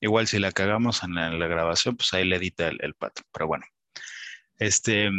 Igual 0.00 0.28
si 0.28 0.38
la 0.38 0.52
cagamos 0.52 1.02
en 1.02 1.14
la, 1.14 1.48
grabación, 1.48 1.96
pues 1.96 2.12
ahí 2.14 2.24
le 2.24 2.36
edita 2.36 2.68
el, 2.68 2.94
pato. 2.94 3.22
Pero 3.32 3.48
bueno, 3.48 3.64
este, 4.56 5.10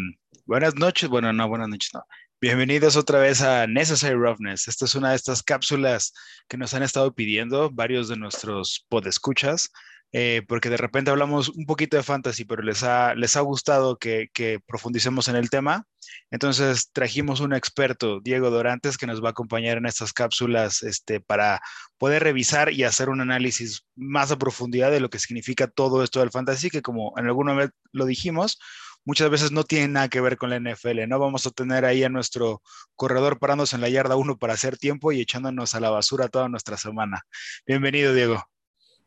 buenas 0.46 0.76
noches, 0.76 1.10
bueno, 1.10 1.34
no, 1.34 1.48
buenas 1.50 1.68
noches, 1.68 1.92
no. 1.94 2.06
Bienvenidos 2.40 2.96
otra 2.96 3.20
vez 3.20 3.42
a 3.42 3.68
Necessary 3.68 4.16
Roughness. 4.16 4.70
Esta 4.70 4.86
es 4.86 4.96
una 4.96 5.10
de 5.10 5.18
estas 5.18 5.44
cápsulas 5.44 6.14
que 6.48 6.56
nos 6.56 6.74
han 6.74 6.84
estado 6.84 7.14
pidiendo 7.14 7.70
varios 7.70 8.08
de 8.08 8.16
nuestros 8.16 8.86
podescuchas 8.88 9.70
eh, 10.12 10.42
porque 10.48 10.70
de 10.70 10.78
repente 10.78 11.12
hablamos 11.12 11.50
un 11.50 11.66
poquito 11.66 11.96
de 11.98 12.04
fantasy, 12.04 12.46
pero 12.46 12.64
les 12.64 12.84
ha, 12.84 13.14
les 13.14 13.36
ha 13.36 13.42
gustado 13.42 13.98
que, 13.98 14.30
profundicemos 14.66 15.28
en 15.28 15.36
el 15.36 15.50
tema. 15.50 15.86
Entonces 16.32 16.90
trajimos 16.92 17.40
un 17.42 17.54
experto, 17.54 18.20
Diego 18.22 18.50
Dorantes, 18.50 18.98
que 18.98 19.06
nos 19.06 19.24
va 19.24 19.30
a 19.30 19.32
acompañar 19.32 19.78
en 19.78 19.86
estas 19.86 20.14
cápsulas 20.14 20.82
este, 20.82 21.20
para 21.20 21.62
poder 21.98 22.24
revisar 22.24 22.72
y 22.74 22.84
hacer 22.84 23.10
un 23.10 23.22
análisis 23.22 23.86
más 23.96 24.32
a 24.32 24.38
profundidad 24.38 24.92
de 24.92 25.00
lo 25.00 25.10
que 25.10 25.20
significa 25.20 25.68
todo 25.68 26.04
esto 26.04 26.20
del 26.22 26.32
fantasy, 26.32 26.70
que 26.70 26.82
como 26.82 27.14
en 27.18 27.28
alguna 27.28 27.54
vez 27.54 27.70
lo 27.92 28.06
dijimos, 28.06 28.60
muchas 29.06 29.30
veces 29.30 29.52
no 29.52 29.64
tiene 29.64 29.88
nada 29.90 30.10
que 30.10 30.22
ver 30.22 30.38
con 30.38 30.50
la 30.50 30.60
NFL, 30.60 31.08
¿no? 31.08 31.20
Vamos 31.20 31.46
a 31.46 31.52
tener 31.52 31.86
ahí 31.86 32.04
a 32.04 32.10
nuestro 32.10 32.62
corredor 32.96 33.40
parándose 33.40 33.76
en 33.76 33.82
la 33.82 33.90
yarda 33.90 34.16
uno 34.16 34.38
para 34.38 34.54
hacer 34.54 34.78
tiempo 34.78 35.12
y 35.12 35.22
echándonos 35.22 35.76
a 35.76 35.80
la 35.80 35.90
basura 35.90 36.30
toda 36.30 36.50
nuestra 36.50 36.78
semana. 36.78 37.24
Bienvenido, 37.66 38.14
Diego. 38.14 38.44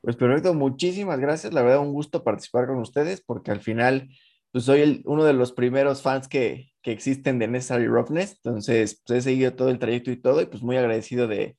Pues 0.03 0.17
perfecto, 0.17 0.53
muchísimas 0.53 1.21
gracias. 1.21 1.55
La 1.55 1.63
verdad, 1.63 1.79
un 1.81 1.93
gusto 1.93 2.25
participar 2.25 2.67
con 2.67 2.79
ustedes 2.79 3.23
porque 3.25 3.53
al 3.53 3.61
final, 3.61 4.09
pues 4.51 4.65
soy 4.65 5.03
uno 5.07 5.25
de 5.25 5.33
los 5.33 5.53
primeros 5.53 6.03
fans 6.03 6.27
que, 6.27 6.73
que 6.83 6.91
existen 6.91 7.39
de 7.39 7.47
Necessary 7.47 7.87
Roughness. 7.87 8.33
Entonces, 8.45 9.01
pues 9.07 9.21
he 9.21 9.23
seguido 9.23 9.55
todo 9.55 9.71
el 9.71 9.79
trayecto 9.79 10.11
y 10.11 10.17
todo 10.21 10.43
y 10.43 10.47
pues 10.47 10.63
muy 10.63 10.77
agradecido 10.77 11.29
de, 11.29 11.57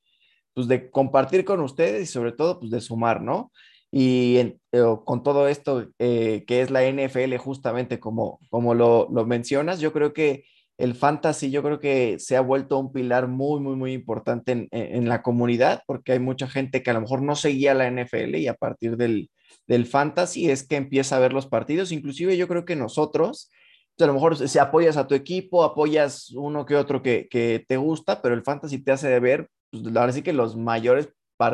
pues, 0.54 0.68
de 0.68 0.92
compartir 0.92 1.46
con 1.46 1.62
ustedes 1.62 2.04
y 2.04 2.12
sobre 2.12 2.34
todo, 2.34 2.60
pues 2.60 2.72
de 2.72 2.82
sumar, 2.82 3.22
¿no? 3.22 3.52
Y 3.92 4.38
eh, 4.72 4.84
con 5.06 5.24
todo 5.24 5.48
esto 5.48 5.88
eh, 6.00 6.44
que 6.46 6.62
es 6.62 6.72
la 6.72 6.84
NFL, 6.84 7.38
justamente 7.38 8.00
como, 8.00 8.40
como 8.50 8.74
lo, 8.74 9.08
lo 9.12 9.26
mencionas, 9.26 9.80
yo 9.80 9.94
creo 9.94 10.14
que 10.14 10.46
el 10.84 10.96
fantasy 10.96 11.50
yo 11.50 11.64
creo 11.64 11.80
que 11.80 12.18
se 12.20 12.36
ha 12.36 12.42
vuelto 12.42 12.78
un 12.78 12.92
pilar 12.92 13.30
muy, 13.30 13.62
muy, 13.62 13.76
muy 13.76 13.94
importante 13.94 14.68
en, 14.70 15.08
la 15.08 15.22
comunidad, 15.22 15.82
porque 15.88 16.12
hay 16.12 16.20
mucha 16.20 16.48
gente 16.48 16.84
que 16.84 16.90
a 16.90 16.94
lo 16.94 17.02
mejor 17.02 17.22
no 17.22 17.38
seguía 17.38 17.74
la 17.74 17.90
NFL 17.90 18.36
y 18.36 18.48
a 18.48 18.54
partir 18.54 18.98
del, 18.98 19.32
del 19.66 19.86
fantasy 19.86 20.50
es 20.50 20.68
que 20.68 20.76
empieza 20.76 21.16
a 21.16 21.20
ver 21.20 21.32
los 21.32 21.48
partidos. 21.48 21.94
Inclusive 21.94 22.36
yo 22.36 22.50
creo 22.50 22.66
que 22.66 22.76
nosotros, 22.76 23.50
pues, 23.96 24.06
a 24.06 24.08
lo 24.08 24.14
mejor 24.14 24.36
si 24.48 24.60
apoyas 24.60 24.98
a 24.98 25.08
tu 25.08 25.16
equipo, 25.16 25.64
apoyas 25.64 26.32
uno 26.32 26.66
que 26.66 26.76
otro 26.76 27.02
que, 27.02 27.28
que 27.30 27.64
te 27.66 27.78
gusta, 27.78 28.22
pero 28.22 28.36
el 28.36 28.44
fantasy 28.44 28.78
te 28.84 28.92
hace 28.92 29.08
de 29.08 29.22
ver, 29.22 29.50
pues 29.72 29.84
ahora 29.96 30.12
sí 30.12 30.22
que 30.22 30.34
los 30.34 30.58
mayores 30.58 31.10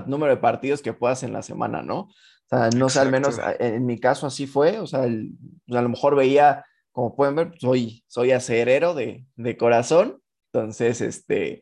número 0.08 0.34
de 0.36 0.42
partidos 0.42 0.82
que 0.82 0.94
puedas 0.94 1.24
en 1.24 1.34
la 1.34 1.42
semana, 1.42 1.82
¿no? 1.82 2.00
O 2.02 2.14
sea, 2.50 2.70
no 2.76 2.90
sé, 2.90 3.00
al 3.00 3.12
menos 3.12 3.40
en 3.60 3.86
mi 3.86 4.00
caso 4.00 4.28
así 4.28 4.48
fue, 4.48 4.80
o 4.80 4.88
sea, 4.88 5.02
pues, 5.02 5.78
a 5.78 5.82
lo 5.82 5.90
mejor 5.90 6.16
veía 6.16 6.66
como 7.00 7.16
pueden 7.16 7.36
ver, 7.36 7.52
soy, 7.60 8.04
soy 8.08 8.32
acerero 8.32 8.94
de, 8.94 9.26
de 9.38 9.56
corazón, 9.56 10.22
entonces, 10.52 11.00
este, 11.00 11.62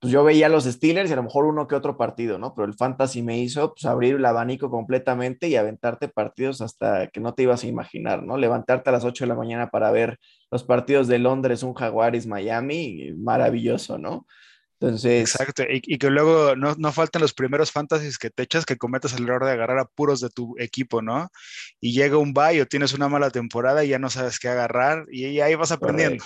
pues 0.00 0.10
yo 0.10 0.24
veía 0.24 0.48
los 0.48 0.64
Steelers 0.64 1.10
y 1.10 1.12
a 1.12 1.16
lo 1.16 1.24
mejor 1.24 1.44
uno 1.44 1.68
que 1.68 1.74
otro 1.74 1.98
partido, 1.98 2.38
¿no? 2.38 2.54
Pero 2.54 2.66
el 2.66 2.72
fantasy 2.72 3.20
me 3.20 3.38
hizo 3.38 3.74
pues, 3.74 3.84
abrir 3.84 4.14
el 4.14 4.24
abanico 4.24 4.70
completamente 4.70 5.48
y 5.48 5.56
aventarte 5.56 6.08
partidos 6.08 6.62
hasta 6.62 7.08
que 7.08 7.20
no 7.20 7.34
te 7.34 7.42
ibas 7.42 7.62
a 7.62 7.66
imaginar, 7.66 8.22
¿no? 8.22 8.38
Levantarte 8.38 8.88
a 8.88 8.94
las 8.94 9.04
8 9.04 9.24
de 9.24 9.28
la 9.28 9.34
mañana 9.34 9.68
para 9.68 9.90
ver 9.90 10.18
los 10.50 10.64
partidos 10.64 11.08
de 11.08 11.18
Londres, 11.18 11.62
un 11.62 11.74
Jaguares, 11.74 12.26
Miami, 12.26 13.12
maravilloso, 13.18 13.98
¿no? 13.98 14.26
Entonces. 14.80 15.20
Exacto, 15.20 15.62
y, 15.68 15.98
que 15.98 16.08
luego 16.08 16.56
no, 16.56 16.74
no 16.78 16.90
faltan 16.90 17.20
los 17.20 17.34
primeros 17.34 17.70
fantasies 17.70 18.16
que 18.16 18.30
te 18.30 18.44
echas 18.44 18.64
que 18.64 18.78
cometas 18.78 19.12
el 19.12 19.24
error 19.24 19.44
de 19.44 19.52
agarrar 19.52 19.78
a 19.78 19.84
puros 19.84 20.20
de 20.20 20.30
tu 20.30 20.54
equipo, 20.58 21.02
¿no? 21.02 21.30
Y 21.80 21.92
llega 21.92 22.16
un 22.16 22.32
bye 22.32 22.62
o 22.62 22.66
tienes 22.66 22.94
una 22.94 23.08
mala 23.10 23.30
temporada 23.30 23.84
y 23.84 23.88
ya 23.88 23.98
no 23.98 24.08
sabes 24.08 24.38
qué 24.38 24.48
agarrar 24.48 25.04
y 25.10 25.38
ahí 25.40 25.54
vas 25.54 25.70
aprendiendo. 25.70 26.24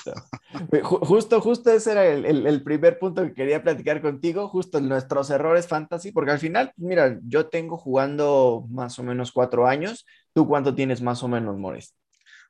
Justo, 0.83 1.41
justo 1.41 1.73
ese 1.73 1.93
era 1.93 2.06
el, 2.06 2.47
el, 2.47 2.62
primer 2.62 3.01
punto 3.01 3.25
que 3.25 3.34
quería 3.34 3.61
platicar 3.61 4.01
contigo, 4.01 4.49
justo 4.49 4.81
nuestros 4.81 5.31
errores 5.31 5.67
fantasy, 5.67 6.12
porque 6.12 6.31
al 6.31 6.39
final, 6.39 6.73
mira, 6.77 7.19
yo 7.27 7.49
tengo 7.49 7.77
jugando 7.77 8.67
más 8.71 8.99
o 9.01 9.03
menos 9.03 9.33
cuatro 9.33 9.67
años. 9.67 10.07
¿Tú 10.33 10.47
cuánto 10.47 10.75
tienes 10.75 11.03
más 11.03 11.23
o 11.25 11.28
menos, 11.28 11.57
Mores? 11.57 11.95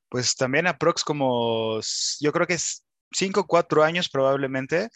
Pues 0.08 0.36
también 0.36 0.66
aprox 0.66 1.02
como, 1.02 1.80
yo 2.20 2.32
creo 2.32 2.46
que 2.46 2.54
es 2.54 2.83
cinco, 3.14 3.46
cuatro 3.46 3.82
años 3.84 4.08
probablemente. 4.08 4.88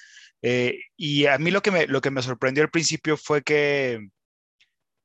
Eh, 0.43 0.79
y 0.97 1.27
a 1.27 1.39
mí 1.39 1.51
lo 1.51 1.63
que, 1.63 1.71
me, 1.71 1.87
lo 1.87 2.01
que 2.01 2.11
me 2.11 2.23
sorprendió 2.23 2.63
al 2.65 2.71
principio 2.71 3.17
fue 3.17 3.43
que, 3.43 4.09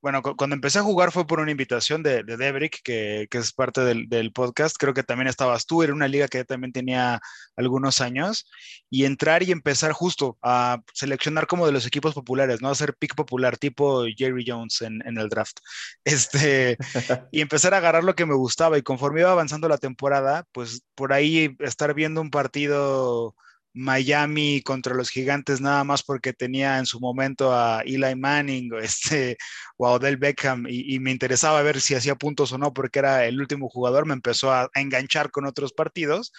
bueno, 0.04 0.22
cuando 0.22 0.54
empecé 0.54 0.80
a 0.80 0.84
jugar 0.84 1.14
fue 1.14 1.26
por 1.26 1.40
una 1.40 1.52
invitación 1.52 2.04
de, 2.04 2.24
de 2.24 2.36
Debrick, 2.36 2.82
que, 2.84 3.26
que, 3.32 3.38
es 3.38 3.54
parte 3.54 3.80
del, 3.86 4.10
del, 4.10 4.34
podcast. 4.34 4.76
Creo 4.78 4.94
que 4.94 5.02
también 5.02 5.30
estabas 5.30 5.66
tú, 5.66 5.82
era 5.82 5.94
una 5.94 6.10
liga 6.10 6.28
que 6.28 6.44
también 6.44 6.74
tenía 6.74 7.22
algunos 7.56 8.02
años. 8.02 8.46
Y 8.90 9.06
entrar 9.06 9.44
y 9.44 9.54
empezar 9.54 9.94
justo 9.94 10.38
a 10.42 10.82
seleccionar 10.94 11.48
como 11.48 11.66
de 11.66 11.72
los 11.72 11.86
equipos 11.86 12.14
populares, 12.14 12.62
¿no? 12.62 12.70
Hacer 12.70 12.96
pick 12.96 13.16
popular, 13.16 13.58
tipo 13.58 14.04
Jerry 14.14 14.44
Jones 14.46 14.82
en, 14.82 15.02
en 15.08 15.18
el 15.18 15.30
draft. 15.30 15.60
Este, 16.04 16.78
y 17.32 17.40
empezar 17.40 17.74
a 17.74 17.78
agarrar 17.78 18.04
lo 18.04 18.16
que 18.16 18.26
me 18.26 18.36
gustaba. 18.36 18.78
Y 18.78 18.82
conforme 18.82 19.22
iba 19.22 19.32
avanzando 19.32 19.70
la 19.70 19.78
temporada, 19.78 20.46
pues 20.52 20.84
por 20.96 21.14
ahí 21.14 21.56
estar 21.60 21.94
viendo 21.94 22.20
un 22.20 22.30
partido 22.30 23.36
Miami 23.74 24.62
contra 24.62 24.94
los 24.94 25.10
gigantes 25.10 25.60
nada 25.62 25.84
más 25.84 26.04
porque 26.04 26.34
tenía 26.34 26.78
en 26.78 26.86
su 26.86 27.00
momento 27.00 27.54
a 27.54 27.82
Eli 27.82 28.16
Manning 28.16 28.74
o, 28.74 28.80
este, 28.80 29.38
o 29.78 29.88
a 29.88 29.92
Odell 29.94 30.18
Beckham 30.18 30.66
y, 30.70 31.00
me 31.00 31.12
interesaba 31.12 31.62
ver 31.64 31.82
si 31.82 31.96
hacía 31.96 32.16
puntos 32.16 32.52
o 32.52 32.58
no 32.58 32.74
porque 32.74 33.00
era 33.00 33.26
el 33.26 33.40
último 33.40 33.70
jugador, 33.70 34.06
me 34.06 34.14
empezó 34.14 34.52
a 34.52 34.70
enganchar 34.76 35.32
con 35.32 35.46
otros 35.46 35.74
partidos 35.74 36.32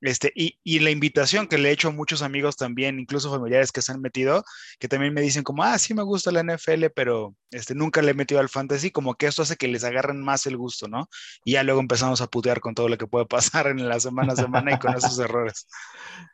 este, 0.00 0.32
y, 0.34 0.78
la 0.80 0.90
invitación 0.90 1.46
que 1.46 1.56
le 1.56 1.70
he 1.70 1.72
hecho 1.72 1.88
a 1.88 1.92
muchos 1.92 2.22
amigos 2.22 2.56
también, 2.56 2.98
incluso 2.98 3.30
familiares 3.30 3.72
que 3.72 3.80
se 3.80 3.92
han 3.92 4.00
metido, 4.00 4.44
que 4.78 4.88
también 4.88 5.14
me 5.14 5.22
dicen 5.22 5.42
como, 5.42 5.62
ah, 5.64 5.78
sí 5.78 5.94
me 5.94 6.02
gusta 6.02 6.30
la 6.30 6.42
NFL, 6.42 6.86
pero 6.94 7.34
este, 7.50 7.74
nunca 7.74 8.02
le 8.02 8.10
he 8.10 8.14
metido 8.14 8.40
al 8.40 8.48
fantasy, 8.48 8.90
como 8.90 9.14
que 9.14 9.26
esto 9.26 9.42
hace 9.42 9.56
que 9.56 9.68
les 9.68 9.84
agarren 9.84 10.20
más 10.20 10.46
el 10.46 10.56
gusto, 10.56 10.88
¿no? 10.88 11.08
Y 11.44 11.52
ya 11.52 11.62
luego 11.62 11.80
empezamos 11.80 12.20
a 12.20 12.26
putear 12.26 12.60
con 12.60 12.74
todo 12.74 12.88
lo 12.88 12.98
que 12.98 13.06
puede 13.06 13.26
pasar 13.26 13.68
en 13.68 13.88
la 13.88 13.98
semana 14.00 14.34
a 14.34 14.36
semana 14.36 14.72
y 14.72 14.78
con 14.78 14.94
esos 14.94 15.18
errores. 15.18 15.66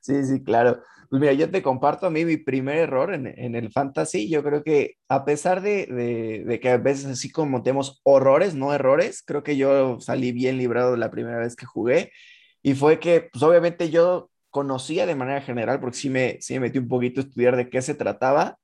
Sí, 0.02 0.24
sí, 0.24 0.42
claro. 0.42 0.82
Pues 1.10 1.20
mira, 1.20 1.32
yo 1.32 1.50
te 1.50 1.62
comparto 1.62 2.06
a 2.06 2.10
mí 2.10 2.24
mi 2.24 2.36
primer 2.36 2.78
error 2.78 3.12
en, 3.12 3.26
el 3.26 3.72
fantasy. 3.72 4.28
Yo 4.28 4.44
creo 4.44 4.62
que 4.62 4.94
a 5.08 5.24
pesar 5.24 5.60
de, 5.60 6.58
que 6.62 6.70
a 6.70 6.76
veces 6.78 7.06
así 7.06 7.30
cometemos 7.30 8.00
horrores, 8.04 8.54
no 8.54 8.72
errores, 8.72 9.22
creo 9.26 9.42
que 9.42 9.56
yo 9.56 9.98
salí 10.00 10.30
bien 10.32 10.56
librado 10.56 10.96
la 10.96 11.10
primera 11.10 11.38
vez 11.38 11.56
que 11.56 11.66
jugué 11.66 12.12
y 12.62 12.74
fue 12.74 12.98
que, 12.98 13.28
pues 13.32 13.42
obviamente 13.42 13.90
yo 13.90 14.30
conocía 14.50 15.06
de 15.06 15.14
manera 15.14 15.40
general, 15.40 15.80
porque 15.80 15.96
sí 15.96 16.10
me, 16.10 16.38
sí 16.40 16.54
me 16.54 16.60
metí 16.60 16.78
un 16.78 16.88
poquito 16.88 17.20
a 17.20 17.24
estudiar 17.24 17.56
de 17.56 17.70
qué 17.70 17.82
se 17.82 17.94
trataba, 17.94 18.58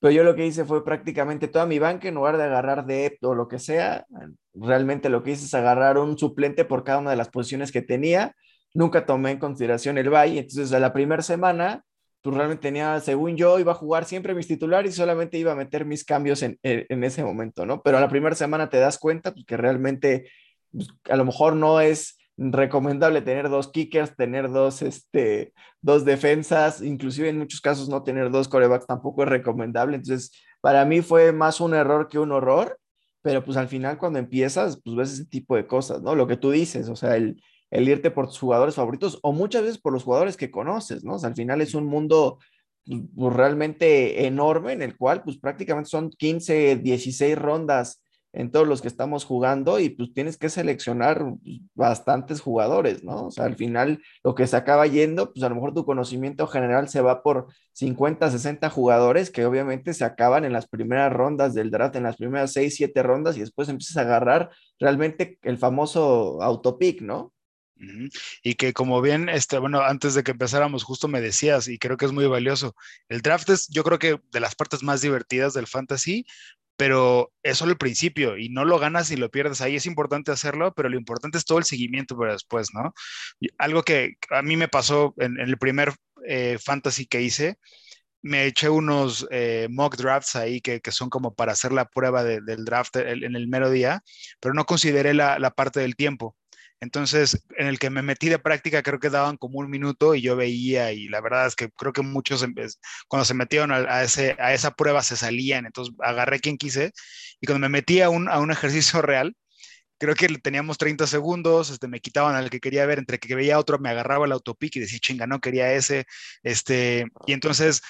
pero 0.00 0.12
yo 0.12 0.24
lo 0.24 0.34
que 0.36 0.46
hice 0.46 0.64
fue 0.64 0.84
prácticamente 0.84 1.48
toda 1.48 1.66
mi 1.66 1.78
banca, 1.78 2.08
en 2.08 2.14
lugar 2.14 2.36
de 2.36 2.44
agarrar 2.44 2.86
de 2.86 3.18
o 3.22 3.34
lo 3.34 3.48
que 3.48 3.58
sea, 3.58 4.06
realmente 4.54 5.08
lo 5.08 5.22
que 5.22 5.32
hice 5.32 5.44
es 5.44 5.54
agarrar 5.54 5.98
un 5.98 6.16
suplente 6.16 6.64
por 6.64 6.84
cada 6.84 6.98
una 6.98 7.10
de 7.10 7.16
las 7.16 7.28
posiciones 7.28 7.72
que 7.72 7.82
tenía. 7.82 8.34
Nunca 8.74 9.06
tomé 9.06 9.32
en 9.32 9.38
consideración 9.38 9.98
el 9.98 10.10
bye, 10.10 10.38
entonces 10.38 10.72
a 10.72 10.78
la 10.78 10.92
primera 10.92 11.22
semana, 11.22 11.82
pues 12.22 12.36
realmente 12.36 12.62
tenía, 12.62 13.00
según 13.00 13.36
yo, 13.36 13.58
iba 13.58 13.72
a 13.72 13.76
jugar 13.76 14.04
siempre 14.04 14.34
mis 14.34 14.46
titulares 14.46 14.94
y 14.94 14.96
solamente 14.96 15.38
iba 15.38 15.52
a 15.52 15.56
meter 15.56 15.84
mis 15.84 16.04
cambios 16.04 16.42
en, 16.42 16.58
en, 16.62 17.02
ese 17.02 17.24
momento, 17.24 17.66
¿no? 17.66 17.82
Pero 17.82 17.98
a 17.98 18.00
la 18.00 18.08
primera 18.08 18.36
semana 18.36 18.68
te 18.68 18.78
das 18.78 18.98
cuenta 18.98 19.32
pues, 19.32 19.46
que 19.46 19.56
realmente 19.56 20.30
pues, 20.70 20.88
a 21.10 21.16
lo 21.16 21.24
mejor 21.24 21.56
no 21.56 21.80
es 21.80 22.17
recomendable 22.38 23.20
tener 23.20 23.48
dos 23.48 23.68
kickers, 23.68 24.14
tener 24.16 24.50
dos, 24.50 24.80
este, 24.82 25.52
dos 25.82 26.04
defensas, 26.04 26.80
inclusive 26.80 27.28
en 27.28 27.38
muchos 27.38 27.60
casos 27.60 27.88
no 27.88 28.04
tener 28.04 28.30
dos 28.30 28.48
corebacks 28.48 28.86
tampoco 28.86 29.24
es 29.24 29.28
recomendable. 29.28 29.96
Entonces, 29.96 30.32
para 30.60 30.84
mí 30.84 31.02
fue 31.02 31.32
más 31.32 31.60
un 31.60 31.74
error 31.74 32.08
que 32.08 32.18
un 32.18 32.32
horror, 32.32 32.78
pero 33.22 33.44
pues 33.44 33.56
al 33.56 33.68
final 33.68 33.98
cuando 33.98 34.20
empiezas, 34.20 34.80
pues 34.82 34.96
ves 34.96 35.12
ese 35.12 35.26
tipo 35.26 35.56
de 35.56 35.66
cosas, 35.66 36.00
¿no? 36.00 36.14
Lo 36.14 36.28
que 36.28 36.36
tú 36.36 36.52
dices, 36.52 36.88
o 36.88 36.96
sea, 36.96 37.16
el, 37.16 37.42
el 37.70 37.88
irte 37.88 38.10
por 38.10 38.28
tus 38.28 38.38
jugadores 38.38 38.76
favoritos 38.76 39.18
o 39.22 39.32
muchas 39.32 39.62
veces 39.62 39.78
por 39.78 39.92
los 39.92 40.04
jugadores 40.04 40.36
que 40.36 40.50
conoces, 40.50 41.04
¿no? 41.04 41.14
O 41.14 41.18
sea, 41.18 41.30
al 41.30 41.36
final 41.36 41.60
es 41.60 41.74
un 41.74 41.86
mundo 41.86 42.38
pues, 42.86 43.34
realmente 43.34 44.26
enorme 44.26 44.72
en 44.72 44.82
el 44.82 44.96
cual 44.96 45.22
pues 45.22 45.38
prácticamente 45.38 45.90
son 45.90 46.10
15, 46.10 46.76
16 46.76 47.36
rondas 47.36 48.02
en 48.32 48.50
todos 48.50 48.68
los 48.68 48.82
que 48.82 48.88
estamos 48.88 49.24
jugando 49.24 49.78
y 49.80 49.90
pues 49.90 50.12
tienes 50.12 50.36
que 50.36 50.50
seleccionar 50.50 51.24
pues, 51.42 51.60
bastantes 51.74 52.40
jugadores, 52.40 53.02
¿no? 53.02 53.26
O 53.26 53.30
sea, 53.30 53.44
al 53.44 53.56
final 53.56 54.02
lo 54.22 54.34
que 54.34 54.46
se 54.46 54.56
acaba 54.56 54.86
yendo, 54.86 55.32
pues 55.32 55.42
a 55.42 55.48
lo 55.48 55.54
mejor 55.54 55.74
tu 55.74 55.84
conocimiento 55.84 56.46
general 56.46 56.88
se 56.88 57.00
va 57.00 57.22
por 57.22 57.46
50, 57.72 58.30
60 58.30 58.68
jugadores 58.70 59.30
que 59.30 59.46
obviamente 59.46 59.94
se 59.94 60.04
acaban 60.04 60.44
en 60.44 60.52
las 60.52 60.68
primeras 60.68 61.12
rondas 61.12 61.54
del 61.54 61.70
draft, 61.70 61.96
en 61.96 62.02
las 62.02 62.16
primeras 62.16 62.52
6, 62.52 62.74
7 62.76 63.02
rondas 63.02 63.36
y 63.36 63.40
después 63.40 63.68
empiezas 63.68 63.96
a 63.96 64.02
agarrar 64.02 64.50
realmente 64.78 65.38
el 65.42 65.58
famoso 65.58 66.42
autopic, 66.42 67.00
¿no? 67.00 67.32
Y 68.42 68.54
que 68.54 68.72
como 68.72 69.00
bien, 69.00 69.28
este, 69.28 69.58
bueno, 69.58 69.80
antes 69.82 70.14
de 70.14 70.24
que 70.24 70.32
empezáramos, 70.32 70.82
justo 70.82 71.06
me 71.06 71.20
decías, 71.20 71.68
y 71.68 71.78
creo 71.78 71.96
que 71.96 72.06
es 72.06 72.12
muy 72.12 72.26
valioso, 72.26 72.74
el 73.08 73.22
draft 73.22 73.50
es, 73.50 73.68
yo 73.68 73.84
creo 73.84 73.98
que 73.98 74.20
de 74.32 74.40
las 74.40 74.54
partes 74.56 74.82
más 74.82 75.00
divertidas 75.00 75.54
del 75.54 75.68
fantasy, 75.68 76.26
pero 76.78 77.32
es 77.42 77.58
solo 77.58 77.72
el 77.72 77.78
principio 77.78 78.38
y 78.38 78.50
no 78.50 78.64
lo 78.64 78.78
ganas 78.78 79.10
y 79.10 79.16
lo 79.16 79.30
pierdes 79.30 79.60
ahí. 79.60 79.74
Es 79.74 79.84
importante 79.86 80.30
hacerlo, 80.30 80.72
pero 80.74 80.88
lo 80.88 80.96
importante 80.96 81.36
es 81.36 81.44
todo 81.44 81.58
el 81.58 81.64
seguimiento 81.64 82.16
para 82.16 82.32
después, 82.32 82.68
¿no? 82.72 82.94
algo 83.58 83.82
que 83.82 84.14
a 84.30 84.42
mí 84.42 84.56
me 84.56 84.68
pasó 84.68 85.12
en, 85.18 85.40
el 85.40 85.58
primer 85.58 85.92
eh, 86.24 86.56
fantasy 86.64 87.06
que 87.06 87.20
hice, 87.20 87.58
me 88.22 88.46
eché 88.46 88.68
unos 88.68 89.26
eh, 89.32 89.66
mock 89.70 89.96
drafts 89.96 90.36
ahí 90.36 90.60
que, 90.60 90.80
son 90.92 91.10
como 91.10 91.34
para 91.34 91.52
hacer 91.52 91.72
la 91.72 91.86
prueba 91.86 92.22
del 92.22 92.64
draft 92.64 92.96
en 92.96 93.34
el 93.34 93.48
mero 93.48 93.70
día, 93.70 94.02
pero 94.40 94.54
no 94.54 94.64
consideré 94.64 95.14
la, 95.14 95.38
la 95.40 95.50
parte 95.50 95.80
del 95.80 95.96
tiempo. 95.96 96.36
Entonces, 96.80 97.44
en 97.56 97.66
el 97.66 97.78
que 97.78 97.90
me 97.90 98.02
metí 98.02 98.28
de 98.28 98.38
práctica, 98.38 98.82
creo 98.82 99.00
que 99.00 99.10
daban 99.10 99.36
como 99.36 99.58
un 99.58 99.68
minuto 99.68 100.14
y 100.14 100.22
yo 100.22 100.36
veía, 100.36 100.92
y 100.92 101.08
la 101.08 101.20
verdad 101.20 101.46
es 101.46 101.56
que 101.56 101.70
creo 101.70 101.92
que 101.92 102.02
muchos 102.02 102.44
cuando 103.08 103.24
se 103.24 103.34
metieron 103.34 103.72
a, 103.72 104.02
ese, 104.02 104.36
a 104.38 104.54
esa 104.54 104.72
prueba 104.72 105.02
se 105.02 105.16
salían, 105.16 105.66
entonces 105.66 105.94
agarré 106.00 106.40
quien 106.40 106.56
quise, 106.56 106.92
y 107.40 107.46
cuando 107.46 107.68
me 107.68 107.68
metí 107.68 108.00
a 108.00 108.10
un, 108.10 108.28
a 108.28 108.38
un 108.38 108.52
ejercicio 108.52 109.02
real, 109.02 109.34
creo 109.98 110.14
que 110.14 110.28
teníamos 110.38 110.78
30 110.78 111.06
segundos, 111.06 111.70
este, 111.70 111.88
me 111.88 112.00
quitaban 112.00 112.36
al 112.36 112.50
que 112.50 112.60
quería 112.60 112.86
ver, 112.86 112.98
entre 112.98 113.18
que 113.18 113.34
veía 113.34 113.58
otro 113.58 113.78
me 113.78 113.90
agarraba 113.90 114.26
el 114.26 114.32
autopic 114.32 114.76
y 114.76 114.80
decía, 114.80 114.98
chinga, 115.00 115.26
no 115.26 115.40
quería 115.40 115.72
ese, 115.72 116.06
este, 116.42 117.06
y 117.26 117.32
entonces 117.32 117.82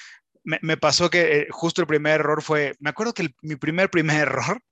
me, 0.44 0.76
pasó 0.79 1.11
que 1.11 1.40
eh, 1.40 1.46
justo 1.50 1.82
el 1.82 1.87
primer 1.87 2.20
error 2.20 2.43
fue, 2.43 2.75
me 2.81 2.90
acuerdo 2.90 3.12
que 3.12 3.29
mi 3.43 3.56
primer 3.56 3.90
primer 3.90 4.17
error 4.29 4.62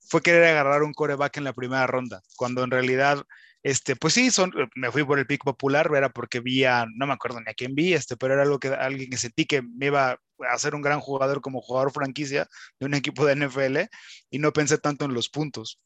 fue 0.00 0.22
querer 0.22 0.44
agarrar 0.44 0.82
un 0.82 0.92
coreback 0.92 1.38
en 1.38 1.44
la 1.44 1.52
primera 1.54 1.86
ronda, 1.86 2.22
cuando 2.36 2.64
en 2.64 2.70
realidad 2.70 3.24
este, 3.62 3.96
pues 3.96 4.14
sí, 4.14 4.30
son, 4.30 4.52
eh, 4.58 4.66
me 4.74 4.90
fui 4.90 5.04
por 5.04 5.18
el 5.18 5.26
pick 5.26 5.44
popular, 5.44 5.90
era 5.94 6.08
porque 6.08 6.40
vi 6.40 6.64
a, 6.64 6.86
no 6.94 7.06
me 7.06 7.12
acuerdo 7.12 7.40
ni 7.40 7.50
a 7.50 7.54
quién 7.54 7.74
vi, 7.74 7.94
este, 7.94 8.16
pero 8.16 8.34
era 8.34 8.42
algo 8.42 8.58
que 8.58 8.68
alguien 8.68 9.10
que 9.10 9.16
sentí 9.16 9.46
que 9.46 9.62
me 9.62 9.86
iba 9.86 10.18
a 10.38 10.58
ser 10.58 10.74
un 10.74 10.82
gran 10.82 11.00
jugador 11.00 11.40
como 11.40 11.60
jugador 11.60 11.92
franquicia 11.92 12.46
de 12.80 12.86
un 12.86 12.94
equipo 12.94 13.24
de 13.24 13.36
NFL 13.36 13.78
y 14.30 14.38
no 14.38 14.52
pensé 14.52 14.78
tanto 14.78 15.04
en 15.04 15.14
los 15.14 15.28
puntos. 15.28 15.80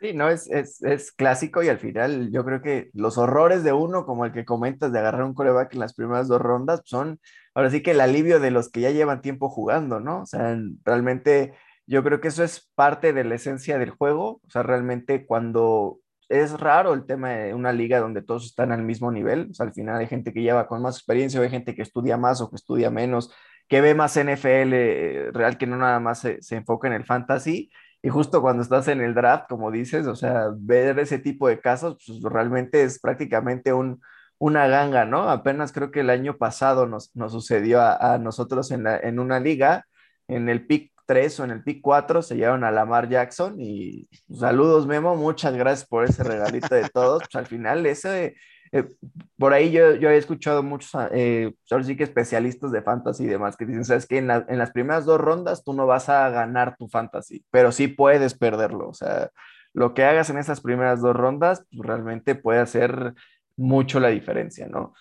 Sí, 0.00 0.12
no, 0.14 0.28
es, 0.28 0.50
es, 0.50 0.82
es, 0.82 1.12
clásico 1.12 1.62
y 1.62 1.68
al 1.68 1.78
final 1.78 2.32
yo 2.32 2.44
creo 2.44 2.60
que 2.60 2.90
los 2.92 3.18
horrores 3.18 3.62
de 3.62 3.72
uno, 3.72 4.04
como 4.04 4.24
el 4.24 4.32
que 4.32 4.44
comentas 4.44 4.90
de 4.90 4.98
agarrar 4.98 5.22
un 5.22 5.34
coreback 5.34 5.74
en 5.74 5.78
las 5.78 5.94
primeras 5.94 6.26
dos 6.26 6.40
rondas, 6.40 6.82
son 6.84 7.20
ahora 7.54 7.70
sí 7.70 7.84
que 7.84 7.92
el 7.92 8.00
alivio 8.00 8.40
de 8.40 8.50
los 8.50 8.68
que 8.68 8.80
ya 8.80 8.90
llevan 8.90 9.22
tiempo 9.22 9.48
jugando, 9.48 10.00
¿no? 10.00 10.22
O 10.22 10.26
sea, 10.26 10.58
realmente 10.84 11.54
yo 11.86 12.02
creo 12.02 12.20
que 12.20 12.28
eso 12.28 12.42
es 12.42 12.68
parte 12.74 13.12
de 13.12 13.22
la 13.22 13.36
esencia 13.36 13.78
del 13.78 13.90
juego, 13.90 14.40
o 14.44 14.50
sea, 14.50 14.64
realmente 14.64 15.24
cuando 15.24 16.00
es 16.32 16.58
raro 16.58 16.94
el 16.94 17.04
tema 17.04 17.30
de 17.30 17.54
una 17.54 17.72
liga 17.72 18.00
donde 18.00 18.22
todos 18.22 18.46
están 18.46 18.72
al 18.72 18.82
mismo 18.82 19.12
nivel. 19.12 19.48
O 19.50 19.54
sea, 19.54 19.66
al 19.66 19.74
final 19.74 19.98
hay 20.00 20.06
gente 20.06 20.32
que 20.32 20.42
lleva 20.42 20.66
con 20.66 20.82
más 20.82 20.96
experiencia, 20.96 21.40
hay 21.40 21.50
gente 21.50 21.74
que 21.74 21.82
estudia 21.82 22.16
más 22.16 22.40
o 22.40 22.48
que 22.50 22.56
estudia 22.56 22.90
menos, 22.90 23.32
que 23.68 23.80
ve 23.80 23.94
más 23.94 24.16
NFL 24.16 24.72
eh, 24.72 25.30
real 25.32 25.58
que 25.58 25.66
no 25.66 25.76
nada 25.76 26.00
más 26.00 26.20
se, 26.20 26.40
enfoca 26.56 26.88
en 26.88 26.94
el 26.94 27.04
fantasy. 27.04 27.70
Y 28.02 28.08
justo 28.08 28.40
cuando 28.42 28.62
estás 28.62 28.88
en 28.88 29.00
el 29.00 29.14
draft, 29.14 29.46
como 29.48 29.70
dices, 29.70 30.06
o 30.06 30.16
sea, 30.16 30.48
ver 30.56 30.98
ese 30.98 31.18
tipo 31.18 31.48
de 31.48 31.60
casos, 31.60 32.02
pues 32.06 32.22
realmente 32.22 32.82
es 32.82 32.98
prácticamente 32.98 33.72
un, 33.72 34.00
una 34.38 34.66
ganga, 34.66 35.04
¿no? 35.04 35.28
Apenas 35.28 35.72
creo 35.72 35.90
que 35.90 36.00
el 36.00 36.10
año 36.10 36.36
pasado 36.38 36.86
nos, 36.86 37.14
nos 37.14 37.32
sucedió 37.32 37.80
a, 37.82 38.18
nosotros 38.18 38.70
en, 38.72 38.86
en 38.86 39.20
una 39.20 39.38
liga, 39.38 39.86
en 40.28 40.48
el 40.48 40.66
pick 40.66 40.91
3 41.12 41.40
o 41.40 41.44
en 41.44 41.50
el 41.50 41.62
pick 41.62 41.82
4 41.82 42.22
se 42.22 42.36
llevaron 42.36 42.64
a 42.64 42.70
Lamar 42.70 43.06
Jackson 43.06 43.60
y 43.60 44.08
saludos 44.34 44.86
Memo, 44.86 45.14
muchas 45.14 45.54
gracias 45.54 45.86
por 45.86 46.04
ese 46.04 46.24
regalito 46.24 46.74
de 46.74 46.88
todos. 46.88 47.24
Pues 47.24 47.34
al 47.34 47.46
final 47.46 47.84
ese, 47.84 48.34
eh, 48.72 48.88
por 49.36 49.52
ahí 49.52 49.70
yo, 49.70 49.94
yo 49.96 50.08
he 50.08 50.16
escuchado 50.16 50.62
muchos, 50.62 50.90
eh, 51.12 51.52
pues, 51.52 51.72
ahora 51.72 51.84
sí 51.84 51.96
que 51.96 52.04
especialistas 52.04 52.72
de 52.72 52.80
fantasy 52.80 53.24
y 53.24 53.26
demás 53.26 53.58
que 53.58 53.66
dicen, 53.66 53.84
sabes 53.84 54.06
que 54.06 54.16
en, 54.16 54.30
en, 54.30 54.58
las 54.58 54.70
primeras 54.70 55.04
dos 55.04 55.20
rondas 55.20 55.62
tú 55.64 55.74
no 55.74 55.86
vas 55.86 56.08
a 56.08 56.30
ganar 56.30 56.76
tu 56.78 56.88
fantasy, 56.88 57.44
pero 57.50 57.72
sí 57.72 57.88
puedes 57.88 58.32
perderlo. 58.32 58.88
O 58.88 58.94
sea, 58.94 59.28
lo 59.74 59.92
que 59.92 60.04
hagas 60.04 60.30
en 60.30 60.38
esas 60.38 60.62
primeras 60.62 61.02
dos 61.02 61.14
rondas 61.14 61.66
pues, 61.70 61.86
realmente 61.86 62.36
puede 62.36 62.60
hacer 62.60 63.12
mucho 63.54 64.00
la 64.00 64.08
diferencia, 64.08 64.66
¿no? 64.66 64.94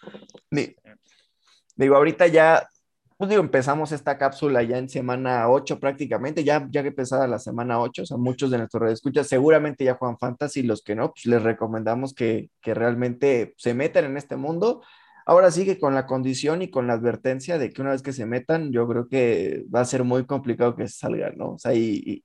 Digo, 1.78 1.96
ahorita 1.96 2.28
ya 2.28 2.68
pues 3.22 3.30
digo, 3.30 3.44
empezamos 3.44 3.92
esta 3.92 4.18
cápsula 4.18 4.64
ya 4.64 4.80
en 4.80 4.90
semana 4.90 5.48
8 5.48 5.80
prácticamente, 5.80 6.44
ya, 6.44 6.68
ya 6.72 6.82
que 6.82 6.88
empezaba 6.88 7.28
la 7.28 7.38
semana 7.38 7.80
8, 7.80 8.02
o 8.02 8.06
sea, 8.08 8.18
muchos 8.18 8.50
de 8.50 8.58
nuestros 8.58 8.92
escuchas 8.92 9.28
seguramente 9.28 9.84
ya 9.84 9.94
juegan 9.94 10.18
fantasy, 10.18 10.64
los 10.64 10.82
que 10.82 10.96
no, 10.96 11.14
pues 11.14 11.28
les 11.28 11.44
recomendamos 11.44 12.16
que, 12.16 12.50
que 12.62 12.74
realmente 12.74 13.54
se 13.58 13.76
metan 13.76 14.06
en 14.06 14.18
este 14.18 14.38
mundo. 14.38 14.82
Ahora 15.28 15.52
sí 15.52 15.66
que 15.66 15.80
con 15.80 15.94
la 15.94 16.08
condición 16.08 16.64
y 16.64 16.72
con 16.72 16.88
la 16.88 16.94
advertencia 16.94 17.60
de 17.60 17.70
que 17.70 17.84
una 17.84 17.92
vez 17.92 18.02
que 18.02 18.12
se 18.12 18.26
metan, 18.26 18.72
yo 18.72 18.88
creo 18.88 19.08
que 19.08 19.66
va 19.74 19.82
a 19.82 19.86
ser 19.86 20.04
muy 20.04 20.26
complicado 20.26 20.76
que 20.76 20.88
salgan, 20.88 21.38
¿no? 21.38 21.52
O 21.52 21.60
sea, 21.60 21.76
y 21.76 22.24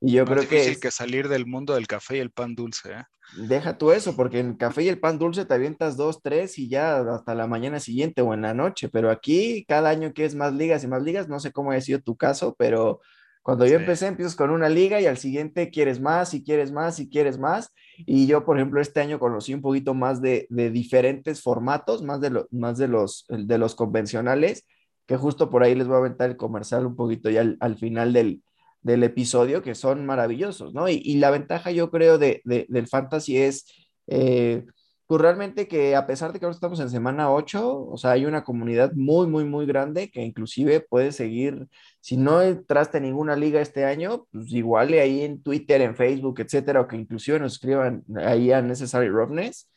yo 0.00 0.24
creo 0.24 0.48
que... 0.48 0.70
Es 0.70 0.78
que 0.78 0.90
salir 0.90 1.28
del 1.28 1.46
mundo 1.46 1.74
del 1.74 1.86
café 1.86 2.16
y 2.16 2.20
el 2.20 2.30
pan 2.30 2.54
dulce, 2.54 2.92
¿eh? 2.92 3.04
Deja 3.36 3.76
tú 3.76 3.90
eso, 3.90 4.14
porque 4.14 4.38
en 4.38 4.50
el 4.50 4.56
café 4.56 4.84
y 4.84 4.88
el 4.88 5.00
pan 5.00 5.18
dulce 5.18 5.44
te 5.44 5.54
avientas 5.54 5.96
dos, 5.96 6.22
tres 6.22 6.58
y 6.58 6.68
ya 6.68 7.00
hasta 7.00 7.34
la 7.34 7.46
mañana 7.46 7.80
siguiente 7.80 8.22
o 8.22 8.32
en 8.32 8.42
la 8.42 8.54
noche, 8.54 8.88
pero 8.88 9.10
aquí 9.10 9.64
cada 9.66 9.90
año 9.90 10.12
quieres 10.12 10.34
más 10.34 10.54
ligas 10.54 10.84
y 10.84 10.86
más 10.86 11.02
ligas, 11.02 11.28
no 11.28 11.40
sé 11.40 11.52
cómo 11.52 11.72
ha 11.72 11.80
sido 11.80 12.00
tu 12.00 12.16
caso, 12.16 12.54
pero 12.56 13.00
cuando 13.42 13.66
yo 13.66 13.76
empecé 13.76 14.06
empiezas 14.06 14.36
con 14.36 14.50
una 14.50 14.68
liga 14.68 15.00
y 15.00 15.06
al 15.06 15.18
siguiente 15.18 15.70
quieres 15.70 16.00
más 16.00 16.34
y 16.34 16.44
quieres 16.44 16.72
más 16.72 17.00
y 17.00 17.08
quieres 17.08 17.38
más, 17.38 17.72
y 17.98 18.26
yo 18.26 18.44
por 18.44 18.58
ejemplo 18.58 18.80
este 18.80 19.00
año 19.00 19.18
conocí 19.18 19.52
un 19.54 19.62
poquito 19.62 19.92
más 19.92 20.22
de, 20.22 20.46
diferentes 20.50 21.42
formatos, 21.42 22.02
más 22.02 22.20
de, 22.20 22.44
más 22.52 22.78
de, 22.78 22.88
los, 22.88 23.26
de 23.28 23.58
los 23.58 23.74
convencionales, 23.74 24.66
que 25.06 25.16
justo 25.16 25.50
por 25.50 25.62
ahí 25.62 25.74
les 25.74 25.88
voy 25.88 25.96
a 25.96 25.98
aventar 25.98 26.30
el 26.30 26.36
comercial 26.36 26.86
un 26.86 26.96
poquito 26.96 27.28
ya 27.28 27.44
al 27.60 27.76
final 27.76 28.12
del, 28.12 28.42
del 28.86 29.02
episodio 29.02 29.62
que 29.62 29.74
son 29.74 30.06
maravillosos, 30.06 30.72
¿no? 30.72 30.88
Y, 30.88 31.16
la 31.16 31.30
ventaja 31.30 31.72
yo 31.72 31.90
creo 31.90 32.18
de, 32.18 32.40
del 32.44 32.86
fantasy 32.86 33.36
es, 33.38 33.66
eh, 34.06 34.64
pues 35.08 35.20
realmente 35.20 35.66
que 35.66 35.96
a 35.96 36.06
pesar 36.06 36.32
de 36.32 36.38
que 36.38 36.44
ahora 36.46 36.54
estamos 36.54 36.78
en 36.78 36.88
semana 36.90 37.32
8, 37.32 37.88
o 37.88 37.96
sea, 37.96 38.12
hay 38.12 38.26
una 38.26 38.44
comunidad 38.44 38.92
muy, 38.94 39.26
muy, 39.26 39.44
muy 39.44 39.66
grande 39.66 40.08
que 40.10 40.22
inclusive 40.22 40.80
puede 40.80 41.10
seguir, 41.10 41.66
si 42.00 42.16
no 42.16 42.42
entraste 42.42 42.98
en 42.98 43.04
ninguna 43.04 43.34
liga 43.34 43.60
este 43.60 43.84
año, 43.84 44.26
pues 44.30 44.52
igual 44.52 44.92
ahí 44.92 45.22
en 45.22 45.42
Twitter, 45.42 45.80
en 45.80 45.96
Facebook, 45.96 46.40
etcétera, 46.40 46.80
o 46.82 46.86
que 46.86 46.96
inclusive 46.96 47.40
nos 47.40 47.54
escriban 47.54 48.04
ahí 48.24 48.52
a 48.52 48.62
Necessary 48.62 49.08
Roughness, 49.08 49.68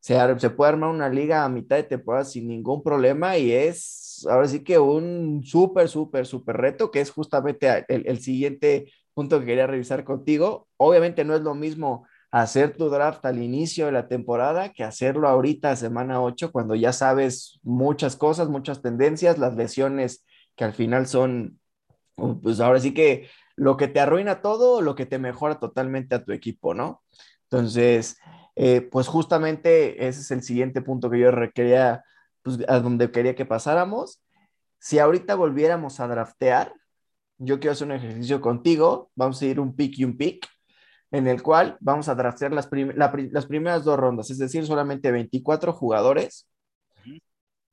se, 0.00 0.14
se 0.38 0.50
puede 0.50 0.72
armar 0.72 0.90
una 0.90 1.08
liga 1.08 1.44
a 1.44 1.48
mitad 1.48 1.76
de 1.76 1.84
temporada 1.84 2.24
sin 2.26 2.48
ningún 2.48 2.82
problema 2.82 3.38
y 3.38 3.50
es 3.52 4.07
ahora 4.26 4.48
sí 4.48 4.64
que 4.64 4.78
un 4.78 5.42
súper, 5.44 5.88
súper, 5.88 6.26
súper 6.26 6.56
reto, 6.56 6.90
que 6.90 7.00
es 7.00 7.10
justamente 7.10 7.84
el, 7.88 8.18
siguiente 8.20 8.92
punto 9.14 9.40
que 9.40 9.46
quería 9.46 9.66
revisar 9.66 10.04
contigo. 10.04 10.68
Obviamente 10.76 11.24
no 11.24 11.34
es 11.34 11.42
lo 11.42 11.54
mismo 11.54 12.06
hacer 12.30 12.76
tu 12.76 12.88
draft 12.90 13.24
al 13.24 13.42
inicio 13.42 13.86
de 13.86 13.92
la 13.92 14.08
temporada 14.08 14.72
que 14.72 14.84
hacerlo 14.84 15.28
ahorita, 15.28 15.76
semana 15.76 16.22
8, 16.22 16.52
cuando 16.52 16.74
ya 16.74 16.92
sabes 16.92 17.58
muchas 17.62 18.16
cosas, 18.16 18.48
muchas 18.48 18.82
tendencias, 18.82 19.38
las 19.38 19.56
lesiones 19.56 20.24
que 20.56 20.64
al 20.64 20.74
final 20.74 21.06
son, 21.06 21.58
pues 22.42 22.60
ahora 22.60 22.80
sí 22.80 22.92
que 22.92 23.28
lo 23.56 23.76
que 23.76 23.88
te 23.88 24.00
arruina 24.00 24.42
todo, 24.42 24.82
lo 24.82 24.94
que 24.94 25.06
te 25.06 25.18
mejora 25.18 25.58
totalmente 25.58 26.14
a 26.14 26.24
tu 26.24 26.32
equipo, 26.32 26.74
¿no? 26.74 27.02
Entonces, 27.50 28.18
eh, 28.56 28.82
pues 28.82 29.06
justamente 29.06 30.06
ese 30.06 30.20
es 30.20 30.30
el 30.30 30.42
siguiente 30.42 30.82
punto 30.82 31.10
que 31.10 31.20
yo 31.20 31.30
quería 31.54 32.04
pues, 32.56 32.68
a 32.68 32.80
donde 32.80 33.10
quería 33.10 33.34
que 33.34 33.46
pasáramos. 33.46 34.22
Si 34.78 34.98
ahorita 34.98 35.34
volviéramos 35.34 36.00
a 36.00 36.08
draftear, 36.08 36.72
yo 37.38 37.60
quiero 37.60 37.72
hacer 37.72 37.86
un 37.86 37.94
ejercicio 37.94 38.40
contigo, 38.40 39.10
vamos 39.14 39.40
a 39.40 39.46
ir 39.46 39.60
un 39.60 39.74
pick 39.74 39.98
y 39.98 40.04
un 40.04 40.16
pick, 40.16 40.46
en 41.10 41.26
el 41.26 41.42
cual 41.42 41.76
vamos 41.80 42.08
a 42.08 42.14
draftear 42.14 42.52
las, 42.52 42.68
las 42.72 43.46
primeras 43.46 43.84
dos 43.84 43.98
rondas, 43.98 44.30
es 44.30 44.38
decir, 44.38 44.66
solamente 44.66 45.10
24 45.10 45.72
jugadores. 45.72 46.48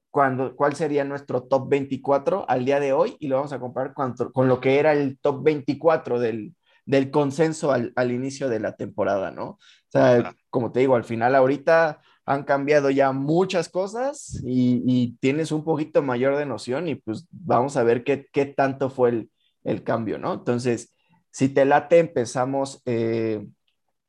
Cuando, 0.09 0.55
¿Cuál 0.55 0.75
sería 0.75 1.03
nuestro 1.03 1.43
top 1.43 1.67
24 1.67 2.45
al 2.47 2.63
día 2.63 2.79
de 2.79 2.93
hoy? 2.93 3.17
Y 3.19 3.27
lo 3.27 3.35
vamos 3.35 3.51
a 3.51 3.59
comparar 3.59 3.93
con, 3.93 4.15
con 4.15 4.47
lo 4.47 4.61
que 4.61 4.79
era 4.79 4.93
el 4.93 5.19
top 5.19 5.43
24 5.43 6.19
del, 6.19 6.55
del 6.85 7.11
consenso 7.11 7.73
al, 7.73 7.91
al, 7.97 8.11
inicio 8.13 8.47
de 8.47 8.61
la 8.61 8.77
temporada, 8.77 9.31
¿no? 9.31 9.45
O 9.45 9.59
sea, 9.89 10.33
como 10.49 10.71
te 10.71 10.79
digo, 10.79 10.95
al 10.95 11.03
final 11.03 11.35
ahorita 11.35 11.99
han 12.25 12.43
cambiado 12.43 12.89
ya 12.89 13.11
muchas 13.11 13.69
cosas 13.69 14.41
y, 14.43 15.15
tienes 15.19 15.51
un 15.51 15.63
poquito 15.63 16.01
mayor 16.01 16.37
de 16.37 16.45
noción 16.45 16.87
y 16.87 16.95
pues 16.95 17.27
vamos 17.31 17.77
a 17.77 17.83
ver 17.83 18.03
qué, 18.03 18.27
qué 18.31 18.45
tanto 18.45 18.89
fue 18.89 19.27
el, 19.63 19.83
cambio, 19.83 20.17
¿no? 20.17 20.33
Entonces, 20.33 20.93
si 21.31 21.49
te 21.49 21.65
late, 21.65 21.99
empezamos, 21.99 22.81
eh, 22.85 23.47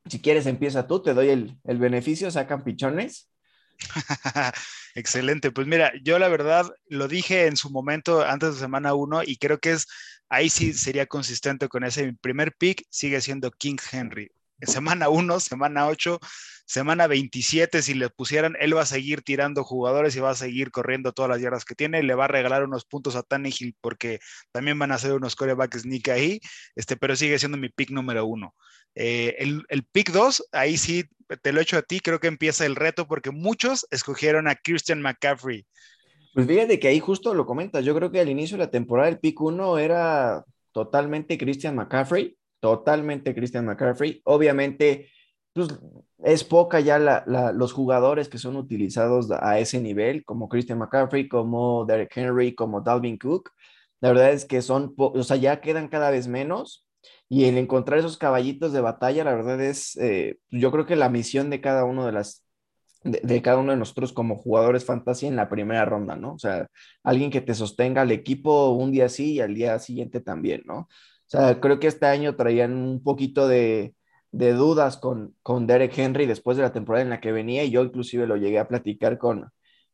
si 0.07 0.21
quieres 0.21 0.45
empieza 0.45 0.87
tú, 0.87 1.01
te 1.01 1.13
doy 1.13 1.29
el, 1.29 1.57
el 1.63 1.77
beneficio, 1.79 2.29
sacan 2.29 2.63
pichones. 2.63 3.31
Excelente, 4.95 5.51
pues 5.51 5.67
mira, 5.67 5.91
yo 6.03 6.19
la 6.19 6.27
verdad 6.27 6.71
lo 6.89 7.07
dije 7.07 7.47
en 7.47 7.57
su 7.57 7.69
momento 7.69 8.23
antes 8.23 8.53
de 8.53 8.59
semana 8.59 8.93
uno 8.93 9.21
y 9.23 9.37
creo 9.37 9.59
que 9.59 9.73
es, 9.73 9.87
ahí 10.29 10.49
sí 10.49 10.73
sería 10.73 11.05
consistente 11.05 11.67
con 11.67 11.83
ese 11.83 12.13
primer 12.21 12.55
pick, 12.55 12.83
sigue 12.89 13.21
siendo 13.21 13.51
King 13.51 13.77
Henry 13.91 14.31
semana 14.61 15.09
1, 15.09 15.39
semana 15.39 15.87
8, 15.87 16.19
semana 16.65 17.07
27, 17.07 17.81
si 17.81 17.93
le 17.93 18.09
pusieran, 18.09 18.55
él 18.59 18.75
va 18.75 18.81
a 18.81 18.85
seguir 18.85 19.21
tirando 19.21 19.63
jugadores 19.63 20.15
y 20.15 20.19
va 20.19 20.31
a 20.31 20.35
seguir 20.35 20.69
corriendo 20.69 21.13
todas 21.13 21.29
las 21.29 21.41
yardas 21.41 21.63
que 21.63 21.75
tiene, 21.75 22.03
le 22.03 22.13
va 22.13 22.25
a 22.25 22.27
regalar 22.27 22.63
unos 22.63 22.85
puntos 22.85 23.15
a 23.15 23.23
Tannehill 23.23 23.75
porque 23.79 24.19
también 24.51 24.77
van 24.77 24.91
a 24.91 24.95
hacer 24.95 25.13
unos 25.13 25.35
corebacks 25.35 25.81
sneak 25.81 26.09
ahí, 26.09 26.41
este, 26.75 26.97
pero 26.97 27.15
sigue 27.15 27.39
siendo 27.39 27.57
mi 27.57 27.69
pick 27.69 27.89
número 27.91 28.25
uno. 28.25 28.53
Eh, 28.95 29.35
el, 29.39 29.63
el, 29.69 29.85
pick 29.85 30.11
2, 30.11 30.49
ahí 30.51 30.77
sí 30.77 31.05
te 31.41 31.53
lo 31.53 31.61
echo 31.61 31.77
a 31.77 31.83
ti, 31.83 31.99
creo 31.99 32.19
que 32.19 32.27
empieza 32.27 32.65
el 32.65 32.75
reto 32.75 33.07
porque 33.07 33.31
muchos 33.31 33.87
escogieron 33.91 34.47
a 34.47 34.55
Christian 34.55 35.01
McCaffrey. 35.01 35.65
Pues 36.33 36.47
fíjate 36.47 36.79
que 36.79 36.89
ahí 36.89 36.99
justo 36.99 37.33
lo 37.33 37.45
comentas, 37.45 37.85
yo 37.85 37.95
creo 37.95 38.11
que 38.11 38.19
al 38.19 38.29
inicio 38.29 38.57
de 38.57 38.65
la 38.65 38.71
temporada 38.71 39.09
el 39.09 39.19
pick 39.19 39.39
1 39.39 39.79
era 39.79 40.43
totalmente 40.71 41.37
Christian 41.37 41.75
McCaffrey, 41.75 42.37
totalmente 42.59 43.35
Christian 43.35 43.65
McCaffrey. 43.65 44.21
Obviamente, 44.25 45.09
pues, 45.53 45.69
es 46.23 46.43
poca 46.43 46.79
ya 46.79 46.99
los 47.27 47.73
jugadores 47.73 48.29
que 48.29 48.37
son 48.37 48.55
utilizados 48.55 49.29
a 49.31 49.59
ese 49.59 49.79
nivel, 49.81 50.25
como 50.25 50.49
Christian 50.49 50.79
McCaffrey, 50.79 51.27
como 51.27 51.85
Derek 51.85 52.15
Henry, 52.15 52.55
como 52.55 52.81
Dalvin 52.81 53.17
Cook. 53.17 53.51
La 54.01 54.09
verdad 54.09 54.31
es 54.31 54.45
que 54.45 54.61
son, 54.61 54.93
o 54.97 55.23
sea, 55.23 55.37
ya 55.37 55.61
quedan 55.61 55.87
cada 55.87 56.11
vez 56.11 56.27
menos. 56.27 56.85
Y 57.29 57.45
el 57.45 57.57
encontrar 57.57 57.99
esos 57.99 58.17
caballitos 58.17 58.73
de 58.73 58.81
batalla, 58.81 59.23
la 59.23 59.35
verdad 59.35 59.61
es, 59.61 59.95
eh, 59.97 60.37
yo 60.49 60.71
creo 60.71 60.85
que 60.85 60.95
la 60.95 61.09
misión 61.09 61.49
de 61.49 61.61
cada 61.61 61.85
uno 61.85 62.05
de 62.05 62.11
las 62.13 62.47
de, 63.03 63.41
cada 63.41 63.57
uno 63.57 63.71
de 63.71 63.77
nosotros 63.77 64.13
como 64.13 64.35
jugadores 64.37 64.85
fantasy 64.85 65.27
en 65.27 65.35
la 65.35 65.49
primera 65.49 65.85
ronda, 65.85 66.15
¿no? 66.15 66.33
O 66.33 66.39
sea, 66.39 66.67
alguien 67.03 67.31
que 67.31 67.41
te 67.41 67.53
sostenga 67.53 68.01
al 68.01 68.11
equipo 68.11 68.71
un 68.71 68.91
día 68.91 69.09
sí 69.09 69.33
y 69.33 69.39
al 69.41 69.53
día 69.55 69.79
siguiente 69.79 70.19
también, 70.19 70.63
¿no? 70.65 70.87
Sea, 71.27 71.59
creo 71.59 71.79
que 71.79 71.87
este 71.87 72.05
año 72.05 72.35
traían 72.35 72.73
un 72.73 73.03
poquito 73.03 73.47
de, 73.47 73.93
de 74.31 74.53
dudas 74.53 74.97
con, 74.97 75.35
con 75.43 75.67
Derek 75.67 75.97
Henry 75.97 76.25
después 76.25 76.57
de 76.57 76.63
la 76.63 76.73
temporada 76.73 77.03
en 77.03 77.09
la 77.09 77.21
que 77.21 77.31
venía 77.31 77.63
y 77.63 77.71
yo 77.71 77.83
inclusive 77.83 78.27
lo 78.27 78.37
llegué 78.37 78.59
a 78.59 78.67
platicar 78.67 79.17
con, 79.17 79.49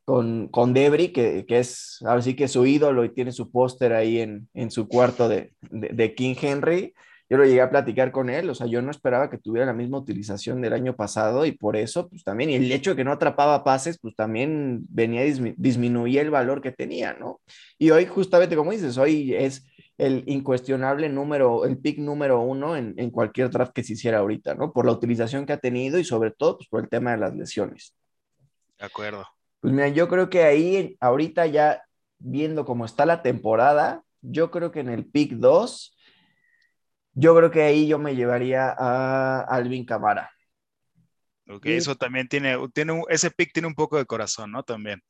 con, 0.05 0.47
con 0.49 0.73
Debris, 0.73 1.11
que, 1.11 1.45
que, 1.47 1.59
es 1.59 1.99
ahora 2.05 2.21
sí 2.21 2.35
que 2.35 2.47
su 2.47 2.65
ídolo 2.65 3.05
y 3.05 3.13
tiene 3.13 3.31
su 3.31 3.51
póster 3.51 3.93
ahí 3.93 4.19
en, 4.19 4.49
en, 4.53 4.69
su 4.71 4.87
cuarto 4.87 5.29
de, 5.29 5.53
de, 5.61 6.15
King 6.15 6.35
Henry. 6.39 6.93
Yo 7.33 7.39
lo 7.39 7.45
llegué 7.45 7.61
a 7.61 7.69
platicar 7.71 8.11
con 8.11 8.29
él, 8.29 8.47
o 8.51 8.53
sea, 8.53 8.67
yo 8.67 8.83
no 8.83 8.91
esperaba 8.91 9.27
que 9.27 9.39
tuviera 9.39 9.65
la 9.65 9.73
misma 9.73 9.97
utilización 9.97 10.61
del 10.61 10.71
año 10.71 10.95
pasado 10.95 11.47
y 11.47 11.51
por 11.53 11.75
eso, 11.75 12.07
pues 12.07 12.23
también, 12.23 12.51
y 12.51 12.55
el 12.57 12.71
hecho 12.71 12.91
de 12.91 12.97
que 12.97 13.03
no 13.03 13.11
atrapaba 13.11 13.63
pases, 13.63 13.97
pues 13.97 14.15
también 14.15 14.85
venía 14.87 15.21
a 15.21 15.53
disminuir 15.57 16.19
el 16.19 16.29
valor 16.29 16.61
que 16.61 16.71
tenía, 16.71 17.13
¿no? 17.13 17.41
Y 17.79 17.89
hoy, 17.89 18.05
justamente 18.05 18.55
como 18.55 18.69
dices, 18.69 18.99
hoy 18.99 19.33
es 19.33 19.65
el 19.97 20.23
incuestionable 20.27 21.09
número, 21.09 21.65
el 21.65 21.79
pick 21.79 21.97
número 21.97 22.39
uno 22.39 22.77
en, 22.77 22.93
en, 22.97 23.09
cualquier 23.09 23.49
draft 23.49 23.73
que 23.73 23.83
se 23.83 23.93
hiciera 23.93 24.19
ahorita, 24.19 24.53
¿no? 24.53 24.71
Por 24.71 24.85
la 24.85 24.91
utilización 24.91 25.47
que 25.47 25.53
ha 25.53 25.57
tenido 25.57 25.97
y 25.97 26.03
sobre 26.03 26.29
todo 26.29 26.57
pues, 26.57 26.69
por 26.69 26.83
el 26.83 26.89
tema 26.89 27.13
de 27.13 27.17
las 27.17 27.33
lesiones. 27.33 27.95
De 28.77 28.85
acuerdo. 28.85 29.25
Pues 29.59 29.73
mira, 29.73 29.87
yo 29.87 30.07
creo 30.07 30.29
que 30.29 30.43
ahí, 30.43 30.97
ahorita 30.99 31.47
ya 31.47 31.81
viendo 32.19 32.63
cómo 32.63 32.85
está 32.85 33.07
la 33.07 33.23
temporada, 33.23 34.03
yo 34.21 34.51
creo 34.51 34.71
que 34.71 34.81
en 34.81 34.89
el 34.89 35.07
pick 35.07 35.31
2, 35.31 35.97
yo 37.13 37.35
creo 37.35 37.51
que 37.51 37.61
ahí 37.61 37.87
yo 37.87 37.99
me 37.99 38.15
llevaría 38.15 38.73
a 38.77 39.41
Alvin 39.41 39.85
Camara. 39.85 40.31
Ok, 41.47 41.65
y... 41.65 41.73
eso 41.73 41.95
también 41.95 42.27
tiene, 42.27 42.57
tiene, 42.73 43.01
ese 43.09 43.31
pick 43.31 43.53
tiene 43.53 43.67
un 43.67 43.75
poco 43.75 43.97
de 43.97 44.05
corazón, 44.05 44.51
¿no? 44.51 44.63
También. 44.63 45.01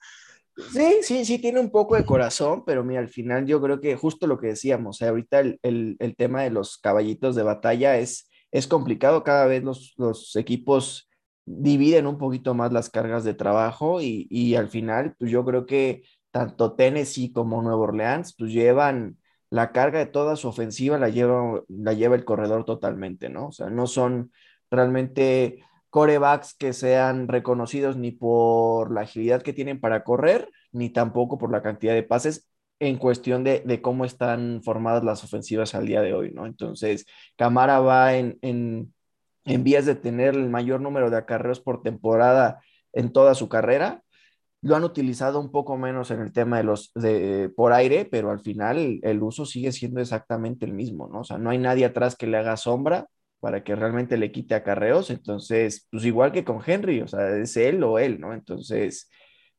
Sí, 0.72 1.00
sí, 1.02 1.26
sí, 1.26 1.40
tiene 1.40 1.60
un 1.60 1.72
poco 1.72 1.96
de 1.96 2.06
corazón, 2.06 2.64
pero 2.64 2.84
mira, 2.84 3.00
al 3.00 3.10
final 3.10 3.46
yo 3.46 3.60
creo 3.60 3.82
que 3.82 3.96
justo 3.96 4.28
lo 4.28 4.40
que 4.40 4.48
decíamos, 4.48 5.02
¿eh? 5.02 5.08
ahorita 5.08 5.40
el, 5.40 5.60
el, 5.64 5.96
el, 6.00 6.16
tema 6.16 6.44
de 6.44 6.52
los 6.52 6.78
caballitos 6.78 7.36
de 7.36 7.42
batalla 7.42 7.98
es, 7.98 8.30
es 8.52 8.68
complicado, 8.68 9.24
cada 9.24 9.48
vez 9.48 9.64
los, 9.64 9.94
los 9.98 10.36
equipos 10.36 11.10
dividen 11.46 12.06
un 12.06 12.20
poquito 12.20 12.54
más 12.54 12.72
las 12.72 12.92
cargas 12.92 13.24
de 13.24 13.34
trabajo 13.34 14.00
y, 14.00 14.28
y, 14.30 14.54
al 14.54 14.70
final, 14.70 15.16
pues 15.18 15.32
yo 15.32 15.44
creo 15.44 15.66
que 15.66 16.04
tanto 16.30 16.74
Tennessee 16.76 17.32
como 17.32 17.62
Nueva 17.64 17.82
Orleans, 17.82 18.36
pues 18.38 18.52
llevan 18.52 19.18
la 19.54 19.72
carga 19.72 20.00
de 20.00 20.08
toda 20.08 20.36
su 20.36 20.48
ofensiva, 20.48 20.98
la 20.98 21.10
lleva, 21.10 21.62
la 21.68 21.94
lleva 21.94 22.16
el 22.16 22.26
corredor 22.26 22.66
totalmente, 22.66 23.30
¿no? 23.30 23.50
O 23.50 23.52
sea, 23.52 23.70
no 23.70 23.86
son 23.86 24.32
realmente 24.72 25.64
corebacks 25.92 26.56
que 26.56 26.74
sean 26.74 27.28
reconocidos 27.28 27.96
ni 27.96 28.10
por 28.10 28.92
la 28.92 29.02
agilidad 29.02 29.44
que 29.44 29.54
tienen 29.54 29.80
para 29.80 30.04
correr, 30.04 30.50
ni 30.72 30.90
tampoco 30.90 31.38
por 31.38 31.52
la 31.52 31.62
cantidad 31.62 31.94
de 31.94 32.02
pases 32.02 32.50
en 32.80 32.98
cuestión 32.98 33.44
de, 33.44 33.60
de 33.64 33.80
cómo 33.80 34.06
están 34.06 34.62
formadas 34.64 35.04
las 35.04 35.24
ofensivas 35.24 35.76
al 35.76 35.86
día 35.86 36.02
de 36.02 36.16
hoy, 36.16 36.32
¿no? 36.32 36.48
Entonces, 36.48 37.06
Camara 37.36 37.80
va 37.80 38.16
en, 38.16 38.40
en, 38.42 38.92
en 39.46 39.64
vías 39.64 39.86
de 39.86 39.94
tener 39.94 40.34
el 40.34 40.50
mayor 40.50 40.82
número 40.82 41.12
de 41.12 41.18
acarreos 41.18 41.60
por 41.60 41.84
temporada 41.84 42.60
en 42.92 43.14
toda 43.14 43.36
su 43.36 43.50
carrera. 43.50 44.03
Lo 44.64 44.76
han 44.76 44.84
utilizado 44.84 45.40
un 45.40 45.52
poco 45.52 45.78
menos 45.78 46.10
en 46.12 46.22
el 46.22 46.32
tema 46.32 46.58
de 46.58 46.64
los 46.64 46.92
de, 46.96 47.50
por 47.56 47.74
aire, 47.74 48.06
pero 48.06 48.32
al 48.32 48.40
final 48.40 49.00
el, 49.04 49.22
uso 49.22 49.46
sigue 49.46 49.72
siendo 49.72 50.00
exactamente 50.00 50.66
el 50.66 50.74
mismo, 50.74 51.10
¿no? 51.10 51.20
O 51.20 51.24
sea, 51.24 51.38
no 51.38 51.50
hay 51.50 51.58
nadie 51.58 51.86
atrás 51.86 52.16
que 52.16 52.28
le 52.28 52.38
haga 52.38 52.58
sombra 52.58 53.08
para 53.42 53.64
que 53.64 53.76
realmente 53.76 54.18
le 54.18 54.32
quite 54.32 54.56
acarreos. 54.56 55.10
Entonces, 55.10 55.88
pues 55.92 56.06
igual 56.06 56.32
que 56.32 56.46
con 56.46 56.62
Henry, 56.66 57.02
o 57.02 57.08
sea, 57.08 57.36
es 57.38 57.58
él 57.58 57.84
o 57.84 58.00
él, 58.00 58.20
¿no? 58.22 58.34
Entonces, 58.34 59.10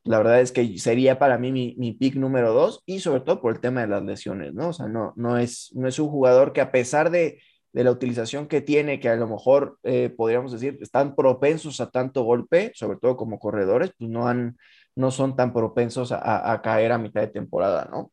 la 0.05 0.19
verdad 0.19 0.41
es 0.41 0.53
que 0.53 0.79
sería 0.79 1.19
para 1.19 1.39
mí 1.39 1.53
mi, 1.53 1.75
mi 1.79 1.93
pick 1.93 2.15
número 2.17 2.55
dos 2.55 2.83
y 2.87 3.01
sobre 3.01 3.21
todo 3.21 3.41
por 3.41 3.55
el 3.55 3.61
tema 3.61 3.83
de 3.83 3.89
las 3.89 4.03
lesiones, 4.03 4.55
¿no? 4.55 4.71
O 4.71 4.73
sea, 4.73 4.89
no, 4.89 5.13
no, 5.17 5.39
es, 5.39 5.71
no 5.75 5.87
es 5.87 5.99
un 5.99 6.09
jugador 6.09 6.53
que 6.53 6.63
a 6.63 6.73
pesar 6.73 7.11
de, 7.11 7.41
de 7.75 7.83
la 7.83 7.91
utilización 7.91 8.47
que 8.47 8.61
tiene, 8.61 9.01
que 9.01 9.09
a 9.09 9.17
lo 9.17 9.27
mejor 9.27 9.79
eh, 9.83 10.09
podríamos 10.09 10.53
decir 10.53 10.79
están 10.81 11.17
propensos 11.17 11.81
a 11.81 11.91
tanto 11.91 12.23
golpe, 12.23 12.71
sobre 12.75 12.99
todo 12.99 13.17
como 13.17 13.41
corredores, 13.41 13.93
pues 13.99 14.09
no, 14.09 14.29
han, 14.29 14.57
no 14.95 15.11
son 15.11 15.35
tan 15.35 15.53
propensos 15.53 16.13
a, 16.13 16.53
a 16.53 16.63
caer 16.63 16.93
a 16.93 16.99
mitad 16.99 17.21
de 17.21 17.27
temporada, 17.27 17.89
¿no? 17.91 18.13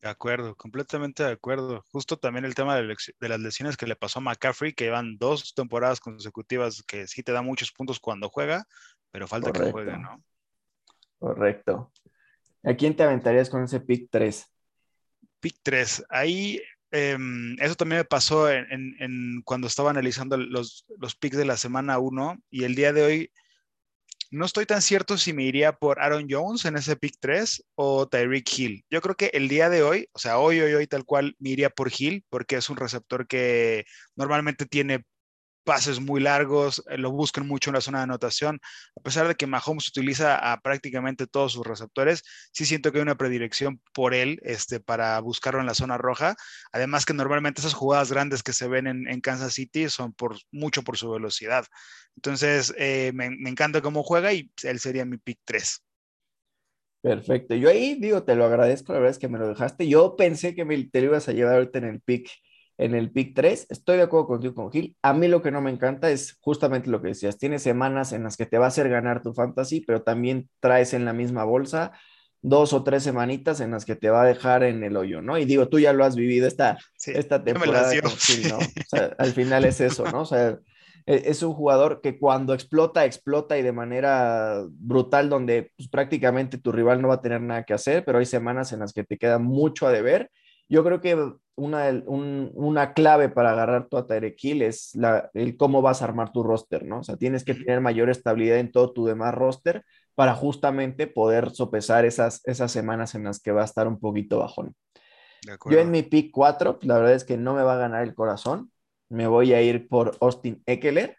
De 0.00 0.08
acuerdo, 0.08 0.54
completamente 0.54 1.24
de 1.24 1.32
acuerdo. 1.32 1.82
Justo 1.90 2.18
también 2.18 2.44
el 2.44 2.54
tema 2.54 2.76
de, 2.76 2.94
de, 3.18 3.28
las 3.28 3.40
lesiones 3.40 3.76
que 3.76 3.88
le 3.88 3.96
pasó 3.96 4.20
a 4.20 4.22
McCaffrey, 4.22 4.74
que 4.74 4.90
van 4.90 5.18
dos 5.18 5.54
temporadas 5.54 5.98
consecutivas 5.98 6.84
que 6.84 7.08
sí 7.08 7.24
te 7.24 7.32
da 7.32 7.42
muchos 7.42 7.72
puntos 7.72 7.98
cuando 7.98 8.28
juega, 8.28 8.64
pero 9.10 9.26
falta 9.26 9.50
Correcto. 9.50 9.66
que 9.66 9.72
juegue, 9.72 9.98
¿no? 9.98 10.22
Correcto. 11.18 11.90
¿A 12.62 12.74
quién 12.74 12.94
te 12.94 13.02
aventarías 13.02 13.50
con 13.50 13.64
ese 13.64 13.80
pick 13.80 14.08
3? 14.10 14.46
Pick 15.40 15.56
3. 15.64 16.04
Ahí, 16.10 16.60
eh, 16.94 17.18
eso 17.58 17.74
también 17.74 18.00
me 18.00 18.04
pasó 18.04 18.48
en, 18.50 19.42
cuando 19.44 19.66
estaba 19.66 19.90
analizando 19.90 20.36
los, 20.36 20.86
los 20.98 21.16
picks 21.16 21.36
de 21.36 21.44
la 21.44 21.56
semana 21.56 21.98
1 21.98 22.38
y 22.50 22.64
el 22.64 22.74
día 22.76 22.92
de 22.92 23.02
hoy 23.02 23.30
no 24.30 24.46
estoy 24.46 24.66
tan 24.66 24.82
cierto 24.82 25.18
si 25.18 25.32
me 25.32 25.44
iría 25.44 25.72
por 25.72 26.00
Aaron 26.00 26.26
Jones 26.28 26.64
en 26.64 26.76
ese 26.76 26.96
pick 26.96 27.16
3 27.20 27.64
o 27.76 28.08
Tyreek 28.08 28.58
Hill. 28.58 28.84
Yo 28.90 29.00
creo 29.00 29.16
que 29.16 29.30
el 29.32 29.48
día 29.48 29.68
de 29.68 29.82
hoy, 29.82 30.08
o 30.12 30.18
sea, 30.18 30.38
hoy, 30.38 30.60
hoy, 30.60 30.72
hoy, 30.74 30.86
tal 30.86 31.04
cual, 31.04 31.36
me 31.38 31.50
iría 31.50 31.70
por 31.70 31.90
Hill 31.96 32.24
porque 32.28 32.56
es 32.56 32.68
un 32.70 32.76
receptor 32.76 33.26
que 33.26 33.84
normalmente 34.16 34.66
tiene 34.66 35.04
pases 35.64 36.00
muy 36.00 36.20
largos, 36.20 36.82
eh, 36.88 36.98
lo 36.98 37.10
buscan 37.10 37.46
mucho 37.46 37.70
en 37.70 37.74
la 37.74 37.80
zona 37.80 37.98
de 37.98 38.04
anotación. 38.04 38.60
A 38.96 39.00
pesar 39.02 39.26
de 39.26 39.34
que 39.34 39.46
Mahomes 39.46 39.88
utiliza 39.88 40.36
a 40.36 40.60
prácticamente 40.60 41.26
todos 41.26 41.52
sus 41.52 41.66
receptores, 41.66 42.22
sí 42.52 42.64
siento 42.66 42.92
que 42.92 42.98
hay 42.98 43.02
una 43.02 43.16
predilección 43.16 43.80
por 43.92 44.14
él 44.14 44.40
este, 44.44 44.80
para 44.80 45.18
buscarlo 45.20 45.60
en 45.60 45.66
la 45.66 45.74
zona 45.74 45.98
roja. 45.98 46.36
Además 46.72 47.06
que 47.06 47.14
normalmente 47.14 47.60
esas 47.60 47.74
jugadas 47.74 48.12
grandes 48.12 48.42
que 48.42 48.52
se 48.52 48.68
ven 48.68 48.86
en, 48.86 49.20
Kansas 49.20 49.54
City 49.54 49.88
son 49.88 50.12
por 50.12 50.36
mucho 50.52 50.82
por 50.82 50.98
su 50.98 51.10
velocidad. 51.10 51.66
Entonces, 52.16 52.74
eh, 52.78 53.12
me, 53.14 53.30
me, 53.30 53.50
encanta 53.50 53.80
cómo 53.80 54.02
juega 54.02 54.32
y 54.32 54.50
él 54.62 54.78
sería 54.78 55.04
mi 55.04 55.16
pick 55.16 55.40
3. 55.44 55.82
Perfecto. 57.04 57.54
Yo 57.54 57.68
ahí 57.68 57.96
digo, 58.00 58.22
te 58.22 58.34
lo 58.34 58.46
agradezco, 58.46 58.94
la 58.94 58.98
verdad 58.98 59.10
es 59.10 59.18
que 59.18 59.28
me 59.28 59.38
lo 59.38 59.46
dejaste. 59.48 59.86
Yo 59.86 60.16
pensé 60.16 60.54
que 60.54 60.64
me, 60.64 60.82
te 60.84 61.00
lo 61.00 61.08
ibas 61.08 61.28
a 61.28 61.32
llevar 61.32 61.56
ahorita 61.56 61.78
en 61.78 61.84
el 61.84 62.00
pick 62.00 62.30
en 62.78 62.94
el 62.94 63.10
pick 63.10 63.34
3. 63.34 63.66
Estoy 63.70 63.96
de 63.96 64.02
acuerdo 64.02 64.26
contigo 64.26 64.54
con 64.54 64.70
Gil. 64.70 64.96
A 65.02 65.12
mí 65.12 65.28
lo 65.28 65.42
que 65.42 65.50
no 65.50 65.60
me 65.60 65.70
encanta 65.70 66.10
es 66.10 66.38
justamente 66.40 66.90
lo 66.90 67.00
que 67.00 67.08
decías. 67.08 67.38
Tienes 67.38 67.62
semanas 67.62 68.12
en 68.12 68.24
las 68.24 68.36
que 68.36 68.46
te 68.46 68.58
va 68.58 68.66
a 68.66 68.68
hacer 68.68 68.88
ganar 68.88 69.22
tu 69.22 69.32
fantasy, 69.32 69.80
pero 69.80 70.02
también 70.02 70.48
traes 70.60 70.94
en 70.94 71.04
la 71.04 71.12
misma 71.12 71.44
bolsa 71.44 71.92
dos 72.44 72.74
o 72.74 72.84
tres 72.84 73.02
semanitas 73.02 73.60
en 73.60 73.70
las 73.70 73.86
que 73.86 73.96
te 73.96 74.10
va 74.10 74.22
a 74.22 74.26
dejar 74.26 74.64
en 74.64 74.84
el 74.84 74.98
hoyo, 74.98 75.22
¿no? 75.22 75.38
Y 75.38 75.46
digo, 75.46 75.68
tú 75.68 75.78
ya 75.78 75.94
lo 75.94 76.04
has 76.04 76.14
vivido 76.14 76.46
esta, 76.46 76.76
sí, 76.94 77.10
esta 77.14 77.42
temporada 77.42 77.90
con 78.02 78.10
Gil, 78.10 78.48
¿no? 78.50 78.58
O 78.58 78.88
sea, 78.90 79.14
al 79.16 79.32
final 79.32 79.64
es 79.64 79.80
eso, 79.80 80.04
¿no? 80.04 80.20
O 80.20 80.26
sea, 80.26 80.58
e, 81.06 81.22
es 81.24 81.42
un 81.42 81.54
jugador 81.54 82.02
que 82.02 82.18
cuando 82.18 82.52
explota, 82.52 83.06
explota 83.06 83.56
y 83.56 83.62
de 83.62 83.72
manera 83.72 84.62
brutal, 84.68 85.30
donde 85.30 85.72
pues, 85.74 85.88
prácticamente 85.88 86.58
tu 86.58 86.70
rival 86.70 87.00
no 87.00 87.08
va 87.08 87.14
a 87.14 87.22
tener 87.22 87.40
nada 87.40 87.64
que 87.64 87.72
hacer, 87.72 88.04
pero 88.04 88.18
hay 88.18 88.26
semanas 88.26 88.74
en 88.74 88.80
las 88.80 88.92
que 88.92 89.04
te 89.04 89.16
queda 89.16 89.38
mucho 89.38 89.86
a 89.86 89.92
deber 89.92 90.30
yo 90.68 90.84
creo 90.84 91.00
que 91.00 91.34
una, 91.56 91.88
un, 92.06 92.50
una 92.54 92.94
clave 92.94 93.28
para 93.28 93.52
agarrar 93.52 93.88
tu 93.88 94.02
Tyreek 94.04 94.42
Hill 94.42 94.62
es 94.62 94.94
la, 94.94 95.30
el 95.34 95.56
cómo 95.56 95.82
vas 95.82 96.02
a 96.02 96.06
armar 96.06 96.32
tu 96.32 96.42
roster, 96.42 96.84
¿no? 96.84 97.00
O 97.00 97.04
sea, 97.04 97.16
tienes 97.16 97.44
que 97.44 97.54
tener 97.54 97.80
mayor 97.80 98.10
estabilidad 98.10 98.58
en 98.58 98.72
todo 98.72 98.92
tu 98.92 99.04
demás 99.04 99.34
roster 99.34 99.84
para 100.14 100.34
justamente 100.34 101.06
poder 101.06 101.50
sopesar 101.50 102.04
esas, 102.04 102.40
esas 102.44 102.72
semanas 102.72 103.14
en 103.14 103.24
las 103.24 103.40
que 103.40 103.52
va 103.52 103.62
a 103.62 103.66
estar 103.66 103.86
un 103.86 104.00
poquito 104.00 104.38
bajón. 104.38 104.74
Yo 105.70 105.78
en 105.78 105.90
mi 105.90 106.02
pick 106.02 106.30
4, 106.32 106.78
la 106.82 106.98
verdad 106.98 107.14
es 107.14 107.24
que 107.24 107.36
no 107.36 107.54
me 107.54 107.62
va 107.62 107.74
a 107.74 107.78
ganar 107.78 108.02
el 108.02 108.14
corazón. 108.14 108.70
me 109.08 109.26
voy 109.26 109.52
a 109.52 109.62
ir 109.62 109.88
por 109.88 110.16
Austin 110.20 110.62
Eckler. 110.66 111.18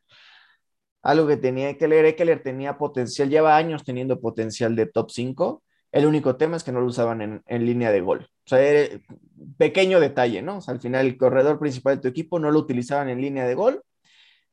Algo 1.04 1.28
que 1.28 1.38
tenía 1.38 1.70
Eckler, 1.70 2.06
Eckler 2.06 2.42
tenía 2.42 2.78
potencial, 2.78 3.30
lleva 3.30 3.56
años 3.56 3.84
teniendo 3.84 4.20
potencial 4.20 4.76
de 4.76 4.88
top 4.88 5.12
5. 5.12 5.64
El 5.96 6.06
único 6.06 6.36
tema 6.36 6.58
es 6.58 6.64
que 6.66 6.74
no 6.74 6.82
lo 6.82 6.88
usaban 6.88 7.22
en, 7.22 7.42
en 7.46 7.66
línea 7.66 7.90
de 7.90 8.02
gol. 8.02 8.28
O 8.46 8.50
sea, 8.50 8.60
pequeño 9.58 10.02
detalle, 10.02 10.42
¿no? 10.42 10.60
Al 10.68 10.82
final 10.82 11.06
el 11.06 11.18
corredor 11.18 11.58
principal 11.58 11.96
de 11.96 12.02
tu 12.02 12.08
equipo 12.10 12.38
no 12.38 12.52
lo 12.52 12.60
utilizaban 12.60 13.08
en 13.08 13.22
línea 13.22 13.48
de 13.48 13.56
gol. 13.56 13.82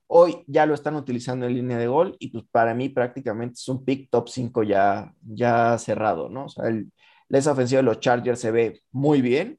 Hoy 0.06 0.44
ya 0.46 0.66
lo 0.66 0.74
están 0.74 0.94
utilizando 0.94 1.46
en 1.46 1.54
línea 1.54 1.78
de 1.78 1.88
gol 1.88 2.14
y 2.20 2.28
pues 2.28 2.44
para 2.52 2.74
mí 2.74 2.90
prácticamente 2.90 3.54
es 3.54 3.68
un 3.68 3.84
pick 3.84 4.08
top 4.08 4.28
5 4.28 4.62
ya, 4.62 5.12
ya 5.20 5.76
cerrado, 5.78 6.28
¿no? 6.28 6.44
O 6.44 6.48
sea, 6.48 6.68
el, 6.68 6.92
esa 7.28 7.50
ofensiva 7.50 7.78
de 7.78 7.86
los 7.86 7.98
Chargers 7.98 8.38
se 8.38 8.52
ve 8.52 8.80
muy 8.92 9.20
bien. 9.20 9.58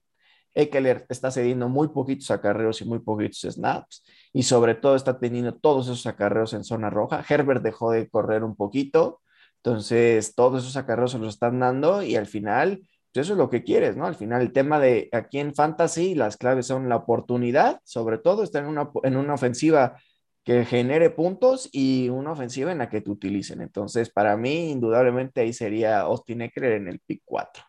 Eckler 0.54 1.06
está 1.10 1.32
cediendo 1.32 1.68
muy 1.68 1.90
poquitos 1.90 2.32
acarreos 2.32 2.80
y 2.80 2.86
muy 2.86 3.00
poquitos 3.00 3.42
snaps 3.42 4.06
y 4.32 4.44
sobre 4.44 4.75
todo 4.75 4.96
está 4.96 5.20
teniendo 5.20 5.54
todos 5.54 5.88
esos 5.88 6.06
acarreos 6.06 6.54
en 6.54 6.63
zona 6.63 6.90
roja. 6.90 7.25
Herbert 7.28 7.62
dejó 7.62 7.92
de 7.92 8.08
correr 8.10 8.46
un 8.46 8.56
poquito, 8.56 9.20
entonces 9.65 10.36
todos 10.36 10.62
esos 10.62 10.75
acarreos 10.75 11.13
se 11.13 11.20
los 11.20 11.36
están 11.36 11.58
dando 11.58 12.03
y 12.03 12.17
al 12.17 12.27
final, 12.27 12.82
pues 13.13 13.25
eso 13.25 13.34
es 13.34 13.38
lo 13.38 13.50
que 13.50 13.63
quieres, 13.63 13.96
¿no? 13.96 14.05
Al 14.05 14.15
final 14.15 14.41
el 14.41 14.51
tema 14.51 14.77
de 14.77 15.08
aquí 15.13 15.39
en 15.39 15.55
Fantasy, 15.55 16.15
las 16.15 16.36
claves 16.36 16.67
son 16.67 16.89
la 16.89 16.98
oportunidad, 16.98 17.79
sobre 17.86 18.17
todo 18.17 18.43
estar 18.43 18.62
en 18.62 18.70
una, 18.70 18.89
en 19.03 19.15
una 19.15 19.36
ofensiva 19.36 19.96
que 20.43 20.65
genere 20.65 21.12
puntos 21.12 21.70
y 21.72 22.10
una 22.10 22.34
ofensiva 22.34 22.74
en 22.74 22.79
la 22.79 22.89
que 22.89 23.00
te 23.00 23.10
utilicen. 23.10 23.62
Entonces, 23.62 24.10
para 24.10 24.36
mí, 24.36 24.72
indudablemente 24.72 25.39
ahí 25.39 25.53
sería 25.53 26.01
Austin 26.01 26.41
Eckler 26.41 26.74
en 26.74 26.89
el 26.89 27.00
pick 27.00 27.22
4. 27.24 27.63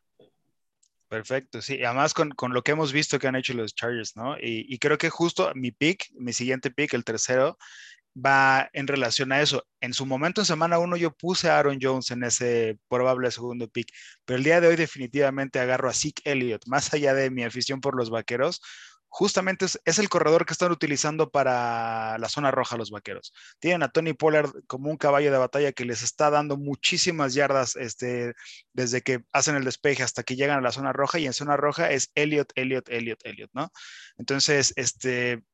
Perfecto, 1.07 1.63
sí, 1.63 1.85
además 1.85 2.13
con, 2.13 2.31
con, 2.31 2.53
lo 2.53 2.63
que 2.63 2.73
hemos 2.73 2.93
visto 2.93 3.21
que 3.21 3.29
han 3.29 3.37
hecho 3.37 3.55
los 3.55 3.73
Chargers, 3.73 4.17
¿no? 4.17 4.37
Y, 4.37 4.67
y, 4.69 4.79
creo 4.79 4.99
que 4.99 5.11
justo 5.11 5.53
mi 5.55 5.71
pick, 5.71 6.11
mi 6.15 6.33
siguiente 6.33 6.73
pick, 6.73 6.93
el 6.95 7.05
tercero, 7.05 7.57
va 8.15 8.69
en 8.73 8.87
relación 8.87 9.33
a 9.33 9.41
eso. 9.41 9.67
En 9.81 9.95
su 9.95 10.07
momento, 10.07 10.41
en 10.41 10.47
semana 10.47 10.79
uno, 10.79 10.97
yo 10.97 11.13
puse 11.13 11.49
a 11.49 11.59
Aaron 11.59 11.79
Jones 11.81 12.11
en 12.11 12.25
ese 12.25 12.79
probable 12.89 13.31
segundo 13.31 13.69
pick, 13.69 13.89
pero 14.25 14.39
el 14.39 14.45
día 14.45 14.61
de 14.61 14.69
hoy 14.69 14.77
definitivamente 14.77 15.59
agarro 15.61 15.89
a 15.89 15.95
Zeke 15.95 16.23
Elliott, 16.25 16.67
más 16.67 16.93
allá 16.95 17.15
de 17.15 17.31
mi 17.31 17.45
afición 17.45 17.81
por 17.81 17.97
los 17.97 18.11
vaqueros, 18.11 18.61
justamente 19.09 19.65
es, 19.67 19.81
es, 19.85 20.01
el 20.01 20.09
corredor 20.09 20.45
que 20.45 20.53
están 20.53 20.73
utilizando 20.73 21.31
para 21.31 22.19
la 22.19 22.29
zona 22.29 22.51
roja 22.51 22.77
los 22.77 22.91
vaqueros. 22.91 23.33
Tienen 23.61 23.85
a 23.85 23.89
Tony 23.89 24.13
Pollard 24.13 24.51
como 24.67 24.91
un 24.91 24.97
caballo 24.97 25.31
de 25.31 25.39
batalla 25.39 25.73
que 25.73 25.85
les 25.85 26.03
está 26.03 26.31
dando 26.31 26.57
muchísimas 26.57 27.33
yardas 27.33 27.77
este, 27.77 28.35
desde 28.73 29.03
que 29.03 29.25
hacen 29.33 29.55
el 29.55 29.65
despeje 29.65 30.03
hasta 30.03 30.25
que 30.25 30.35
llegan 30.35 30.59
a 30.59 30.63
la 30.63 30.73
zona 30.73 30.93
roja 30.93 31.21
y 31.21 31.27
en 31.27 31.33
zona 31.33 31.57
roja 31.57 31.93
es 31.93 32.11
Elliot, 32.17 32.53
Elliot, 32.57 32.89
Elliot, 32.89 33.25
Elliot, 33.25 33.51
¿no? 33.53 33.71
Entonces, 34.19 34.73
este, 34.75 35.45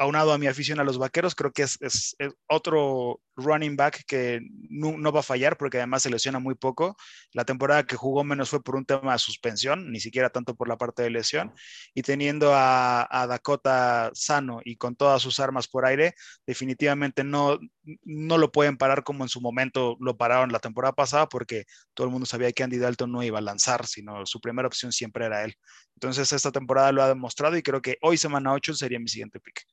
aunado 0.00 0.32
a 0.32 0.38
mi 0.38 0.46
afición 0.46 0.80
a 0.80 0.84
los 0.84 0.96
vaqueros, 0.96 1.34
creo 1.34 1.52
que 1.52 1.60
es, 1.60 1.76
es, 1.82 2.16
es 2.18 2.32
otro 2.48 3.20
running 3.36 3.76
back 3.76 4.02
que 4.06 4.40
no, 4.70 4.96
no, 4.96 5.12
va 5.12 5.20
a 5.20 5.22
fallar 5.22 5.58
porque 5.58 5.76
además 5.76 6.02
se 6.02 6.08
lesiona 6.08 6.38
muy 6.38 6.54
poco. 6.54 6.96
La 7.32 7.44
temporada 7.44 7.84
que 7.84 7.96
jugó 7.96 8.24
menos 8.24 8.48
fue 8.48 8.62
por 8.62 8.76
un 8.76 8.86
tema 8.86 9.12
de 9.12 9.18
suspensión, 9.18 9.92
ni 9.92 10.00
siquiera 10.00 10.30
tanto 10.30 10.54
por 10.54 10.68
la 10.68 10.78
parte 10.78 11.02
de 11.02 11.10
lesión. 11.10 11.52
Y 11.92 12.00
teniendo 12.00 12.54
a, 12.54 13.06
a 13.10 13.26
Dakota 13.26 14.10
sano 14.14 14.62
y 14.64 14.76
con 14.76 14.96
todas 14.96 15.20
sus 15.20 15.38
armas 15.38 15.68
por 15.68 15.84
aire, 15.84 16.14
definitivamente 16.46 17.22
no, 17.22 17.58
no 18.02 18.38
lo 18.38 18.50
pueden 18.52 18.78
parar 18.78 19.04
como 19.04 19.24
en 19.24 19.28
su 19.28 19.42
momento 19.42 19.98
lo 20.00 20.16
pararon 20.16 20.50
la 20.50 20.60
temporada 20.60 20.94
pasada 20.94 21.28
porque 21.28 21.66
todo 21.92 22.06
el 22.06 22.10
mundo 22.10 22.24
sabía 22.24 22.52
que 22.52 22.62
Andy 22.62 22.78
Dalton 22.78 23.12
no 23.12 23.22
iba 23.22 23.38
a 23.38 23.42
lanzar, 23.42 23.86
sino 23.86 24.24
su 24.24 24.40
primera 24.40 24.66
opción 24.66 24.92
siempre 24.92 25.26
era 25.26 25.44
él. 25.44 25.54
Entonces 25.96 26.32
esta 26.32 26.50
temporada 26.52 26.90
lo 26.90 27.02
ha 27.02 27.08
demostrado 27.08 27.58
y 27.58 27.62
creo 27.62 27.82
que 27.82 27.98
hoy 28.00 28.16
semana 28.16 28.54
8 28.54 28.72
sería 28.72 28.98
mi 28.98 29.08
siguiente 29.08 29.40
pick. 29.40 29.66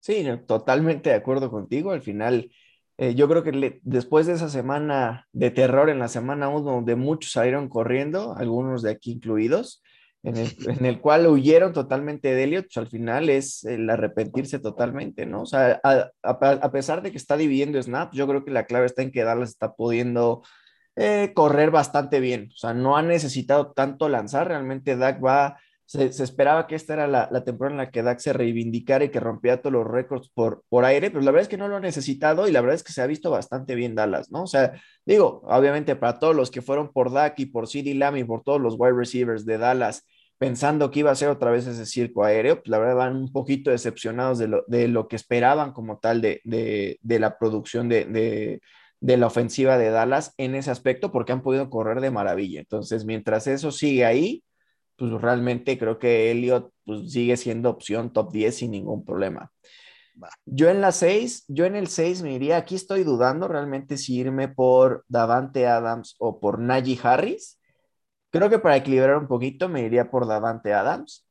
Sí, 0.00 0.26
totalmente 0.46 1.10
de 1.10 1.16
acuerdo 1.16 1.50
contigo. 1.50 1.92
Al 1.92 2.02
final, 2.02 2.50
eh, 2.98 3.14
yo 3.14 3.28
creo 3.28 3.42
que 3.42 3.52
le, 3.52 3.80
después 3.82 4.26
de 4.26 4.32
esa 4.32 4.48
semana 4.48 5.26
de 5.32 5.50
terror 5.50 5.90
en 5.90 5.98
la 5.98 6.08
semana 6.08 6.48
1, 6.48 6.60
donde 6.62 6.96
muchos 6.96 7.32
salieron 7.32 7.68
corriendo, 7.68 8.34
algunos 8.36 8.82
de 8.82 8.90
aquí 8.90 9.12
incluidos, 9.12 9.82
en 10.22 10.36
el, 10.36 10.48
en 10.68 10.84
el 10.86 11.00
cual 11.00 11.26
huyeron 11.26 11.72
totalmente 11.72 12.34
de 12.34 12.44
Elliot, 12.44 12.64
pues 12.64 12.76
al 12.78 12.88
final 12.88 13.28
es 13.28 13.64
el 13.64 13.88
arrepentirse 13.88 14.58
totalmente, 14.58 15.26
¿no? 15.26 15.42
O 15.42 15.46
sea, 15.46 15.80
a, 15.82 16.10
a, 16.22 16.30
a, 16.30 16.72
pesar 16.72 17.02
de 17.02 17.10
que 17.10 17.18
está 17.18 17.36
dividiendo 17.36 17.82
snaps, 17.82 18.16
yo 18.16 18.26
creo 18.26 18.44
que 18.44 18.50
la 18.50 18.66
clave 18.66 18.86
está 18.86 19.02
en 19.02 19.12
que 19.12 19.24
Dallas 19.24 19.50
está 19.50 19.74
pudiendo 19.74 20.42
eh, 20.96 21.32
correr 21.34 21.70
bastante 21.70 22.20
bien. 22.20 22.50
O 22.52 22.56
sea, 22.56 22.74
no 22.74 22.96
ha 22.96 23.02
necesitado 23.02 23.72
tanto 23.72 24.08
lanzar, 24.08 24.48
realmente 24.48 24.96
Dak 24.96 25.24
va 25.24 25.58
se, 25.90 26.22
esperaba 26.22 26.68
que 26.68 26.76
esta 26.76 26.92
era 26.92 27.08
la, 27.08 27.28
la, 27.32 27.42
temporada 27.42 27.72
en 27.72 27.78
la 27.78 27.90
que 27.90 28.04
Dak 28.04 28.20
se 28.20 28.32
reivindicara 28.32 29.04
y 29.04 29.08
que 29.08 29.18
rompía 29.18 29.60
todos 29.60 29.72
los 29.72 29.84
récords 29.84 30.30
por, 30.32 30.62
por 30.68 30.84
aire, 30.84 31.10
pero 31.10 31.20
la 31.20 31.32
verdad 31.32 31.42
es 31.42 31.48
que 31.48 31.56
no 31.56 31.66
lo 31.66 31.76
ha 31.76 31.80
necesitado 31.80 32.46
y 32.46 32.52
la 32.52 32.60
verdad 32.60 32.76
es 32.76 32.84
que 32.84 32.92
se 32.92 33.02
ha 33.02 33.08
visto 33.08 33.28
bastante 33.28 33.74
bien 33.74 33.96
Dallas, 33.96 34.30
¿no? 34.30 34.44
O 34.44 34.46
sea, 34.46 34.80
digo, 35.04 35.42
obviamente 35.46 35.96
para 35.96 36.20
todos 36.20 36.36
los 36.36 36.52
que 36.52 36.62
fueron 36.62 36.92
por 36.92 37.12
Dak 37.12 37.40
y 37.40 37.46
por 37.46 37.66
CD 37.66 37.94
Lamb 37.94 38.18
y 38.18 38.24
por 38.24 38.44
todos 38.44 38.60
los 38.60 38.76
wide 38.78 38.92
receivers 38.92 39.44
de 39.44 39.58
Dallas, 39.58 40.06
pensando 40.38 40.92
que 40.92 41.00
iba 41.00 41.10
a 41.10 41.16
ser 41.16 41.28
otra 41.28 41.50
vez 41.50 41.66
ese 41.66 41.84
circo 41.86 42.22
aéreo, 42.22 42.58
pues 42.58 42.68
la 42.68 42.78
verdad 42.78 42.94
van 42.94 43.16
un 43.16 43.32
poquito 43.32 43.72
decepcionados 43.72 44.38
de 44.38 44.46
lo, 44.46 44.64
de 44.68 44.86
lo 44.86 45.08
que 45.08 45.16
esperaban 45.16 45.72
como 45.72 45.98
tal 45.98 46.20
de, 46.20 46.40
de, 46.44 47.00
de 47.02 47.18
la 47.18 47.36
producción 47.36 47.88
de, 47.88 48.60
de 49.00 49.16
la 49.16 49.26
ofensiva 49.26 49.76
de 49.76 49.90
Dallas 49.90 50.34
en 50.36 50.54
ese 50.54 50.70
aspecto, 50.70 51.10
porque 51.10 51.32
han 51.32 51.42
podido 51.42 51.68
correr 51.68 52.00
de 52.00 52.12
maravilla. 52.12 52.60
Entonces, 52.60 53.04
mientras 53.04 53.48
eso 53.48 53.72
sigue 53.72 54.04
ahí, 54.04 54.44
pues 55.00 55.12
realmente 55.12 55.78
creo 55.78 55.98
que 55.98 56.30
Elliot 56.30 56.70
pues, 56.84 57.10
sigue 57.10 57.38
siendo 57.38 57.70
opción 57.70 58.12
top 58.12 58.30
10 58.32 58.54
sin 58.54 58.72
ningún 58.72 59.02
problema. 59.02 59.50
Yo 60.44 60.68
en 60.68 60.82
la 60.82 60.92
6, 60.92 61.46
yo 61.48 61.64
en 61.64 61.74
el 61.74 61.88
6 61.88 62.20
me 62.20 62.34
iría, 62.34 62.58
aquí 62.58 62.74
estoy 62.74 63.02
dudando 63.02 63.48
realmente 63.48 63.96
si 63.96 64.18
irme 64.18 64.48
por 64.48 65.06
Davante 65.08 65.66
Adams 65.66 66.16
o 66.18 66.38
por 66.38 66.58
Najee 66.58 66.98
Harris. 67.02 67.58
Creo 68.28 68.50
que 68.50 68.58
para 68.58 68.76
equilibrar 68.76 69.16
un 69.16 69.26
poquito 69.26 69.70
me 69.70 69.80
iría 69.80 70.10
por 70.10 70.26
Davante 70.26 70.74
Adams, 70.74 71.26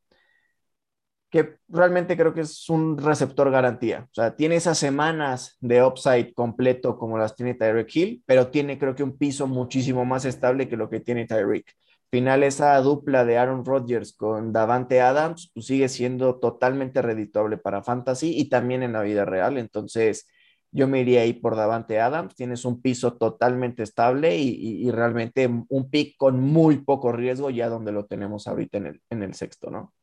que 1.29 1.57
realmente 1.67 2.17
creo 2.17 2.33
que 2.33 2.41
es 2.41 2.67
un 2.71 2.97
receptor 2.97 3.51
garantía. 3.51 4.07
O 4.09 4.13
sea, 4.15 4.35
tiene 4.35 4.55
esas 4.55 4.79
semanas 4.79 5.57
de 5.59 5.83
upside 5.83 6.33
completo 6.33 6.97
como 6.97 7.19
las 7.19 7.35
tiene 7.35 7.53
Tyreek 7.53 7.95
Hill, 7.95 8.23
pero 8.25 8.47
tiene 8.47 8.79
creo 8.79 8.95
que 8.95 9.03
un 9.03 9.15
piso 9.15 9.45
muchísimo 9.45 10.05
más 10.05 10.25
estable 10.25 10.67
que 10.67 10.75
lo 10.75 10.89
que 10.89 11.01
tiene 11.01 11.27
Tyreek 11.27 11.71
final 12.09 12.43
esa 12.43 12.79
dupla 12.81 13.25
de 13.25 13.37
Aaron 13.37 13.65
Rodgers 13.65 14.13
con 14.13 14.51
Davante 14.51 15.01
Adams 15.01 15.51
pues 15.53 15.67
sigue 15.67 15.89
siendo 15.89 16.39
totalmente 16.39 17.01
redituable 17.01 17.57
para 17.57 17.83
Fantasy 17.83 18.37
y 18.37 18.49
también 18.49 18.83
en 18.83 18.93
la 18.93 19.01
vida 19.01 19.25
real. 19.25 19.57
Entonces, 19.57 20.27
yo 20.71 20.87
me 20.87 21.01
iría 21.01 21.21
ahí 21.21 21.33
por 21.33 21.55
Davante 21.55 21.99
Adams. 21.99 22.35
Tienes 22.35 22.65
un 22.65 22.81
piso 22.81 23.13
totalmente 23.13 23.83
estable 23.83 24.37
y, 24.37 24.87
y, 24.87 24.91
realmente 24.91 25.47
un 25.47 25.89
pick 25.89 26.15
con 26.17 26.39
muy 26.39 26.77
poco 26.79 27.11
riesgo, 27.11 27.49
ya 27.49 27.69
donde 27.69 27.91
lo 27.91 28.05
tenemos 28.05 28.47
ahorita 28.47 28.77
en 28.77 28.85
el, 28.87 29.01
en 29.09 29.23
el 29.23 29.33
sexto, 29.33 29.69
¿no? 29.69 29.93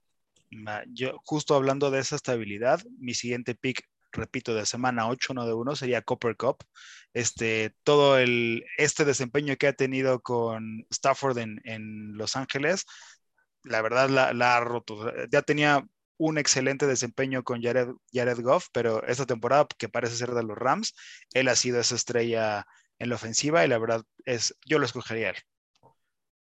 Yo, 0.92 1.20
justo 1.24 1.54
hablando 1.54 1.90
de 1.90 2.00
esa 2.00 2.16
estabilidad, 2.16 2.80
mi 2.98 3.14
siguiente 3.14 3.54
pick 3.54 3.82
repito, 4.16 4.54
de 4.54 4.66
semana 4.66 5.08
8, 5.08 5.34
no 5.34 5.46
de 5.46 5.52
1, 5.52 5.76
sería 5.76 6.02
Copper 6.02 6.36
Cup. 6.36 6.58
Este, 7.14 7.74
todo 7.84 8.18
el, 8.18 8.64
este 8.78 9.04
desempeño 9.04 9.56
que 9.56 9.68
ha 9.68 9.72
tenido 9.72 10.20
con 10.20 10.86
Stafford 10.90 11.38
en, 11.38 11.60
en 11.64 12.16
Los 12.16 12.36
Ángeles, 12.36 12.84
la 13.64 13.82
verdad 13.82 14.08
la, 14.08 14.32
la, 14.32 14.56
ha 14.56 14.60
roto. 14.60 15.12
Ya 15.30 15.42
tenía 15.42 15.86
un 16.18 16.38
excelente 16.38 16.86
desempeño 16.86 17.42
con 17.42 17.62
Jared, 17.62 17.88
Jared 18.12 18.40
Goff, 18.40 18.68
pero 18.72 19.02
esta 19.06 19.26
temporada, 19.26 19.66
que 19.78 19.88
parece 19.88 20.16
ser 20.16 20.30
de 20.32 20.42
los 20.42 20.56
Rams, 20.56 20.94
él 21.32 21.48
ha 21.48 21.56
sido 21.56 21.80
esa 21.80 21.94
estrella 21.94 22.66
en 22.98 23.10
la 23.10 23.16
ofensiva 23.16 23.64
y 23.64 23.68
la 23.68 23.78
verdad 23.78 24.02
es, 24.24 24.56
yo 24.64 24.78
lo 24.78 24.86
escogería 24.86 25.30
él. 25.30 25.36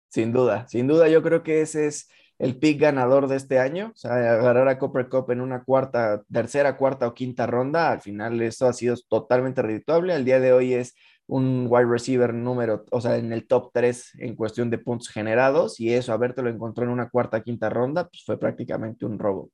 Sin 0.10 0.34
duda, 0.34 0.68
sin 0.68 0.88
duda, 0.88 1.08
yo 1.08 1.22
creo 1.22 1.44
que 1.44 1.62
ese 1.62 1.86
es 1.86 2.10
el 2.40 2.58
pick 2.58 2.80
ganador 2.80 3.28
de 3.28 3.36
este 3.36 3.60
año, 3.60 3.92
o 3.94 3.98
sea, 3.98 4.14
agarrar 4.14 4.70
a 4.70 4.80
Copper 4.80 5.10
Cup 5.10 5.30
en 5.32 5.42
una 5.42 5.64
cuarta, 5.64 6.24
tercera, 6.32 6.78
cuarta 6.78 7.08
o 7.08 7.14
quinta 7.14 7.46
ronda, 7.46 7.92
al 7.92 8.02
final 8.02 8.42
esto 8.42 8.66
ha 8.66 8.74
sido 8.74 8.96
totalmente 9.10 9.62
redituable, 9.62 10.14
al 10.14 10.24
día 10.24 10.40
de 10.40 10.54
hoy 10.54 10.74
es 10.74 10.96
un 11.28 11.68
wide 11.70 11.86
receiver 11.86 12.34
número, 12.34 12.86
o 12.92 13.02
sea, 13.02 13.18
en 13.18 13.34
el 13.34 13.46
top 13.46 13.72
3 13.74 14.14
en 14.20 14.36
cuestión 14.36 14.70
de 14.70 14.80
puntos 14.80 15.10
generados 15.10 15.80
y 15.80 15.94
eso, 15.94 16.14
haberte 16.14 16.42
lo 16.42 16.50
encontró 16.50 16.86
en 16.86 16.90
una 16.90 17.10
cuarta, 17.10 17.44
quinta 17.44 17.70
ronda, 17.70 18.08
pues 18.08 18.24
fue 18.26 18.40
prácticamente 18.40 19.06
un 19.06 19.20
robo. 19.20 19.52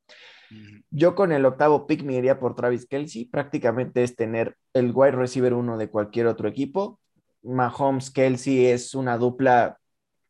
Yo 0.91 1.15
con 1.15 1.31
el 1.31 1.45
octavo 1.45 1.87
pick 1.87 2.03
me 2.03 2.13
iría 2.13 2.39
por 2.39 2.55
Travis 2.55 2.85
Kelsey, 2.87 3.25
prácticamente 3.25 4.03
es 4.03 4.15
tener 4.15 4.55
el 4.73 4.91
wide 4.93 5.11
receiver 5.11 5.53
uno 5.53 5.77
de 5.77 5.89
cualquier 5.89 6.27
otro 6.27 6.47
equipo. 6.47 6.99
Mahomes 7.41 8.11
Kelsey 8.11 8.67
es 8.67 8.93
una 8.95 9.17
dupla 9.17 9.79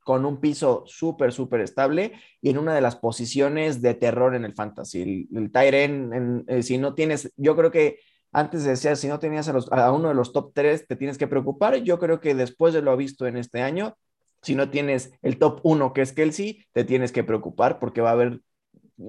con 0.05 0.23
un 0.23 0.39
piso 0.39 0.83
súper, 0.85 1.33
súper 1.33 1.61
estable 1.61 2.13
y 2.39 2.51
en 2.51 2.59
una 2.59 2.75
de 2.75 2.81
las 2.81 2.95
posiciones 2.95 3.81
de 3.81 3.95
terror 3.95 4.35
en 4.35 4.45
el 4.45 4.53
fantasy. 4.53 5.01
El, 5.01 5.27
el 5.35 5.51
Tyren, 5.51 6.13
en, 6.13 6.45
eh, 6.47 6.61
si 6.61 6.77
no 6.77 6.93
tienes, 6.93 7.33
yo 7.37 7.55
creo 7.55 7.71
que 7.71 7.97
antes 8.31 8.63
decía, 8.65 8.95
si 8.95 9.07
no 9.07 9.17
tenías 9.17 9.49
a, 9.49 9.53
los, 9.53 9.71
a, 9.71 9.91
uno 9.91 10.09
de 10.09 10.13
los 10.13 10.31
top 10.31 10.51
3, 10.53 10.85
te 10.85 10.95
tienes 10.95 11.17
que 11.17 11.25
preocupar. 11.25 11.77
Yo 11.77 11.97
creo 11.97 12.19
que 12.19 12.35
después 12.35 12.75
de 12.75 12.83
lo 12.83 12.95
visto 12.95 13.25
en 13.25 13.35
este 13.35 13.63
año, 13.63 13.97
si 14.43 14.53
no 14.53 14.69
tienes 14.69 15.11
el 15.23 15.39
top 15.39 15.59
1, 15.63 15.91
que 15.91 16.03
es 16.03 16.13
Kelsey, 16.13 16.63
te 16.71 16.83
tienes 16.83 17.11
que 17.11 17.23
preocupar 17.23 17.79
porque 17.79 18.01
va 18.01 18.09
a 18.09 18.13
haber 18.13 18.41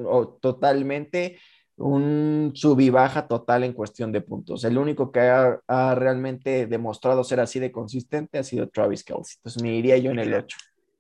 oh, 0.03 0.29
totalmente 0.41 1.39
un 1.77 2.53
sub 2.55 2.81
y 2.81 2.89
baja 2.89 3.29
total 3.29 3.65
en 3.65 3.75
cuestión 3.75 4.13
de 4.13 4.23
puntos. 4.23 4.65
El 4.65 4.79
único 4.79 5.13
que 5.13 5.21
ha, 5.21 5.61
ha, 5.69 5.95
realmente 5.95 6.67
demostrado 6.67 7.23
ser 7.23 7.41
así 7.41 7.59
de 7.61 7.71
consistente 7.71 8.39
ha 8.39 8.43
sido 8.43 8.71
Travis 8.71 9.05
Kelsey. 9.05 9.37
Entonces 9.37 9.63
me 9.63 9.77
iría 9.77 9.99
yo 9.99 10.11
en 10.11 10.21
el 10.21 10.33
8. 10.33 10.57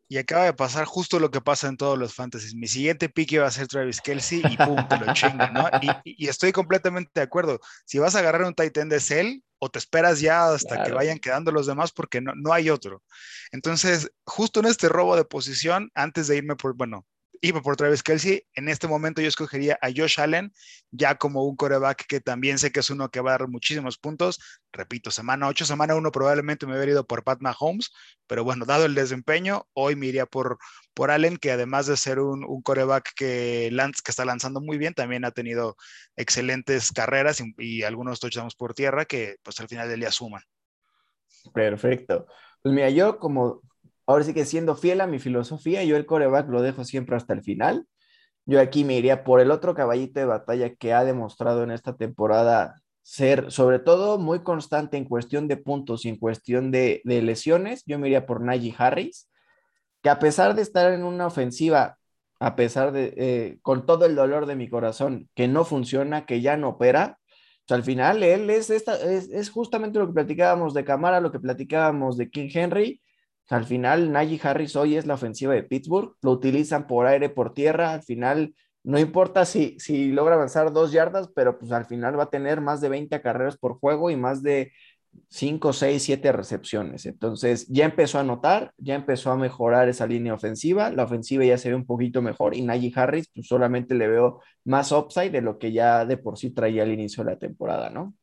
Y 0.09 0.19
acaba 0.19 0.45
de 0.45 0.53
pasar 0.53 0.85
justo 0.85 1.19
lo 1.19 1.31
que 1.31 1.41
pasa 1.41 1.69
en 1.69 1.77
todos 1.77 1.99
los 1.99 2.15
fantasies. 2.15 2.55
Mi 2.55 2.69
siguiente 2.69 3.09
pick 3.09 3.33
iba 3.33 3.47
a 3.47 3.51
ser 3.51 3.67
Travis 3.67 4.01
Kelsey 4.01 4.43
y 4.49 4.57
pum, 4.57 4.87
te 4.89 4.99
lo 4.99 5.13
chingo, 5.13 5.49
¿no? 5.49 5.69
Y, 6.05 6.25
y, 6.25 6.29
estoy 6.29 6.53
completamente 6.53 7.11
de 7.15 7.23
acuerdo. 7.23 7.61
Si 7.85 7.99
vas 7.99 8.15
a 8.15 8.21
agarrar 8.21 8.45
un 8.45 8.55
tight 8.55 8.77
end 8.77 8.93
de 8.93 9.01
Cell, 9.01 9.41
o 9.59 9.71
te 9.71 9.79
esperas 9.79 10.21
ya 10.21 10.49
hasta 10.53 10.75
claro. 10.75 10.85
que 10.85 10.95
vayan 10.95 11.19
quedando 11.19 11.51
los 11.51 11.67
demás 11.67 11.93
porque 11.93 12.21
no, 12.21 12.35
no 12.35 12.53
hay 12.53 12.71
otro. 12.71 13.03
Entonces, 13.53 14.11
justo 14.25 14.61
en 14.61 14.67
este 14.67 14.89
robo 14.89 15.17
de 15.17 15.25
posición, 15.25 15.91
antes 15.95 16.27
de 16.27 16.37
irme 16.37 16.57
por, 16.57 16.75
bueno, 16.75 17.07
iba 17.41 17.61
por 17.63 17.77
Travis 17.77 18.03
Kelsey. 18.03 18.43
En 18.55 18.69
este 18.69 18.89
momento 18.89 19.21
yo 19.21 19.29
escogería 19.29 19.79
a 19.83 19.89
Josh 19.95 20.21
Allen 20.21 20.53
ya 20.91 21.17
como 21.17 21.45
un 21.45 21.57
coreback 21.57 22.07
que 22.07 22.21
también 22.21 22.59
sé 22.59 22.73
que 22.73 22.81
es 22.81 22.91
uno 22.91 23.11
que 23.11 23.21
va 23.21 23.31
a 23.35 23.39
dar 23.39 23.49
muchísimos 23.49 23.99
puntos. 23.99 24.41
Repito, 24.73 25.11
semana 25.11 25.49
8, 25.49 25.65
semana 25.65 25.95
1 25.95 26.13
probablemente 26.13 26.67
me 26.67 26.75
hubiera 26.75 26.93
ido 26.93 27.07
por 27.07 27.25
Pat 27.25 27.41
Mahomes, 27.41 27.91
pero 28.27 28.45
bueno, 28.45 28.65
dado 28.65 28.85
el 28.85 28.95
desempeño, 28.95 29.67
hoy 29.73 29.97
me 29.97 30.07
iría 30.07 30.27
por, 30.27 30.59
por 30.95 31.11
Allen, 31.11 31.37
que 31.37 31.51
además 31.51 31.87
de 31.87 31.97
ser 31.97 32.21
un, 32.21 32.45
un 32.45 32.63
coreback 32.63 33.13
que, 33.15 33.71
lanz, 33.73 34.03
que 34.03 34.11
está 34.11 34.25
lanzando 34.25 34.61
muy 34.61 34.79
bien, 34.79 34.95
también 34.95 35.25
ha 35.25 35.31
tenido 35.31 35.77
excelentes 36.17 36.93
carreras 36.93 37.43
y, 37.59 37.83
algunos 37.83 38.21
touchdowns 38.21 38.55
por 38.55 38.75
tierra 38.75 39.05
que 39.05 39.37
pues 39.43 39.61
al 39.61 39.69
final 39.69 39.89
del 39.89 40.01
día 40.01 40.11
suman. 40.11 40.43
Perfecto. 41.53 42.27
Pues 42.63 42.75
mira, 42.75 42.91
yo 42.91 43.19
como 43.19 43.61
ahora 44.07 44.25
sí 44.25 44.35
que 44.35 44.45
siendo 44.45 44.77
fiel 44.77 45.01
a 45.01 45.07
mi 45.07 45.19
filosofía, 45.19 45.85
yo 45.85 45.97
el 45.97 46.07
coreback 46.07 46.49
lo 46.49 46.63
dejo 46.63 46.85
siempre 46.85 47.17
hasta 47.17 47.35
el 47.35 47.43
final. 47.43 47.87
Yo 48.47 48.61
aquí 48.61 48.85
me 48.85 48.95
iría 48.97 49.25
por 49.25 49.41
el 49.41 49.51
otro 49.51 49.75
caballito 49.75 50.21
de 50.21 50.27
batalla 50.27 50.75
que 50.75 50.95
ha 50.95 51.05
demostrado 51.05 51.65
en 51.65 51.73
esta 51.73 51.97
temporada 51.97 52.81
ser, 53.03 53.51
sobre 53.51 53.79
todo, 53.79 54.19
muy 54.19 54.41
constante 54.43 54.97
en 54.97 55.05
cuestión 55.05 55.49
de 55.49 55.57
puntos 55.57 56.05
y 56.05 56.09
en 56.09 56.17
cuestión 56.17 56.71
de, 56.71 57.03
de 57.05 57.23
lesiones. 57.23 57.83
Yo 57.87 57.99
me 57.99 58.09
iría 58.09 58.27
por 58.27 58.41
Najee 58.41 58.75
Harris, 58.79 59.29
que 60.03 60.11
a 60.11 60.19
pesar 60.19 60.55
de 60.55 60.63
estar 60.63 60.93
en 60.93 61.05
una 61.05 61.27
ofensiva, 61.27 61.99
a 62.39 62.57
pesar 62.57 62.93
de, 62.93 63.15
eh, 63.17 63.59
con 63.63 63.87
todo 63.87 64.07
el 64.07 64.15
dolor 64.15 64.47
de 64.47 64.57
mi 64.57 64.69
corazón, 64.69 65.29
que 65.35 65.49
no 65.49 65.65
funciona, 65.65 66.27
que 66.27 66.41
ya 66.41 66.57
no 66.57 66.71
opera, 66.71 67.19
pues 67.67 67.77
al 67.77 67.85
final 67.85 68.23
él 68.23 68.49
es, 68.51 68.71
esta, 68.71 68.95
es, 68.97 69.29
es 69.31 69.51
justamente 69.51 69.99
lo 69.99 70.07
que 70.07 70.13
platicábamos 70.13 70.75
de 70.75 70.85
Camara, 70.85 71.21
lo 71.21 71.33
que 71.33 71.41
platicábamos 71.41 72.17
de 72.17 72.31
King 72.31 72.51
Henry, 72.53 73.01
al 73.49 73.65
final, 73.65 74.13
Najee 74.13 74.41
Harris 74.43 74.77
hoy 74.77 74.97
es 74.97 75.07
la 75.07 75.15
ofensiva 75.15 75.55
de 75.55 75.63
Pittsburgh, 75.63 76.15
lo 76.23 76.33
utilizan 76.33 76.87
por 76.87 77.07
aire, 77.07 77.29
por 77.29 77.55
tierra, 77.55 77.93
al 77.93 78.03
final 78.03 78.55
no 78.83 79.01
importa 79.01 79.45
si, 79.45 79.77
si 79.81 80.13
logra 80.13 80.37
avanzar 80.37 80.73
dos 80.73 80.93
yardas, 80.93 81.29
pero 81.35 81.59
pues 81.59 81.73
al 81.73 81.87
final 81.87 82.19
va 82.19 82.25
a 82.25 82.31
tener 82.31 82.61
más 82.61 82.81
de 82.81 82.89
20 82.89 83.21
carreras 83.21 83.57
por 83.57 83.81
juego 83.81 84.11
y 84.11 84.17
más 84.17 84.45
de 84.45 84.73
5, 85.29 85.73
6, 85.73 86.03
7 86.03 86.33
recepciones. 86.33 87.05
Entonces 87.07 87.67
ya 87.69 87.85
empezó 87.85 88.21
a 88.21 88.23
notar, 88.23 88.73
ya 88.79 88.95
empezó 88.95 89.33
a 89.33 89.37
mejorar 89.37 89.89
esa 89.89 90.07
línea 90.07 90.35
ofensiva, 90.35 90.91
la 90.91 91.03
ofensiva 91.03 91.45
ya 91.45 91.59
se 91.59 91.71
ve 91.71 91.75
un 91.75 91.87
poquito 91.87 92.23
mejor 92.23 92.55
y 92.55 92.63
Najee 92.63 92.93
Harris 92.95 93.29
pues 93.35 93.49
solamente 93.49 93.95
le 93.95 94.07
veo 94.07 94.41
más 94.65 94.93
upside 94.93 95.31
de 95.31 95.41
lo 95.41 95.59
que 95.59 95.73
ya 95.73 96.05
de 96.05 96.17
por 96.17 96.39
sí 96.39 96.51
traía 96.51 96.85
al 96.85 96.93
inicio 96.93 97.25
de 97.25 97.33
la 97.33 97.39
temporada, 97.39 97.91
¿no? 97.91 98.15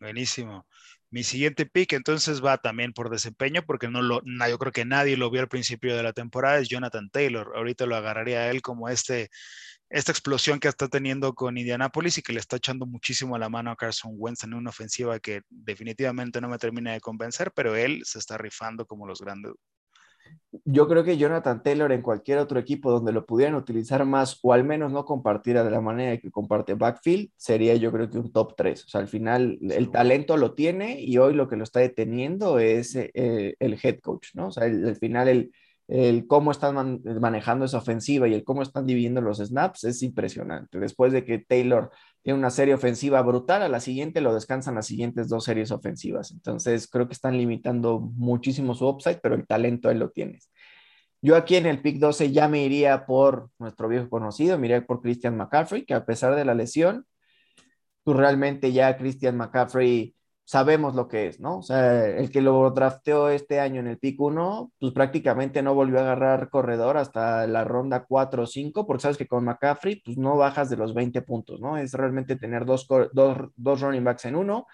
Buenísimo. 0.00 0.66
Mi 1.14 1.22
siguiente 1.22 1.64
pick 1.64 1.92
entonces 1.92 2.44
va 2.44 2.58
también 2.58 2.92
por 2.92 3.08
desempeño, 3.08 3.62
porque 3.64 3.86
no 3.88 4.02
lo, 4.02 4.20
no, 4.24 4.48
yo 4.48 4.58
creo 4.58 4.72
que 4.72 4.84
nadie 4.84 5.16
lo 5.16 5.30
vio 5.30 5.42
al 5.42 5.48
principio 5.48 5.96
de 5.96 6.02
la 6.02 6.12
temporada, 6.12 6.58
es 6.58 6.68
Jonathan 6.68 7.08
Taylor. 7.08 7.52
Ahorita 7.54 7.86
lo 7.86 7.94
agarraría 7.94 8.40
a 8.40 8.50
él 8.50 8.62
como 8.62 8.88
este, 8.88 9.30
esta 9.88 10.10
explosión 10.10 10.58
que 10.58 10.66
está 10.66 10.88
teniendo 10.88 11.32
con 11.32 11.56
Indianapolis 11.56 12.18
y 12.18 12.22
que 12.22 12.32
le 12.32 12.40
está 12.40 12.56
echando 12.56 12.84
muchísimo 12.84 13.38
la 13.38 13.48
mano 13.48 13.70
a 13.70 13.76
Carson 13.76 14.10
Wentz 14.16 14.42
en 14.42 14.54
una 14.54 14.70
ofensiva 14.70 15.20
que 15.20 15.42
definitivamente 15.50 16.40
no 16.40 16.48
me 16.48 16.58
termina 16.58 16.94
de 16.94 17.00
convencer, 17.00 17.52
pero 17.54 17.76
él 17.76 18.02
se 18.04 18.18
está 18.18 18.36
rifando 18.36 18.84
como 18.84 19.06
los 19.06 19.20
grandes, 19.20 19.52
yo 20.64 20.88
creo 20.88 21.04
que 21.04 21.16
Jonathan 21.16 21.62
Taylor 21.62 21.90
en 21.92 22.02
cualquier 22.02 22.38
otro 22.38 22.58
equipo 22.58 22.90
donde 22.90 23.12
lo 23.12 23.26
pudieran 23.26 23.54
utilizar 23.54 24.04
más 24.04 24.38
o 24.42 24.52
al 24.52 24.64
menos 24.64 24.92
no 24.92 25.04
compartiera 25.04 25.64
de 25.64 25.70
la 25.70 25.80
manera 25.80 26.18
que 26.18 26.30
comparte 26.30 26.74
backfield, 26.74 27.30
sería 27.36 27.74
yo 27.74 27.90
creo 27.90 28.08
que 28.08 28.18
un 28.18 28.32
top 28.32 28.54
3. 28.56 28.84
O 28.84 28.88
sea, 28.88 29.00
al 29.00 29.08
final 29.08 29.58
el 29.60 29.90
talento 29.90 30.36
lo 30.36 30.54
tiene 30.54 31.00
y 31.00 31.18
hoy 31.18 31.34
lo 31.34 31.48
que 31.48 31.56
lo 31.56 31.64
está 31.64 31.80
deteniendo 31.80 32.58
es 32.58 32.94
eh, 32.96 33.56
el 33.58 33.78
head 33.82 34.00
coach, 34.00 34.28
¿no? 34.34 34.48
O 34.48 34.52
sea, 34.52 34.66
el, 34.66 34.86
al 34.86 34.96
final 34.96 35.28
el, 35.28 35.52
el 35.86 36.26
cómo 36.26 36.50
están 36.50 36.74
man 36.74 37.02
manejando 37.20 37.64
esa 37.66 37.78
ofensiva 37.78 38.26
y 38.26 38.34
el 38.34 38.44
cómo 38.44 38.62
están 38.62 38.86
dividiendo 38.86 39.20
los 39.20 39.38
snaps 39.38 39.84
es 39.84 40.02
impresionante. 40.02 40.78
Después 40.78 41.12
de 41.12 41.24
que 41.24 41.38
Taylor 41.38 41.90
tiene 42.22 42.38
una 42.38 42.50
serie 42.50 42.74
ofensiva 42.74 43.20
brutal, 43.22 43.62
a 43.62 43.68
la 43.68 43.80
siguiente 43.80 44.20
lo 44.20 44.34
descansan 44.34 44.76
las 44.76 44.86
siguientes 44.86 45.28
dos 45.28 45.44
series 45.44 45.70
ofensivas. 45.70 46.30
Entonces 46.30 46.88
creo 46.88 47.06
que 47.06 47.12
están 47.12 47.36
limitando 47.36 48.00
muchísimo 48.00 48.74
su 48.74 48.88
upside, 48.88 49.20
pero 49.22 49.34
el 49.34 49.46
talento 49.46 49.90
él 49.90 49.98
lo 49.98 50.10
tienes. 50.10 50.50
Yo 51.20 51.36
aquí 51.36 51.56
en 51.56 51.66
el 51.66 51.80
pick 51.80 51.98
12 51.98 52.32
ya 52.32 52.48
me 52.48 52.64
iría 52.64 53.06
por 53.06 53.50
nuestro 53.58 53.88
viejo 53.88 54.10
conocido, 54.10 54.58
me 54.58 54.66
iría 54.66 54.86
por 54.86 55.00
Christian 55.00 55.36
McCaffrey, 55.36 55.84
que 55.84 55.94
a 55.94 56.04
pesar 56.04 56.34
de 56.34 56.44
la 56.44 56.54
lesión, 56.54 57.06
pues 58.02 58.16
realmente 58.16 58.72
ya 58.72 58.96
Christian 58.96 59.36
McCaffrey 59.36 60.14
sabemos 60.44 60.94
lo 60.94 61.08
que 61.08 61.28
es, 61.28 61.40
¿no? 61.40 61.58
O 61.58 61.62
sea, 61.62 62.06
el 62.06 62.30
que 62.30 62.42
lo 62.42 62.70
drafteó 62.70 63.30
este 63.30 63.60
año 63.60 63.80
en 63.80 63.86
el 63.86 63.98
pick 63.98 64.20
1, 64.20 64.72
pues 64.78 64.92
prácticamente 64.92 65.62
no 65.62 65.74
volvió 65.74 65.98
a 65.98 66.02
agarrar 66.02 66.50
corredor 66.50 66.96
hasta 66.98 67.46
la 67.46 67.64
ronda 67.64 68.04
4 68.04 68.42
o 68.42 68.46
5, 68.46 68.86
porque 68.86 69.02
sabes 69.02 69.16
que 69.16 69.26
con 69.26 69.44
McCaffrey, 69.44 70.02
pues 70.04 70.18
no 70.18 70.36
bajas 70.36 70.68
de 70.70 70.76
los 70.76 70.94
20 70.94 71.22
puntos, 71.22 71.60
¿no? 71.60 71.78
Es 71.78 71.94
realmente 71.94 72.36
tener 72.36 72.66
dos, 72.66 72.86
dos, 73.12 73.38
dos 73.56 73.80
running 73.80 74.04
backs 74.04 74.26
en 74.26 74.36
uno. 74.36 74.66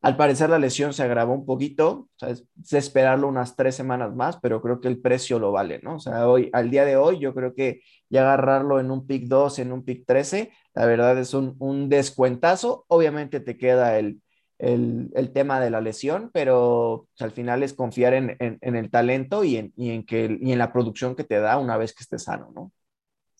Al 0.00 0.16
parecer 0.16 0.50
la 0.50 0.58
lesión 0.58 0.92
se 0.92 1.04
agravó 1.04 1.32
un 1.32 1.46
poquito, 1.46 1.90
o 1.90 2.08
sea, 2.16 2.30
es, 2.30 2.44
es 2.60 2.72
esperarlo 2.72 3.28
unas 3.28 3.54
tres 3.54 3.76
semanas 3.76 4.12
más, 4.16 4.36
pero 4.42 4.60
creo 4.60 4.80
que 4.80 4.88
el 4.88 5.00
precio 5.00 5.38
lo 5.38 5.52
vale, 5.52 5.78
¿no? 5.84 5.94
O 5.96 6.00
sea, 6.00 6.28
hoy, 6.28 6.50
al 6.52 6.70
día 6.70 6.84
de 6.84 6.96
hoy, 6.96 7.20
yo 7.20 7.32
creo 7.34 7.54
que 7.54 7.82
ya 8.10 8.22
agarrarlo 8.22 8.80
en 8.80 8.90
un 8.90 9.06
pick 9.06 9.28
2, 9.28 9.60
en 9.60 9.72
un 9.72 9.84
pick 9.84 10.04
13, 10.04 10.50
la 10.74 10.86
verdad 10.86 11.16
es 11.18 11.34
un, 11.34 11.54
un 11.60 11.88
descuentazo. 11.88 12.84
Obviamente 12.88 13.38
te 13.38 13.56
queda 13.56 13.96
el, 13.98 14.20
el, 14.62 15.10
el, 15.14 15.32
tema 15.32 15.60
de 15.60 15.70
la 15.70 15.80
lesión, 15.80 16.30
pero 16.32 17.08
pues, 17.10 17.22
al 17.22 17.32
final 17.32 17.64
es 17.64 17.74
confiar 17.74 18.14
en, 18.14 18.36
en, 18.38 18.58
en 18.60 18.76
el 18.76 18.90
talento 18.90 19.42
y 19.42 19.56
en, 19.56 19.72
y 19.76 19.90
en, 19.90 20.06
que, 20.06 20.38
y 20.40 20.52
en 20.52 20.58
la 20.58 20.72
producción 20.72 21.16
que 21.16 21.24
te 21.24 21.40
da 21.40 21.58
una 21.58 21.76
vez 21.76 21.92
que 21.92 22.04
estés 22.04 22.22
sano, 22.22 22.52
¿no? 22.54 22.72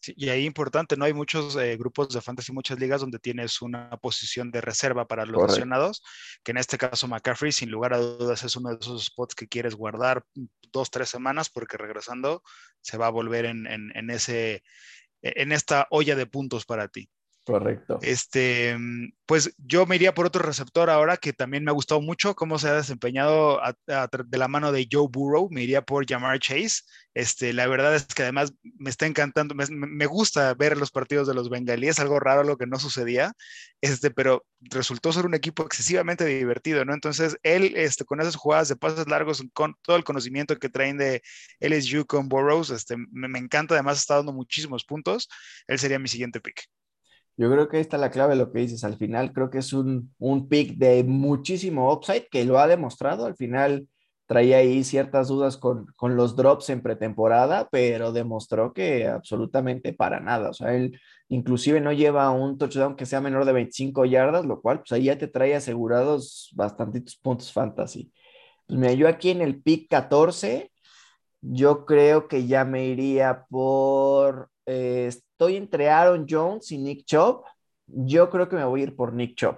Sí, 0.01 0.15
y 0.17 0.31
ahí 0.31 0.45
importante, 0.45 0.97
¿no? 0.97 1.05
Hay 1.05 1.13
muchos 1.13 1.55
eh, 1.55 1.77
grupos 1.77 2.09
de 2.09 2.21
fantasy, 2.21 2.53
muchas 2.53 2.81
ligas 2.81 3.03
donde 3.03 3.21
tienes 3.21 3.63
una 3.63 3.89
posición 3.99 4.51
de 4.51 4.61
reserva 4.61 5.07
para 5.07 5.25
los 5.25 5.35
Correcto. 5.35 5.55
lesionados, 5.55 6.03
que 6.43 6.51
en 6.51 6.57
este 6.57 6.77
caso 6.77 7.07
McCaffrey, 7.07 7.53
sin 7.53 7.71
lugar 7.71 7.95
a 7.95 7.99
dudas, 7.99 8.43
es 8.43 8.57
uno 8.57 8.71
de 8.71 8.79
esos 8.81 9.05
spots 9.05 9.37
que 9.37 9.47
quieres 9.47 9.77
guardar 9.77 10.25
dos, 10.73 10.91
tres 10.91 11.09
semanas, 11.09 11.51
porque 11.51 11.77
regresando 11.77 12.43
se 12.81 12.99
va 12.99 13.07
a 13.07 13.11
volver 13.11 13.45
en, 13.45 13.69
en, 13.69 13.97
en 13.97 14.11
ese, 14.11 14.65
en 15.23 15.53
esta 15.53 15.87
olla 15.91 16.17
de 16.17 16.27
puntos 16.27 16.67
para 16.67 16.89
ti. 16.89 17.09
Correcto. 17.45 17.99
Este, 18.03 18.77
pues 19.27 19.53
yo 19.59 19.85
me 19.85 19.97
iría 19.97 20.15
por 20.15 20.27
otro 20.27 20.43
receptor 20.43 20.89
ahora 20.89 21.17
que 21.17 21.33
también 21.33 21.65
me 21.65 21.73
ha 21.73 21.75
gustado 21.75 22.01
mucho 22.01 22.37
cómo 22.37 22.57
se 22.57 22.69
ha 22.69 22.75
desempeñado 22.75 23.61
de 23.87 24.39
la 24.39 24.47
mano 24.47 24.71
de 24.71 24.87
Joe 24.91 25.09
Burrow. 25.11 25.49
Me 25.51 25.63
iría 25.63 25.83
por 25.83 26.09
Jamar 26.09 26.39
Chase. 26.39 26.83
Este, 27.15 27.53
la 27.53 27.67
verdad 27.67 27.97
es 27.97 28.07
que 28.07 28.23
además 28.23 28.55
me 28.79 28.89
está 28.89 29.07
encantando, 29.07 29.55
me, 29.55 29.67
me 29.69 30.07
gusta 30.07 30.55
ver 30.55 30.79
los 30.79 30.91
partidos 30.91 31.27
de 31.27 31.35
los 31.35 31.51
bengalíes, 31.51 31.99
algo 31.99 32.19
raro 32.21 32.43
lo 32.43 32.57
que 32.57 32.67
no 32.67 32.79
sucedía, 32.79 33.35
este, 33.83 34.11
pero 34.11 34.47
resultó 34.61 35.13
ser 35.13 35.27
un 35.27 35.35
equipo 35.35 35.63
excesivamente 35.65 36.25
divertido, 36.25 36.85
¿no? 36.87 36.95
Entonces 36.95 37.37
él, 37.43 37.75
este, 37.77 38.05
con 38.05 38.21
esas 38.21 38.37
jugadas 38.37 38.69
de 38.69 38.77
pases 38.77 39.09
largos, 39.09 39.45
con 39.53 39.75
todo 39.83 39.97
el 39.97 40.05
conocimiento 40.05 40.57
que 40.59 40.71
traen 40.71 40.97
de 40.97 41.23
LSU 41.61 42.07
con 42.07 42.29
Burrows, 42.29 42.71
este, 42.71 42.97
me, 42.97 43.29
me 43.29 43.39
encanta. 43.41 43.75
Además 43.75 43.99
está 43.99 44.17
dando 44.17 44.33
muchísimos 44.33 44.85
puntos. 44.85 45.29
Él 45.67 45.79
sería 45.79 45.99
mi 45.99 46.09
siguiente 46.09 46.41
pick. 46.41 46.63
Yo 47.37 47.51
creo 47.51 47.69
que 47.69 47.81
esta 47.81 47.97
es 47.97 48.01
la 48.01 48.11
clave 48.11 48.35
de 48.35 48.41
lo 48.41 48.53
que 48.53 48.61
dices. 48.61 48.85
Al 48.85 48.97
final 48.97 49.33
creo 49.33 49.51
que 49.51 49.59
es 49.59 49.73
un, 49.73 50.15
un 50.19 50.49
pick 50.49 50.77
de 50.77 51.03
muchísimo 51.05 51.93
upside 51.93 52.29
que 52.31 52.45
lo 52.45 52.59
ha 52.59 52.67
demostrado. 52.67 53.27
Al 53.27 53.37
final 53.37 53.89
traía 54.27 54.59
ahí 54.59 54.85
ciertas 54.85 55.29
dudas 55.29 55.57
con, 55.57 55.87
con 55.97 56.17
los 56.17 56.37
drops 56.37 56.71
en 56.71 56.83
pretemporada, 56.83 57.69
pero 57.71 58.13
demostró 58.13 58.73
que 58.73 59.07
absolutamente 59.07 59.93
para 59.93 60.21
nada. 60.21 60.51
O 60.51 60.53
sea, 60.55 60.75
él 60.75 60.99
inclusive 61.29 61.81
no 61.81 61.93
lleva 61.93 62.31
un 62.31 62.59
touchdown 62.59 62.97
que 62.97 63.07
sea 63.07 63.21
menor 63.21 63.45
de 63.45 63.53
25 63.53 64.05
yardas, 64.05 64.47
lo 64.47 64.61
cual 64.61 64.79
pues 64.79 64.93
ahí 64.93 65.05
ya 65.05 65.19
te 65.19 65.29
trae 65.29 65.55
asegurados 65.55 66.51
bastantitos 66.55 67.17
puntos 67.17 67.53
fantasy. 67.53 68.13
Pues 68.67 68.79
mira, 68.79 68.93
yo 68.95 69.09
aquí 69.09 69.31
en 69.31 69.43
el 69.43 69.61
pick 69.61 69.91
14, 69.91 70.71
yo 71.41 71.85
creo 71.85 72.29
que 72.29 72.47
ya 72.47 72.65
me 72.65 72.87
iría 72.87 73.45
por... 73.51 74.51
Eh, 74.65 75.11
estoy 75.43 75.57
entre 75.57 75.91
Aaron 75.91 76.25
Jones 76.29 76.71
y 76.71 76.79
Nick 76.79 77.05
Chubb. 77.05 77.43
Yo 77.87 78.31
creo 78.31 78.49
que 78.49 78.55
me 78.55 78.65
voy 78.65 78.81
a 78.81 78.85
ir 78.85 78.95
por 78.95 79.13
Nick 79.13 79.35
Chubb. 79.35 79.57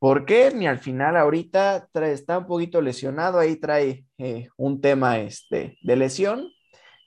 ¿Por 0.00 0.24
qué? 0.24 0.50
Ni 0.52 0.66
al 0.66 0.78
final 0.80 1.16
ahorita 1.16 1.88
trae, 1.92 2.12
está 2.12 2.38
un 2.38 2.46
poquito 2.48 2.80
lesionado, 2.80 3.38
ahí 3.38 3.54
trae 3.54 4.04
eh, 4.18 4.48
un 4.56 4.80
tema 4.80 5.20
este, 5.20 5.78
de 5.82 5.94
lesión. 5.96 6.48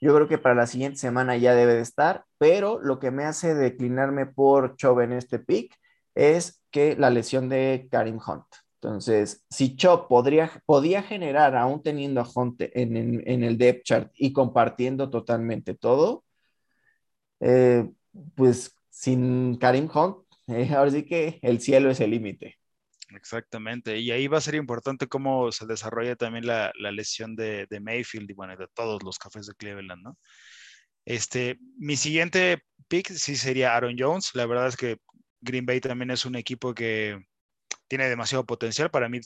Yo 0.00 0.14
creo 0.14 0.28
que 0.28 0.38
para 0.38 0.54
la 0.54 0.66
siguiente 0.66 0.98
semana 0.98 1.36
ya 1.36 1.54
debe 1.54 1.74
de 1.74 1.82
estar, 1.82 2.24
pero 2.38 2.80
lo 2.80 2.98
que 3.00 3.10
me 3.10 3.24
hace 3.24 3.54
declinarme 3.54 4.24
por 4.24 4.76
Chov 4.76 5.02
en 5.02 5.12
este 5.12 5.38
pick 5.38 5.74
es 6.14 6.62
que 6.70 6.96
la 6.96 7.10
lesión 7.10 7.50
de 7.50 7.86
Karim 7.90 8.18
Hunt. 8.26 8.46
Entonces, 8.80 9.44
si 9.50 9.76
Chop 9.76 10.08
podría, 10.08 10.50
podía 10.64 11.02
generar, 11.02 11.54
aún 11.54 11.82
teniendo 11.82 12.22
a 12.22 12.28
Hunt 12.34 12.60
en, 12.60 13.44
el 13.44 13.58
depth 13.58 13.84
chart 13.84 14.12
y 14.14 14.32
compartiendo 14.32 15.10
totalmente 15.10 15.74
todo, 15.74 16.23
eh, 17.44 17.86
pues 18.34 18.74
sin 18.88 19.56
Karim 19.58 19.88
Hunt, 19.92 20.16
eh, 20.46 20.70
ahora 20.74 20.90
sí 20.90 21.04
que 21.04 21.38
el 21.42 21.60
cielo 21.60 21.90
es 21.90 22.00
el 22.00 22.10
límite. 22.10 22.56
Exactamente, 23.14 23.98
y 23.98 24.10
ahí 24.10 24.26
va 24.28 24.38
a 24.38 24.40
ser 24.40 24.54
importante 24.54 25.06
cómo 25.08 25.52
se 25.52 25.66
desarrolla 25.66 26.16
también 26.16 26.46
la, 26.46 26.72
lesión 26.90 27.36
de, 27.36 27.68
Mayfield 27.82 28.30
y 28.30 28.34
bueno, 28.34 28.56
de 28.56 28.66
todos 28.74 29.02
los 29.02 29.18
cafés 29.18 29.46
de 29.46 29.54
Cleveland, 29.54 30.02
¿no? 30.02 30.18
Este, 31.04 31.58
mi 31.76 31.96
siguiente 31.96 32.62
pick 32.88 33.12
sí 33.12 33.36
sería 33.36 33.76
Aaron 33.76 33.96
Jones. 33.98 34.30
La 34.34 34.46
verdad 34.46 34.68
es 34.68 34.76
que 34.76 34.96
Green 35.42 35.66
Bay 35.66 35.80
también 35.80 36.10
es 36.10 36.24
un 36.24 36.34
equipo 36.34 36.74
que 36.74 37.20
tiene 37.88 38.08
demasiado 38.08 38.46
potencial. 38.46 38.90
Para 38.90 39.10
mí, 39.10 39.20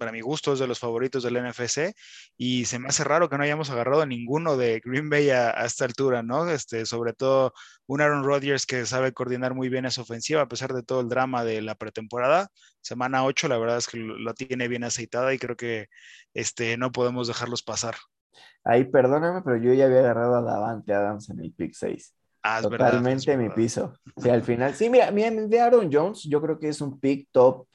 para 0.00 0.12
mi 0.12 0.22
gusto, 0.22 0.54
es 0.54 0.58
de 0.58 0.66
los 0.66 0.78
favoritos 0.78 1.22
del 1.22 1.36
NFC 1.36 1.94
y 2.38 2.64
se 2.64 2.78
me 2.78 2.88
hace 2.88 3.04
raro 3.04 3.28
que 3.28 3.36
no 3.36 3.44
hayamos 3.44 3.68
agarrado 3.68 4.00
a 4.00 4.06
ninguno 4.06 4.56
de 4.56 4.80
Green 4.82 5.10
Bay 5.10 5.28
a, 5.28 5.50
esta 5.64 5.84
altura, 5.84 6.22
¿no? 6.22 6.50
Este, 6.50 6.86
sobre 6.86 7.12
todo 7.12 7.52
un 7.86 8.00
Aaron 8.00 8.24
Rodgers 8.24 8.64
que 8.64 8.86
sabe 8.86 9.12
coordinar 9.12 9.54
muy 9.54 9.68
bien 9.68 9.84
esa 9.84 10.00
ofensiva 10.00 10.40
a 10.40 10.48
pesar 10.48 10.72
de 10.72 10.82
todo 10.82 11.02
el 11.02 11.10
drama 11.10 11.44
de 11.44 11.60
la 11.60 11.74
pretemporada. 11.74 12.48
Semana 12.80 13.26
8, 13.26 13.48
la 13.48 13.58
verdad 13.58 13.76
es 13.76 13.86
que 13.86 13.98
lo, 13.98 14.32
tiene 14.32 14.68
bien 14.68 14.84
aceitada 14.84 15.34
y 15.34 15.38
creo 15.38 15.56
que 15.56 15.88
este, 16.32 16.78
no 16.78 16.90
podemos 16.92 17.28
dejarlos 17.28 17.62
pasar. 17.62 17.96
Ahí, 18.64 18.84
perdóname, 18.84 19.42
pero 19.42 19.58
yo 19.58 19.74
ya 19.74 19.84
había 19.84 19.98
agarrado 19.98 20.36
a 20.36 20.42
Davante 20.42 20.94
Adams 20.94 21.28
en 21.28 21.40
el 21.40 21.52
pick 21.52 21.74
6. 21.74 22.14
Ah, 22.42 22.62
Totalmente 22.62 23.36
mi 23.36 23.50
piso. 23.50 23.92
Sí, 24.16 24.30
al 24.30 24.42
final, 24.42 24.74
sí, 24.74 24.88
mira, 24.88 25.10
de 25.10 25.60
Aaron 25.60 25.90
Jones, 25.92 26.22
yo 26.24 26.40
creo 26.40 26.58
que 26.58 26.68
es 26.68 26.80
un 26.80 26.98
pick 26.98 27.28
top 27.30 27.66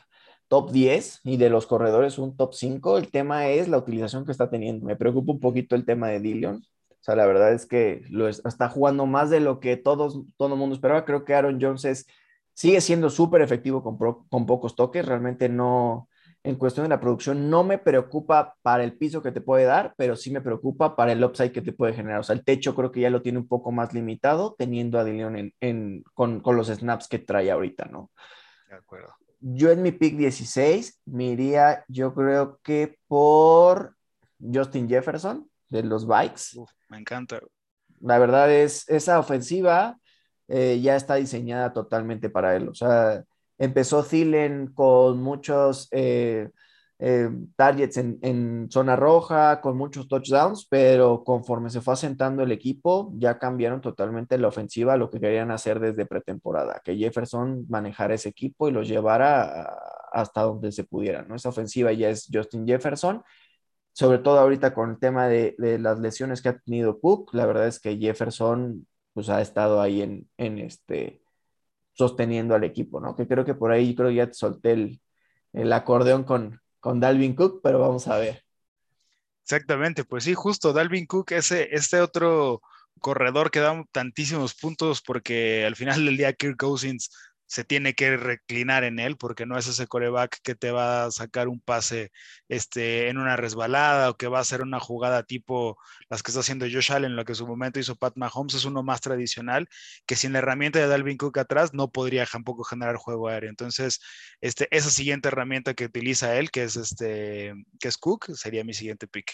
top 0.56 0.72
10 0.72 1.20
y 1.26 1.36
de 1.36 1.50
los 1.50 1.68
corredores 1.68 2.18
un 2.18 2.38
top 2.38 2.54
5. 2.54 2.98
El 2.98 3.12
tema 3.12 3.50
es 3.50 3.68
la 3.68 3.78
utilización 3.78 4.24
que 4.24 4.32
está 4.32 4.50
teniendo. 4.50 4.86
Me 4.86 4.96
preocupa 4.96 5.34
un 5.34 5.42
poquito 5.42 5.76
el 5.76 5.84
tema 5.84 6.08
de 6.08 6.22
Dillon. 6.22 6.56
O 6.56 6.98
sea, 7.02 7.18
la 7.18 7.26
verdad 7.26 7.52
es 7.52 7.66
que 7.66 8.04
lo 8.10 8.30
está 8.30 8.70
jugando 8.70 9.06
más 9.06 9.30
de 9.30 9.42
lo 9.42 9.60
que 9.60 9.76
todos, 9.76 10.22
todo 10.38 10.54
el 10.54 10.58
mundo 10.58 10.74
esperaba. 10.74 11.04
Creo 11.04 11.26
que 11.26 11.34
Aaron 11.34 11.60
Jones 11.60 12.08
sigue 12.54 12.80
siendo 12.80 13.10
súper 13.10 13.42
efectivo 13.42 13.84
con, 13.84 13.98
con 13.98 14.46
pocos 14.46 14.78
toques. 14.78 15.06
Realmente 15.06 15.50
no, 15.50 16.08
en 16.42 16.56
cuestión 16.56 16.86
de 16.86 16.90
la 16.90 17.02
producción, 17.02 17.50
no 17.50 17.66
me 17.66 17.78
preocupa 17.78 18.56
para 18.62 18.86
el 18.86 18.98
piso 18.98 19.22
que 19.22 19.34
te 19.34 19.42
puede 19.42 19.66
dar, 19.66 19.94
pero 19.98 20.16
sí 20.16 20.32
me 20.32 20.40
preocupa 20.40 20.96
para 20.96 21.12
el 21.12 21.22
upside 21.22 21.52
que 21.52 21.62
te 21.62 21.74
puede 21.74 21.92
generar. 21.92 22.22
O 22.22 22.24
sea, 22.24 22.34
el 22.34 22.46
techo 22.46 22.76
creo 22.76 22.94
que 22.94 23.02
ya 23.02 23.10
lo 23.10 23.22
tiene 23.22 23.40
un 23.40 23.50
poco 23.50 23.74
más 23.74 23.94
limitado 23.94 24.56
teniendo 24.58 25.00
a 25.00 25.04
Dillon 25.04 25.52
en, 25.60 26.04
con, 26.14 26.40
con 26.40 26.56
los 26.56 26.70
snaps 26.70 27.10
que 27.10 27.20
trae 27.20 27.52
ahorita, 27.52 27.90
¿no? 27.92 28.10
De 28.70 28.76
acuerdo. 28.76 29.14
Yo 29.40 29.72
en 29.72 29.82
mi 29.82 29.92
pick 29.92 30.18
16 30.18 31.02
me 31.06 31.26
iría, 31.26 31.84
yo 31.88 32.14
creo 32.14 32.60
que 32.64 32.98
por 33.08 33.96
Justin 34.40 34.88
Jefferson 34.88 35.50
de 35.70 35.84
los 35.84 36.08
Bikes. 36.08 36.60
me 36.90 37.00
encanta. 37.00 37.40
La 38.00 38.20
verdad 38.20 38.52
es, 38.52 38.88
esa 38.90 39.20
ofensiva 39.20 39.98
eh, 40.48 40.80
ya 40.82 40.96
está 40.96 41.16
diseñada 41.16 41.74
totalmente 41.74 42.30
para 42.30 42.56
él. 42.56 42.70
O 42.70 42.76
sea, 42.76 43.24
empezó 43.58 44.04
Thielen 44.04 44.74
con 44.74 45.22
muchos 45.22 45.88
eh, 45.92 46.50
eh, 46.98 47.30
targets 47.58 47.98
en, 47.98 48.70
zona 48.72 48.96
roja, 48.96 49.60
con 49.60 49.78
muchos 49.78 50.08
touchdowns, 50.08 50.66
pero 50.70 51.24
conforme 51.24 51.70
se 51.70 51.82
fue 51.82 51.94
asentando 51.94 52.44
el 52.44 52.52
equipo, 52.52 53.12
ya 53.18 53.38
cambiaron 53.38 53.82
totalmente 53.82 54.38
la 54.38 54.48
ofensiva, 54.48 54.96
lo 54.96 55.10
que 55.10 55.20
querían 55.20 55.52
hacer 55.52 55.80
desde 55.80 56.06
pretemporada, 56.06 56.82
que 56.84 56.96
Jefferson 56.96 57.66
manejara 57.70 58.14
ese 58.16 58.30
equipo 58.30 58.68
y 58.68 58.72
los 58.72 58.88
llevara 58.88 59.78
hasta 60.12 60.44
donde 60.44 60.72
se 60.72 60.86
pudiera, 60.86 61.24
¿no? 61.24 61.36
Esa 61.36 61.50
ofensiva 61.50 61.92
ya 61.92 62.10
es 62.10 62.30
Justin 62.32 62.66
Jefferson, 62.66 63.24
sobre 63.94 64.20
todo 64.20 64.40
ahorita 64.40 64.74
con 64.74 64.92
el 64.92 65.00
tema 65.00 65.28
de, 65.28 65.56
las 65.80 66.00
lesiones 66.00 66.42
que 66.42 66.50
ha 66.50 66.60
tenido 66.60 67.00
Cook, 67.00 67.34
la 67.34 67.46
verdad 67.46 67.68
es 67.68 67.80
que 67.80 67.98
Jefferson 67.98 68.88
pues 69.14 69.30
ha 69.30 69.42
estado 69.42 69.82
ahí 69.82 70.02
en, 70.02 70.60
este 70.60 71.22
sosteniendo 71.94 72.56
al 72.56 72.64
equipo, 72.66 73.00
¿no? 73.00 73.16
Que 73.16 73.28
creo 73.28 73.46
que 73.46 73.56
por 73.56 73.72
ahí 73.72 73.96
creo 73.96 74.12
ya 74.12 74.28
te 74.28 74.34
solté 74.34 75.00
el 75.54 75.74
acordeón 75.74 76.24
con, 76.26 76.60
con 76.86 77.00
Dalvin 77.00 77.34
Cook, 77.34 77.62
pero 77.64 77.80
vamos 77.80 78.08
a 78.08 78.18
ver. 78.18 78.44
Exactamente, 79.42 80.04
pues 80.04 80.24
sí, 80.24 80.36
justo 80.36 80.72
Dalvin 80.72 81.08
Cook, 81.08 81.32
ese, 81.32 81.70
este 81.72 82.00
otro 82.00 82.62
corredor 83.02 83.50
que 83.50 83.60
da 83.60 83.84
tantísimos 83.92 84.54
puntos 84.54 85.02
porque 85.02 85.66
al 85.66 85.76
final 85.76 86.06
del 86.06 86.16
día 86.16 86.34
Kirk 86.34 86.58
Cousins 86.58 87.10
se 87.48 87.64
tiene 87.64 87.94
que 87.94 88.18
reclinar 88.18 88.84
en 88.84 89.00
él 89.00 89.18
porque 89.18 89.46
no 89.46 89.58
es 89.58 89.68
ese 89.68 89.88
coreback 89.88 90.40
que 90.44 90.56
te 90.56 90.72
va 90.72 91.06
a 91.06 91.12
sacar 91.12 91.48
un 91.48 91.60
pase 91.60 92.12
este, 92.50 93.10
en 93.10 93.18
una 93.18 93.36
resbalada 93.36 94.10
o 94.10 94.18
que 94.18 94.28
va 94.28 94.40
a 94.40 94.42
hacer 94.42 94.62
una 94.62 94.80
jugada 94.80 95.24
tipo 95.24 95.78
las 96.10 96.24
que 96.24 96.32
está 96.32 96.42
haciendo 96.42 96.66
Josh 96.66 96.92
Allen, 96.92 97.16
lo 97.16 97.26
que 97.26 97.34
en 97.34 97.38
su 97.38 97.48
momento 97.48 97.80
hizo 97.80 97.96
Pat 97.96 98.14
Mahomes, 98.16 98.56
es 98.56 98.66
uno 98.66 98.84
más 98.84 99.02
tradicional 99.02 99.68
que 100.06 100.16
sin 100.16 100.34
la 100.34 100.40
herramienta 100.40 100.80
de 100.80 100.88
Dalvin 100.88 101.18
Cook 101.18 101.38
atrás 101.38 101.74
no 101.74 101.92
podría 101.92 102.26
tampoco 102.26 102.64
generar 102.64 102.96
juego 102.96 103.28
aéreo. 103.28 103.50
Entonces, 103.50 104.02
este, 104.42 104.68
esa 104.72 104.90
siguiente 104.90 105.28
herramienta 105.28 105.74
que 105.74 105.86
utiliza 105.86 106.36
él, 106.38 106.52
que 106.52 106.64
es, 106.64 106.76
este, 106.76 107.54
que 107.80 107.88
es 107.88 107.98
Cook, 107.98 108.32
sería 108.36 108.64
mi 108.64 108.74
siguiente 108.74 109.08
pick. 109.08 109.32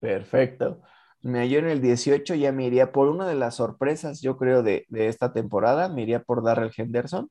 Perfecto. 0.00 0.82
Yo 1.26 1.58
en 1.58 1.66
el 1.66 1.80
18 1.80 2.36
ya 2.36 2.52
me 2.52 2.66
iría 2.66 2.92
por 2.92 3.08
una 3.08 3.26
de 3.26 3.34
las 3.34 3.56
sorpresas, 3.56 4.20
yo 4.20 4.36
creo, 4.36 4.62
de, 4.62 4.86
esta 4.92 5.32
temporada, 5.32 5.88
me 5.88 6.02
iría 6.02 6.22
por 6.22 6.44
Darrell 6.44 6.72
Henderson 6.76 7.28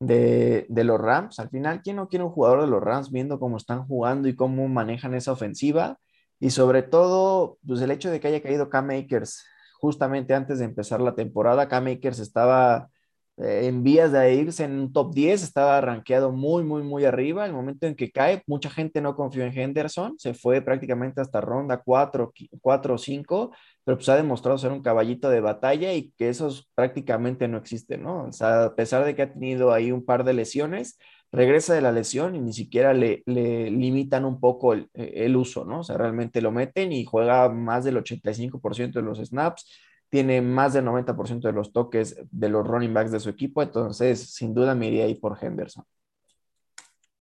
de, 0.00 0.66
los 0.68 1.00
Rams. 1.00 1.38
Al 1.38 1.48
final, 1.48 1.80
¿quién 1.82 1.96
no 1.96 2.08
quiere 2.08 2.24
un 2.24 2.30
jugador 2.30 2.60
de 2.60 2.66
los 2.68 2.82
Rams 2.82 3.10
viendo 3.10 3.40
cómo 3.40 3.56
están 3.56 3.86
jugando 3.86 4.28
y 4.28 4.36
cómo 4.36 4.68
manejan 4.68 5.14
esa 5.14 5.32
ofensiva? 5.32 5.98
Y 6.40 6.50
sobre 6.50 6.82
todo, 6.82 7.58
pues 7.66 7.80
el 7.80 7.90
hecho 7.90 8.10
de 8.10 8.20
que 8.20 8.28
haya 8.28 8.42
caído 8.42 8.68
Cam 8.68 8.90
Akers 8.90 9.44
justamente 9.80 10.34
antes 10.34 10.58
de 10.58 10.66
empezar 10.66 11.00
la 11.00 11.14
temporada, 11.14 11.68
Cam 11.68 11.86
Akers 11.86 12.18
estaba 12.18 12.90
en 13.40 13.82
vías 13.82 14.10
de 14.12 14.34
irse 14.34 14.64
en 14.64 14.78
un 14.78 14.92
top 14.92 15.14
10, 15.14 15.42
estaba 15.42 15.80
rankeado 15.80 16.32
muy, 16.32 16.64
muy, 16.64 16.82
muy 16.82 17.04
arriba. 17.04 17.46
El 17.46 17.52
momento 17.52 17.86
en 17.86 17.94
que 17.94 18.10
cae, 18.10 18.42
mucha 18.46 18.68
gente 18.70 19.00
no 19.00 19.14
confió 19.14 19.44
en 19.44 19.56
Henderson, 19.56 20.18
se 20.18 20.34
fue 20.34 20.60
prácticamente 20.60 21.20
hasta 21.20 21.40
ronda 21.40 21.82
4, 21.84 22.32
4 22.60 22.94
o 22.94 22.98
5, 22.98 23.52
pero 23.84 23.96
pues 23.96 24.08
ha 24.08 24.16
demostrado 24.16 24.58
ser 24.58 24.72
un 24.72 24.82
caballito 24.82 25.30
de 25.30 25.40
batalla 25.40 25.92
y 25.94 26.12
que 26.18 26.28
esos 26.28 26.68
prácticamente 26.74 27.46
no 27.48 27.58
existen, 27.58 28.02
¿no? 28.02 28.24
O 28.24 28.32
sea, 28.32 28.64
a 28.64 28.74
pesar 28.74 29.04
de 29.04 29.14
que 29.14 29.22
ha 29.22 29.32
tenido 29.32 29.72
ahí 29.72 29.92
un 29.92 30.04
par 30.04 30.24
de 30.24 30.34
lesiones, 30.34 30.98
regresa 31.30 31.74
de 31.74 31.82
la 31.82 31.92
lesión 31.92 32.34
y 32.34 32.40
ni 32.40 32.52
siquiera 32.52 32.94
le, 32.94 33.22
le 33.26 33.70
limitan 33.70 34.24
un 34.24 34.40
poco 34.40 34.72
el, 34.72 34.88
el, 34.94 35.36
uso, 35.36 35.64
¿no? 35.64 35.80
O 35.80 35.84
sea, 35.84 35.96
realmente 35.98 36.40
lo 36.40 36.52
meten 36.52 36.92
y 36.92 37.04
juega 37.04 37.48
más 37.50 37.84
del 37.84 37.98
85% 37.98 38.92
de 38.92 39.02
los 39.02 39.18
snaps 39.18 39.66
tiene 40.08 40.40
más 40.40 40.72
del 40.72 40.84
90% 40.84 41.40
de 41.40 41.52
los 41.52 41.72
toques 41.72 42.16
de 42.30 42.48
los 42.48 42.66
running 42.66 42.94
backs 42.94 43.12
de 43.12 43.20
su 43.20 43.28
equipo, 43.28 43.62
entonces 43.62 44.34
sin 44.34 44.54
duda 44.54 44.74
me 44.74 44.88
iría 44.88 45.04
ahí 45.04 45.14
por 45.14 45.38
Henderson. 45.40 45.84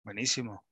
Buenísimo. 0.03 0.63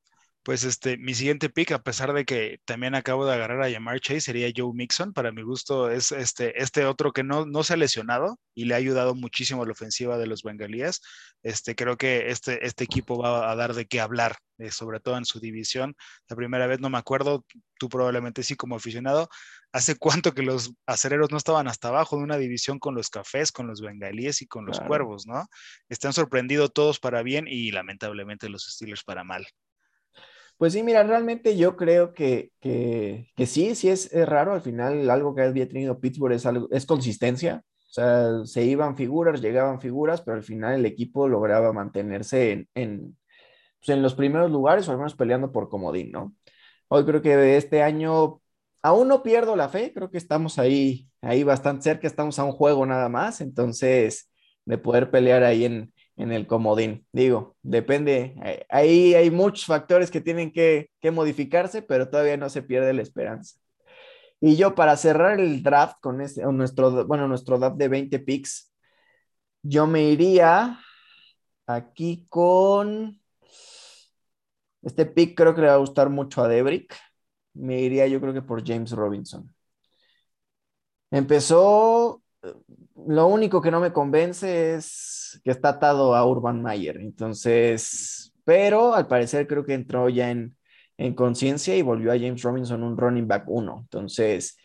Pues 0.46 0.64
este, 0.64 0.98
mi 0.98 1.16
siguiente 1.16 1.50
pick, 1.50 1.72
a 1.72 1.82
pesar 1.82 2.14
de 2.14 2.24
que 2.24 2.60
también 2.66 2.94
acabo 2.94 3.26
de 3.26 3.34
agarrar 3.34 3.64
a 3.64 3.70
Yamar 3.70 4.00
Chase, 4.00 4.22
sería 4.22 4.54
Joe 4.56 4.74
Mixon. 4.76 5.12
Para 5.12 5.32
mi 5.32 5.42
gusto 5.42 5.90
es 5.90 6.12
este, 6.12 6.62
este 6.62 6.86
otro 6.86 7.12
que 7.14 7.24
no, 7.24 7.48
no 7.48 7.64
se 7.64 7.74
ha 7.74 7.78
lesionado 7.78 8.40
y 8.54 8.66
le 8.66 8.76
ha 8.76 8.78
ayudado 8.78 9.16
muchísimo 9.16 9.64
a 9.64 9.66
la 9.66 9.72
ofensiva 9.72 10.20
de 10.20 10.28
los 10.28 10.44
bengalíes. 10.44 11.02
Este, 11.42 11.74
creo 11.74 11.98
que 11.98 12.30
este, 12.30 12.64
este 12.64 12.84
equipo 12.84 13.18
va 13.18 13.52
a 13.52 13.56
dar 13.56 13.74
de 13.74 13.88
qué 13.88 14.00
hablar, 14.00 14.38
eh, 14.60 14.70
sobre 14.70 15.00
todo 15.00 15.18
en 15.18 15.26
su 15.26 15.40
división. 15.40 15.96
La 16.30 16.36
primera 16.36 16.68
vez 16.68 16.80
no 16.80 16.92
me 16.92 17.00
acuerdo, 17.00 17.44
tú 17.80 17.90
probablemente 17.90 18.44
sí 18.44 18.56
como 18.56 18.76
aficionado, 18.76 19.28
hace 19.76 19.98
cuánto 19.98 20.34
que 20.34 20.42
los 20.42 20.74
acereros 20.86 21.32
no 21.32 21.38
estaban 21.38 21.68
hasta 21.68 21.90
abajo 21.90 22.16
de 22.16 22.24
una 22.24 22.38
división 22.38 22.80
con 22.80 22.96
los 22.96 23.10
cafés, 23.10 23.52
con 23.52 23.68
los 23.68 23.82
bengalíes 23.82 24.42
y 24.42 24.48
con 24.48 24.66
los 24.66 24.80
cuervos, 24.80 25.28
¿no? 25.28 25.48
Están 25.90 26.14
sorprendidos 26.14 26.72
todos 26.72 26.98
para 26.98 27.24
bien 27.24 27.46
y 27.46 27.72
lamentablemente 27.72 28.48
los 28.48 28.64
Steelers 28.64 29.04
para 29.04 29.26
mal. 29.26 29.46
Pues 30.56 30.72
sí, 30.72 30.82
mira, 30.82 31.04
realmente 31.04 31.58
yo 31.58 31.76
creo 31.76 32.14
que, 32.14 32.52
que, 32.62 33.28
sí, 33.46 33.76
sí 33.76 33.90
es, 33.90 34.10
raro. 34.14 34.54
Al 34.54 34.62
final, 34.62 35.10
algo 35.10 35.36
que 35.36 35.42
había 35.42 35.68
tenido 35.68 36.00
Pittsburgh 36.00 36.32
es, 36.32 36.46
algo, 36.46 36.70
es 36.72 36.86
consistencia. 36.86 37.62
O 37.90 37.94
sea, 37.96 38.46
se 38.46 38.64
iban 38.64 38.96
figuras, 38.96 39.42
llegaban 39.42 39.82
figuras, 39.82 40.22
pero 40.22 40.38
al 40.38 40.44
final 40.44 40.76
el 40.76 40.86
equipo 40.86 41.28
lograba 41.28 41.74
mantenerse 41.74 42.54
en, 42.54 42.70
en, 42.76 43.18
pues 43.82 43.90
en 43.90 44.02
los 44.02 44.16
primeros 44.16 44.50
lugares 44.50 44.88
o 44.88 44.92
al 44.92 44.98
menos 45.00 45.16
peleando 45.16 45.52
por 45.52 45.68
comodín, 45.68 46.12
¿no? 46.12 46.34
Hoy 46.88 47.04
creo 47.04 47.22
que 47.22 47.58
este 47.58 47.84
año 47.84 48.42
aún 48.86 49.08
no 49.08 49.24
pierdo 49.24 49.56
la 49.56 49.68
fe, 49.68 49.92
creo 49.94 50.12
que 50.12 50.20
estamos 50.20 50.60
ahí, 50.60 51.10
ahí 51.22 51.44
bastante 51.44 51.82
cerca, 51.84 52.06
estamos 52.06 52.38
a 52.38 52.44
un 52.44 52.52
juego 52.52 52.86
nada 52.86 53.10
más, 53.10 53.42
entonces 53.42 54.32
de 54.66 54.78
poder 54.78 55.10
pelear 55.10 55.44
ahí 55.44 55.66
en, 55.66 55.92
en 56.18 56.32
el 56.32 56.46
comodín. 56.46 57.04
Digo, 57.12 57.58
depende, 57.64 58.36
eh, 58.46 58.64
ahí 58.70 59.16
hay 59.16 59.32
muchos 59.32 59.66
factores 59.66 60.12
que 60.12 60.22
tienen 60.22 60.52
que, 60.52 60.92
modificarse, 61.12 61.82
pero 61.82 62.10
todavía 62.10 62.38
no 62.38 62.50
se 62.50 62.62
pierde 62.62 62.94
la 62.94 63.02
esperanza. 63.02 63.58
Y 64.40 64.56
yo 64.56 64.76
para 64.76 64.98
cerrar 64.98 65.40
el 65.40 65.64
draft 65.64 65.98
con 66.00 66.22
este, 66.22 66.44
nuestro, 66.46 67.08
bueno, 67.08 67.28
nuestro 67.28 67.58
draft 67.58 67.78
de 67.78 67.88
20 67.88 68.20
picks, 68.20 68.72
yo 69.64 69.88
me 69.88 70.04
iría 70.04 70.80
aquí 71.66 72.28
con 72.30 73.20
este 74.84 75.08
pick, 75.08 75.36
creo 75.36 75.56
que 75.56 75.62
le 75.62 75.68
va 75.68 75.74
a 75.74 75.78
gustar 75.78 76.10
mucho 76.12 76.44
a 76.44 76.48
Debrick. 76.48 76.96
Me 77.56 77.82
iría 77.82 78.08
yo 78.08 78.22
creo 78.22 78.34
que 78.34 78.42
por 78.42 78.66
James 78.66 78.92
Robinson. 78.92 79.54
Empezó, 81.12 82.22
lo 83.08 83.28
único 83.28 83.62
que 83.62 83.72
no 83.72 83.80
me 83.80 83.94
convence 83.94 84.76
es 84.76 85.40
que 85.44 85.52
está 85.52 85.70
atado 85.70 86.16
a 86.16 86.26
Urban 86.26 86.62
Mayer. 86.62 86.98
Entonces, 86.98 88.34
pero 88.44 88.94
al 88.94 89.08
parecer 89.08 89.48
creo 89.48 89.66
que 89.66 89.74
entró 89.74 90.10
ya 90.10 90.32
en, 90.32 90.58
en 90.98 91.14
conciencia 91.14 91.76
y 91.76 91.82
volvió 91.82 92.12
a 92.12 92.20
James 92.20 92.42
Robinson 92.42 92.84
un 92.84 92.98
running 92.98 93.28
back 93.28 93.46
uno. 93.48 93.80
Entonces, 93.82 94.58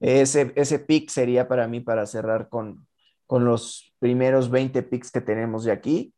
ese, 0.00 0.52
ese 0.56 0.78
pick 0.80 1.10
sería 1.10 1.48
para 1.48 1.68
mí 1.68 1.80
para 1.80 2.06
cerrar 2.06 2.48
con, 2.48 2.86
con 3.26 3.44
los 3.44 3.94
primeros 3.98 4.50
20 4.50 4.82
picks 4.82 5.10
que 5.10 5.20
tenemos 5.20 5.64
de 5.64 5.72
aquí. 5.72 6.14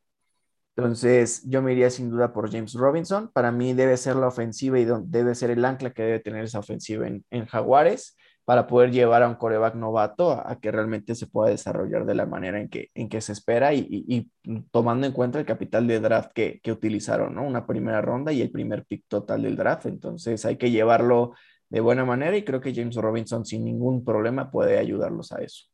Entonces, 0.76 1.42
yo 1.48 1.62
me 1.62 1.72
iría 1.72 1.88
sin 1.90 2.10
duda 2.10 2.32
por 2.32 2.50
James 2.50 2.74
Robinson. 2.74 3.30
Para 3.32 3.52
mí 3.52 3.74
debe 3.74 3.96
ser 3.96 4.16
la 4.16 4.26
ofensiva 4.26 4.78
y 4.78 4.86
debe 5.04 5.34
ser 5.34 5.50
el 5.50 5.64
ancla 5.64 5.90
que 5.90 6.02
debe 6.02 6.20
tener 6.20 6.44
esa 6.44 6.58
ofensiva 6.58 7.06
en, 7.06 7.24
en 7.30 7.46
Jaguares 7.46 8.16
para 8.44 8.66
poder 8.66 8.90
llevar 8.90 9.22
a 9.22 9.28
un 9.28 9.36
coreback 9.36 9.74
novato 9.74 10.32
a, 10.32 10.58
que 10.60 10.70
realmente 10.70 11.14
se 11.14 11.26
pueda 11.26 11.50
desarrollar 11.50 12.04
de 12.04 12.14
la 12.14 12.26
manera 12.26 12.60
en 12.60 12.68
que, 12.68 12.90
en 12.94 13.08
que 13.08 13.20
se 13.20 13.32
espera 13.32 13.72
y, 13.72 14.30
tomando 14.70 15.06
en 15.06 15.12
cuenta 15.12 15.38
el 15.38 15.46
capital 15.46 15.86
de 15.86 16.00
draft 16.00 16.32
que, 16.34 16.60
que, 16.62 16.72
utilizaron, 16.72 17.34
¿no? 17.34 17.46
Una 17.46 17.66
primera 17.66 18.02
ronda 18.02 18.32
y 18.32 18.42
el 18.42 18.50
primer 18.50 18.84
pick 18.84 19.04
total 19.08 19.42
del 19.42 19.56
draft. 19.56 19.86
Entonces 19.86 20.44
hay 20.44 20.56
que 20.56 20.70
llevarlo 20.70 21.34
de 21.70 21.80
buena 21.80 22.04
manera 22.04 22.36
y 22.36 22.44
creo 22.44 22.60
que 22.60 22.74
James 22.74 22.96
Robinson 22.96 23.46
sin 23.46 23.64
ningún 23.64 24.04
problema 24.04 24.50
puede 24.50 24.78
ayudarlos 24.78 25.32
a 25.32 25.42
eso. 25.42 25.64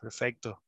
Perfecto. 0.00 0.62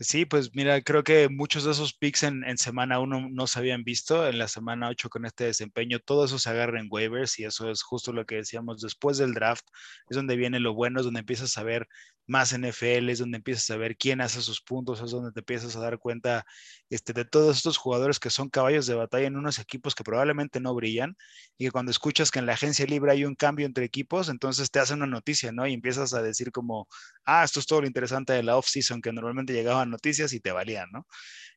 Sí, 0.00 0.26
pues 0.26 0.54
mira, 0.54 0.82
creo 0.82 1.02
que 1.04 1.28
muchos 1.30 1.64
de 1.64 1.70
esos 1.72 1.94
picks 1.94 2.22
en, 2.22 2.44
semana 2.58 3.00
1 3.00 3.28
no 3.30 3.46
se 3.46 3.58
habían 3.58 3.82
visto, 3.82 4.28
en 4.28 4.38
la 4.38 4.46
semana 4.46 4.90
8 4.90 5.08
con 5.08 5.24
este 5.24 5.44
desempeño, 5.44 6.00
todo 6.00 6.26
eso 6.26 6.38
se 6.38 6.50
agarra 6.50 6.78
en 6.80 6.88
waivers 6.90 7.38
y 7.38 7.44
eso 7.44 7.70
es 7.70 7.82
justo 7.82 8.12
lo 8.12 8.26
que 8.26 8.36
decíamos 8.36 8.82
después 8.82 9.16
del 9.16 9.32
draft, 9.32 9.64
es 10.10 10.16
donde 10.16 10.36
viene 10.36 10.60
lo 10.60 10.74
bueno, 10.74 11.00
es 11.00 11.06
donde 11.06 11.20
empiezas 11.20 11.56
a 11.56 11.62
ver 11.62 11.88
más 12.26 12.52
NFL, 12.52 13.10
es 13.10 13.18
donde 13.18 13.38
empiezas 13.38 13.70
a 13.70 13.76
ver 13.76 13.96
quién 13.96 14.20
hace 14.20 14.42
sus 14.42 14.60
puntos, 14.60 15.00
es 15.00 15.10
donde 15.10 15.32
te 15.32 15.40
empiezas 15.40 15.76
a 15.76 15.80
dar 15.80 15.98
cuenta 15.98 16.44
este, 16.90 17.12
de 17.12 17.24
todos 17.24 17.56
estos 17.56 17.76
jugadores 17.76 18.18
que 18.18 18.30
son 18.30 18.48
caballos 18.50 18.86
de 18.86 18.94
batalla 18.94 19.26
en 19.26 19.36
unos 19.36 19.58
equipos 19.58 19.94
que 19.94 20.04
probablemente 20.04 20.60
no 20.60 20.74
brillan 20.74 21.16
y 21.58 21.66
que 21.66 21.70
cuando 21.70 21.90
escuchas 21.90 22.30
que 22.30 22.38
en 22.38 22.46
la 22.46 22.54
agencia 22.54 22.86
libre 22.86 23.12
hay 23.12 23.24
un 23.24 23.34
cambio 23.34 23.66
entre 23.66 23.84
equipos, 23.84 24.28
entonces 24.28 24.70
te 24.70 24.80
hace 24.80 24.94
una 24.94 25.06
noticia, 25.06 25.52
¿no? 25.52 25.66
Y 25.66 25.74
empiezas 25.74 26.14
a 26.14 26.22
decir 26.22 26.50
como, 26.52 26.88
ah, 27.24 27.44
esto 27.44 27.60
es 27.60 27.66
todo 27.66 27.82
lo 27.82 27.86
interesante 27.86 28.32
de 28.32 28.42
la 28.42 28.56
off-season, 28.56 29.00
que 29.00 29.12
normalmente 29.12 29.52
llegaban 29.52 29.90
noticias 29.90 30.32
y 30.32 30.40
te 30.40 30.52
valían, 30.52 30.88
¿no? 30.92 31.06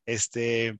Este, 0.05 0.79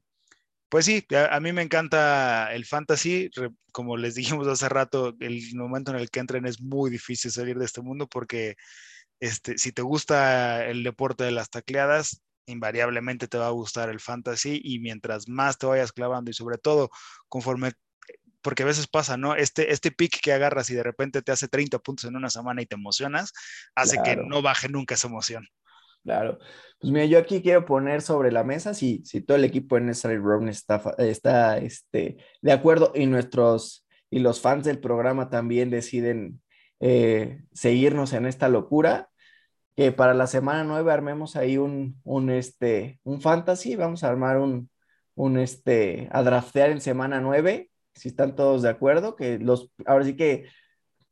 pues 0.70 0.86
sí, 0.86 1.06
a, 1.16 1.40
mí 1.40 1.52
me 1.52 1.64
encanta 1.64 2.54
el 2.54 2.66
fantasy. 2.66 3.30
Como 3.72 3.98
les 3.98 4.16
dijimos 4.16 4.48
hace 4.48 4.70
rato, 4.70 5.16
el 5.20 5.42
momento 5.56 5.92
en 5.92 5.98
el 5.98 6.10
que 6.12 6.20
entren 6.20 6.46
es 6.46 6.62
muy 6.62 6.92
difícil 6.92 7.32
salir 7.32 7.58
de 7.58 7.66
este 7.66 7.82
mundo 7.82 8.08
porque 8.08 8.56
este, 9.20 9.58
si 9.58 9.72
te 9.72 9.82
gusta 9.82 10.66
el 10.66 10.84
deporte 10.84 11.24
de 11.24 11.32
las 11.32 11.50
tacleadas, 11.50 12.22
invariablemente 12.46 13.28
te 13.28 13.38
va 13.38 13.48
a 13.48 13.52
gustar 13.52 13.90
el 13.90 14.00
fantasy 14.00 14.60
y 14.64 14.80
mientras 14.80 15.28
más 15.28 15.58
te 15.58 15.68
vayas 15.68 15.92
clavando 15.92 16.32
y 16.32 16.34
sobre 16.34 16.58
todo 16.58 16.90
conforme, 17.28 17.74
porque 18.42 18.64
a 18.64 18.66
veces 18.66 18.88
pasa, 18.88 19.18
¿no? 19.18 19.36
Este, 19.36 19.72
este 19.72 19.92
pick 19.92 20.20
que 20.22 20.34
agarras 20.34 20.70
y 20.70 20.76
de 20.76 20.84
repente 20.84 21.22
te 21.22 21.32
hace 21.32 21.48
30 21.48 21.80
puntos 21.80 22.06
en 22.06 22.16
una 22.16 22.30
semana 22.30 22.62
y 22.62 22.66
te 22.66 22.76
emocionas, 22.76 23.34
hace 23.76 23.98
que 24.04 24.16
no 24.16 24.42
baje 24.42 24.70
nunca 24.70 24.96
esa 24.96 25.08
emoción. 25.08 25.46
Claro. 26.04 26.40
Pues 26.80 26.94
mira, 26.94 27.06
yo 27.06 27.20
aquí 27.20 27.42
quiero 27.42 27.66
poner 27.66 28.02
sobre 28.02 28.32
la 28.32 28.44
mesa 28.44 28.74
si, 28.74 29.04
si 29.06 29.22
todo 29.22 29.38
el 29.38 29.44
equipo 29.44 29.78
en 29.78 29.88
Necessary 29.88 30.18
Room 30.18 30.48
está, 30.48 30.82
está 30.98 31.58
este, 31.58 32.18
de 32.42 32.52
acuerdo 32.52 32.94
y 32.96 33.06
nuestros 33.06 33.86
y 34.10 34.20
los 34.20 34.42
fans 34.42 34.66
del 34.66 34.80
programa 34.80 35.30
también 35.30 35.70
deciden 35.70 36.42
eh, 36.80 37.44
seguirnos 37.54 38.14
en 38.14 38.26
esta 38.26 38.50
locura. 38.50 39.10
Que 39.76 39.92
para 39.94 40.14
la 40.14 40.28
semana 40.28 40.64
9 40.66 40.92
armemos 40.92 41.36
ahí 41.38 41.58
un, 41.58 42.00
un, 42.04 42.30
este, 42.30 43.00
un 43.04 43.22
fantasy, 43.22 43.78
vamos 43.78 44.04
a 44.04 44.10
armar 44.10 44.38
un, 44.38 44.70
un 45.16 45.38
este, 45.38 46.10
a 46.12 46.24
draftear 46.24 46.70
en 46.70 46.82
semana 46.82 47.22
9, 47.22 47.70
si 47.94 48.10
están 48.10 48.36
todos 48.36 48.62
de 48.62 48.70
acuerdo, 48.70 49.16
que 49.16 49.38
los, 49.40 49.72
ahora 49.86 50.06
sí 50.06 50.16
que 50.16 50.48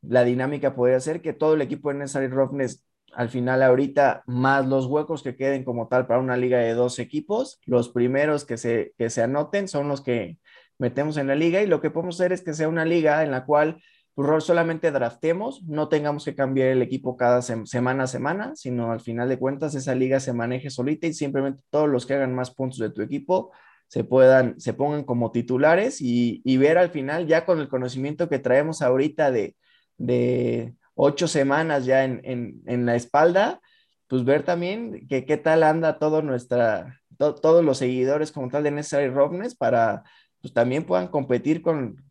la 0.01 0.23
dinámica 0.23 0.75
podría 0.75 0.99
ser 1.01 1.21
que 1.21 1.33
todo 1.33 1.55
el 1.55 1.61
equipo 1.61 1.89
de 1.89 1.95
Necessary 1.95 2.27
Roughness 2.27 2.85
al 3.13 3.29
final 3.29 3.63
ahorita, 3.63 4.23
más 4.27 4.65
los 4.65 4.85
huecos 4.85 5.23
que 5.23 5.35
queden 5.35 5.63
como 5.63 5.87
tal 5.87 6.07
para 6.07 6.19
una 6.19 6.37
liga 6.37 6.59
de 6.59 6.73
dos 6.73 6.99
equipos, 6.99 7.59
los 7.65 7.89
primeros 7.89 8.45
que 8.45 8.57
se, 8.57 8.93
que 8.97 9.09
se 9.09 9.23
anoten 9.23 9.67
son 9.67 9.87
los 9.87 10.01
que 10.01 10.39
metemos 10.77 11.17
en 11.17 11.27
la 11.27 11.35
liga 11.35 11.61
y 11.61 11.67
lo 11.67 11.81
que 11.81 11.89
podemos 11.89 12.19
hacer 12.19 12.31
es 12.31 12.41
que 12.41 12.53
sea 12.53 12.69
una 12.69 12.85
liga 12.85 13.23
en 13.23 13.31
la 13.31 13.45
cual 13.45 13.81
pues, 14.17 14.43
solamente 14.45 14.89
draftemos, 14.91 15.61
no 15.67 15.89
tengamos 15.89 16.25
que 16.25 16.33
cambiar 16.33 16.69
el 16.69 16.81
equipo 16.81 17.15
cada 17.17 17.43
semana 17.43 18.05
a 18.05 18.07
semana, 18.07 18.55
sino 18.55 18.91
al 18.91 18.99
final 18.99 19.29
de 19.29 19.37
cuentas 19.37 19.75
esa 19.75 19.93
liga 19.93 20.19
se 20.19 20.33
maneje 20.33 20.71
solita 20.71 21.05
y 21.05 21.13
simplemente 21.13 21.61
todos 21.69 21.87
los 21.87 22.07
que 22.07 22.15
hagan 22.15 22.33
más 22.33 22.49
puntos 22.49 22.79
de 22.79 22.89
tu 22.89 23.03
equipo 23.03 23.51
se 23.87 24.03
puedan, 24.03 24.59
se 24.59 24.73
pongan 24.73 25.03
como 25.03 25.31
titulares 25.31 26.01
y, 26.01 26.57
ver 26.57 26.79
al 26.79 26.89
final 26.89 27.27
ya 27.27 27.45
con 27.45 27.59
el 27.59 27.69
conocimiento 27.69 28.27
que 28.27 28.39
traemos 28.39 28.81
ahorita 28.81 29.29
de, 29.29 29.55
de 29.97 30.73
ocho 30.95 31.27
semanas 31.27 31.85
ya 31.85 32.03
en, 32.03 32.63
la 32.65 32.95
espalda, 32.95 33.61
pues 34.07 34.25
ver 34.25 34.41
también 34.41 35.07
que 35.07 35.25
qué 35.25 35.37
tal 35.37 35.61
anda 35.61 35.99
todo 35.99 36.23
nuestra, 36.23 37.01
todos 37.17 37.63
los 37.63 37.77
seguidores 37.77 38.31
como 38.31 38.49
tal 38.49 38.63
de 38.63 38.71
Necessary 38.71 39.09
Roughness 39.09 39.55
para 39.55 40.05
pues 40.41 40.53
también 40.53 40.85
puedan 40.85 41.07
competir 41.07 41.61
con, 41.61 42.03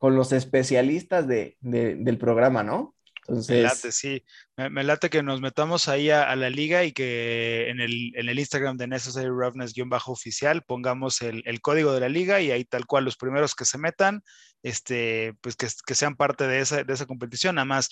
los 0.00 0.32
especialistas 0.32 1.26
del 1.28 2.18
programa, 2.18 2.62
¿no? 2.62 2.94
Entonces... 3.26 3.72
Sí. 3.90 4.24
Me, 4.68 4.84
late 4.84 5.08
que 5.08 5.22
nos 5.22 5.40
metamos 5.40 5.88
ahí 5.88 6.10
a, 6.10 6.34
la 6.36 6.50
liga 6.50 6.84
y 6.84 6.92
que 6.92 7.70
en 7.70 7.80
el, 7.80 8.12
en 8.14 8.28
el 8.28 8.38
Instagram 8.38 8.76
de 8.76 8.88
Necessary 8.88 9.28
Roughness-oficial 9.28 10.62
pongamos 10.62 11.22
el, 11.22 11.60
código 11.62 11.92
de 11.92 12.00
la 12.00 12.08
liga 12.08 12.40
y 12.40 12.50
ahí 12.50 12.64
tal 12.64 12.86
cual 12.86 13.04
los 13.04 13.16
primeros 13.16 13.54
que 13.54 13.64
se 13.64 13.78
metan, 13.78 14.22
este, 14.62 15.34
pues 15.40 15.56
que, 15.56 15.68
que 15.86 15.94
sean 15.94 16.16
parte 16.16 16.46
de 16.46 16.60
esa, 16.60 16.84
de 16.84 16.92
esa 16.92 17.06
competición. 17.06 17.58
Además, 17.58 17.90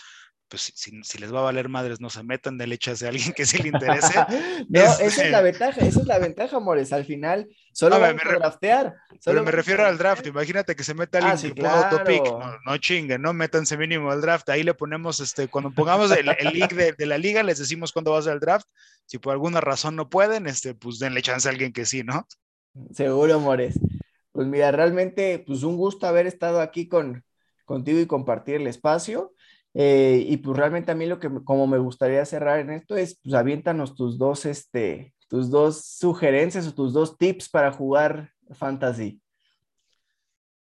pues 0.48 0.72
si, 0.74 1.18
les 1.18 1.32
va 1.32 1.40
a 1.40 1.42
valer 1.42 1.68
madres, 1.68 2.00
no 2.00 2.08
se 2.08 2.22
metan 2.22 2.56
de 2.56 2.66
lechas 2.66 3.00
de 3.00 3.08
alguien 3.08 3.32
que 3.32 3.44
sí 3.44 3.58
le 3.58 3.68
interese. 3.68 4.14
no, 4.68 4.80
esa 4.80 5.04
es 5.04 5.16
la 5.30 5.38
este 5.38 5.42
ventaja, 5.42 5.80
esa 5.80 6.00
es 6.00 6.06
la 6.06 6.18
ventaja, 6.18 6.56
amores. 6.56 6.92
Al 6.92 7.04
final, 7.04 7.48
solo 7.72 7.96
a 7.96 8.12
draftear. 8.12 8.94
pero 9.24 9.44
me 9.44 9.50
refiero 9.50 9.86
al 9.86 9.98
draft. 9.98 10.26
Imagínate 10.26 10.74
que 10.74 10.84
se 10.84 10.94
meta 10.94 11.18
alguien 11.18 11.34
ah, 11.34 11.38
sí, 11.38 11.52
claro. 11.52 12.02
no, 12.04 12.58
no 12.64 12.78
chinguen, 12.78 13.20
no 13.20 13.32
métanse 13.32 13.76
mínimo 13.76 14.10
al 14.10 14.20
draft. 14.20 14.48
Ahí 14.48 14.62
le 14.62 14.74
ponemos, 14.74 15.20
este, 15.20 15.48
cuando 15.48 15.70
pongamos 15.70 16.10
el, 16.12 16.28
link 16.58 16.72
de, 16.72 17.06
la 17.06 17.18
liga, 17.18 17.42
les 17.42 17.58
decimos 17.58 17.92
cuándo 17.92 18.12
va 18.12 18.18
a 18.18 18.22
ser 18.22 18.34
el 18.34 18.40
draft. 18.40 18.66
Si 19.06 19.18
por 19.18 19.32
alguna 19.32 19.60
razón 19.60 19.96
no 19.96 20.08
pueden, 20.08 20.46
este, 20.46 20.74
pues 20.74 20.98
denle 20.98 21.22
chance 21.22 21.48
a 21.48 21.52
alguien 21.52 21.72
que 21.72 21.86
sí, 21.86 22.02
¿no? 22.02 22.26
Seguro, 22.92 23.34
amores. 23.34 23.78
Pues 24.32 24.46
mira, 24.46 24.70
realmente, 24.70 25.42
pues 25.46 25.62
un 25.62 25.76
gusto 25.76 26.06
haber 26.06 26.26
estado 26.26 26.60
aquí 26.60 26.88
con, 26.88 27.24
contigo 27.64 27.98
y 28.00 28.06
compartir 28.06 28.56
el 28.56 28.66
espacio. 28.66 29.34
Eh, 29.74 30.24
y 30.26 30.38
pues 30.38 30.56
realmente 30.56 30.92
a 30.92 30.94
mí 30.94 31.06
lo 31.06 31.20
que 31.20 31.30
como 31.44 31.66
me 31.66 31.78
gustaría 31.78 32.24
cerrar 32.24 32.60
en 32.60 32.70
esto 32.70 32.96
es, 32.96 33.18
pues 33.22 33.34
aviéntanos 33.34 33.94
tus 33.94 34.18
dos, 34.18 34.46
este, 34.46 35.14
tus 35.28 35.50
dos 35.50 35.84
sugerencias 35.84 36.66
o 36.66 36.74
tus 36.74 36.92
dos 36.92 37.16
tips 37.16 37.48
para 37.48 37.72
jugar 37.72 38.32
fantasy. 38.52 39.20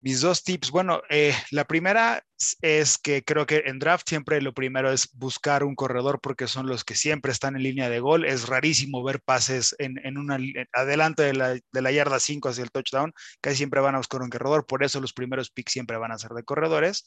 Mis 0.04 0.20
dos 0.20 0.44
tips. 0.44 0.70
Bueno, 0.70 1.02
eh, 1.10 1.34
la 1.52 1.63
primera 1.63 2.26
es 2.62 2.98
que 2.98 3.24
creo 3.24 3.46
que 3.46 3.63
en 3.68 3.80
draft 3.80 4.10
siempre 4.10 4.42
lo 4.42 4.54
primero 4.54 4.92
es 4.92 5.10
buscar 5.13 5.63
un 5.63 5.76
corredor 5.76 6.20
porque 6.20 6.48
son 6.48 6.68
los 6.68 6.84
que 6.84 6.94
siempre 6.94 7.32
están 7.32 7.56
en 7.56 7.63
línea 7.63 7.89
de 7.89 8.02
gol. 8.02 8.26
Es 8.26 8.50
rarísimo 8.50 9.02
ver 9.02 9.22
pases 9.22 9.74
en, 9.80 9.98
en 10.06 10.18
una 10.18 10.38
adelante 10.74 11.24
de 11.24 11.34
la, 11.34 11.54
de 11.54 11.82
la 11.82 11.92
yarda 11.94 12.20
5 12.20 12.50
hacia 12.50 12.66
el 12.66 12.72
touchdown. 12.72 13.13
Casi 13.39 13.56
siempre 13.56 13.80
van 13.80 13.96
a 13.96 14.00
buscar 14.00 14.22
un 14.22 14.30
corredor. 14.30 14.66
Por 14.66 14.84
eso 14.84 15.00
los 15.00 15.13
primeros 15.13 15.50
picks 15.50 15.72
siempre 15.72 15.96
van 15.96 16.12
a 16.12 16.18
ser 16.18 16.32
de 16.32 16.44
corredores. 16.44 17.06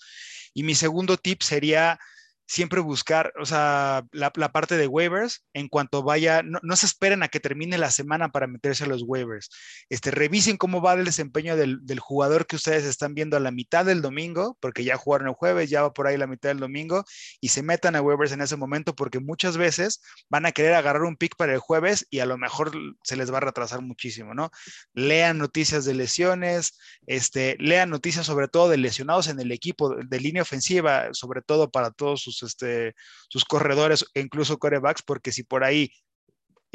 Y 0.55 0.63
mi 0.63 0.75
segundo 0.75 1.19
tip 1.19 1.43
sería 1.43 2.01
siempre 2.47 2.81
buscar, 2.81 3.33
o 3.41 3.45
sea, 3.45 4.05
la, 4.13 4.31
parte 4.31 4.77
de 4.77 4.87
waivers 4.87 5.45
en 5.53 5.69
cuanto 5.69 6.03
vaya, 6.03 6.43
no, 6.43 6.77
se 6.77 6.87
esperen 6.87 7.23
a 7.23 7.29
que 7.29 7.41
termine 7.41 7.77
la 7.77 7.91
semana 7.91 8.31
para 8.31 8.47
meterse 8.47 8.85
a 8.85 8.87
los 8.87 9.03
waivers. 9.03 9.51
Este, 9.89 10.13
revisen 10.13 10.57
cómo 10.57 10.81
va 10.81 10.95
el 10.95 11.05
desempeño 11.05 11.57
del, 11.57 11.81
jugador 11.99 12.47
que 12.47 12.57
ustedes 12.57 12.85
están 12.85 13.15
viendo 13.15 13.37
a 13.37 13.41
la 13.41 13.51
mitad 13.51 13.85
del 13.85 14.01
domingo, 14.01 14.57
porque 14.61 14.85
ya 14.85 14.97
jugaron 14.97 15.29
el 15.29 15.35
jueves, 15.35 15.71
ya 15.71 15.83
va 15.83 15.93
por 15.93 16.07
ahí 16.07 16.17
la 16.17 16.27
mitad 16.27 16.51
del 16.51 16.61
domingo, 16.61 17.05
y 17.41 17.49
se 17.49 17.63
metan 17.63 17.97
a 17.97 18.03
waivers 18.03 18.33
en 18.33 18.43
ese 18.43 18.57
momento, 18.57 18.95
porque 18.95 19.19
muchas 19.19 19.57
veces 19.57 20.01
van 20.29 20.47
a 20.47 20.53
querer 20.53 20.75
agarrar 20.75 21.03
un 21.03 21.17
pick 21.17 21.35
para 21.37 21.53
el 21.53 21.59
jueves 21.59 22.07
y 22.11 22.21
a 22.21 22.27
lo 22.27 22.39
mejor 22.39 22.71
se 23.03 23.17
les 23.17 23.33
va 23.33 23.39
a 23.39 23.41
retrasar 23.41 23.83
muchísimo, 23.83 24.35
¿no? 24.35 24.51
Lean 24.95 25.39
noticias 25.39 25.85
de 25.85 25.95
lesiones, 25.95 26.79
este, 27.07 27.57
lean 27.59 27.91
noticias 27.91 28.27
sobre 28.27 28.47
todo 28.47 28.69
de 28.69 28.77
lesionados 28.77 29.27
en 29.27 29.41
el 29.41 29.51
equipo 29.51 29.97
de 29.97 30.21
línea 30.21 30.43
ofensiva, 30.43 31.09
sobre 31.13 31.43
todo 31.43 31.71
para 31.71 31.91
todos 31.91 32.23
sus 32.23 32.36
sus, 32.37 32.51
este, 32.51 32.95
sus 33.29 33.45
corredores 33.45 34.05
e 34.15 34.21
incluso 34.21 34.59
corebacks, 34.59 35.03
porque 35.03 35.33
si 35.33 35.43
por 35.43 35.65
ahí 35.65 35.91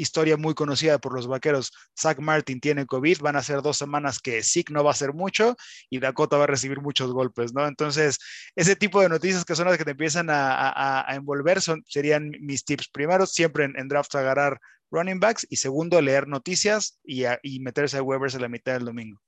historia 0.02 0.36
muy 0.36 0.54
conocida 0.54 0.98
por 0.98 1.14
los 1.14 1.26
vaqueros, 1.26 1.72
Zach 1.98 2.18
Martin 2.18 2.60
tiene 2.60 2.86
COVID, 2.86 3.20
van 3.20 3.36
a 3.36 3.42
ser 3.42 3.62
dos 3.62 3.76
semanas 3.78 4.18
que 4.18 4.42
Zeke 4.42 4.72
no 4.72 4.84
va 4.84 4.90
a 4.90 4.92
hacer 4.92 5.12
mucho 5.12 5.56
y 5.90 6.00
Dakota 6.00 6.36
va 6.36 6.44
a 6.44 6.48
recibir 6.48 6.80
muchos 6.80 7.12
golpes, 7.12 7.52
¿no? 7.54 7.66
Entonces, 7.66 8.18
ese 8.56 8.76
tipo 8.76 9.00
de 9.00 9.08
noticias 9.08 9.44
que 9.44 9.54
son 9.54 9.66
las 9.66 9.78
que 9.78 9.84
te 9.84 9.92
empiezan 9.92 10.26
a, 10.30 11.06
envolver 11.10 11.60
son, 11.60 11.82
serían 11.86 12.30
mis 12.40 12.64
tips. 12.64 12.88
Primero, 12.88 13.26
siempre 13.26 13.64
en, 13.64 13.88
draft 13.88 14.14
agarrar 14.14 14.58
running 14.90 15.20
backs 15.20 15.46
y 15.48 15.56
segundo, 15.56 16.00
leer 16.00 16.28
noticias 16.28 16.98
y, 17.04 17.24
y 17.42 17.60
meterse 17.60 17.98
a 17.98 18.02
Weber's 18.02 18.34
en 18.34 18.42
la 18.42 18.48
mitad 18.48 18.74
del 18.74 18.84
domingo. 18.84 19.20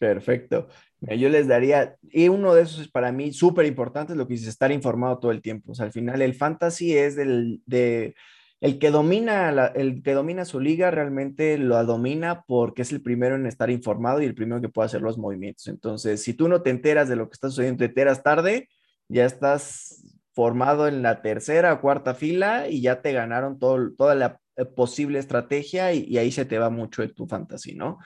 Perfecto. 0.00 0.66
Yo 1.02 1.28
les 1.28 1.46
daría, 1.46 1.96
y 2.02 2.28
uno 2.28 2.54
de 2.54 2.62
esos 2.62 2.80
es 2.80 2.88
para 2.88 3.12
mí 3.12 3.34
súper 3.34 3.66
importante, 3.66 4.14
lo 4.14 4.26
que 4.26 4.32
es 4.32 4.46
estar 4.46 4.72
informado 4.72 5.18
todo 5.18 5.30
el 5.30 5.42
tiempo. 5.42 5.72
O 5.72 5.74
sea, 5.74 5.84
al 5.84 5.92
final 5.92 6.22
el 6.22 6.32
fantasy 6.32 6.96
es 6.96 7.16
del, 7.16 7.60
de 7.66 8.14
el 8.62 8.78
que 8.78 8.90
domina 8.90 9.50
el 9.74 10.02
que 10.02 10.14
domina 10.14 10.46
su 10.46 10.58
liga 10.58 10.90
realmente 10.90 11.58
lo 11.58 11.82
domina 11.84 12.44
porque 12.46 12.82
es 12.82 12.92
el 12.92 13.02
primero 13.02 13.34
en 13.34 13.44
estar 13.44 13.68
informado 13.70 14.22
y 14.22 14.24
el 14.24 14.34
primero 14.34 14.62
que 14.62 14.70
puede 14.70 14.86
hacer 14.86 15.02
los 15.02 15.18
movimientos. 15.18 15.66
Entonces, 15.66 16.22
si 16.22 16.32
tú 16.32 16.48
no 16.48 16.62
te 16.62 16.70
enteras 16.70 17.10
de 17.10 17.16
lo 17.16 17.28
que 17.28 17.34
está 17.34 17.50
sucediendo, 17.50 17.80
te 17.80 17.84
enteras 17.86 18.22
tarde, 18.22 18.70
ya 19.08 19.26
estás 19.26 20.02
formado 20.32 20.88
en 20.88 21.02
la 21.02 21.20
tercera 21.20 21.74
o 21.74 21.80
cuarta 21.82 22.14
fila 22.14 22.68
y 22.70 22.80
ya 22.80 23.02
te 23.02 23.12
ganaron 23.12 23.58
todo, 23.58 23.92
toda 23.98 24.14
la 24.14 24.40
eh, 24.56 24.64
posible 24.64 25.18
estrategia 25.18 25.92
y, 25.92 26.16
ahí 26.16 26.32
se 26.32 26.46
te 26.46 26.58
va 26.58 26.70
mucho 26.70 27.02
de 27.02 27.08
tu 27.08 27.26
fantasy, 27.26 27.74
¿no? 27.74 27.98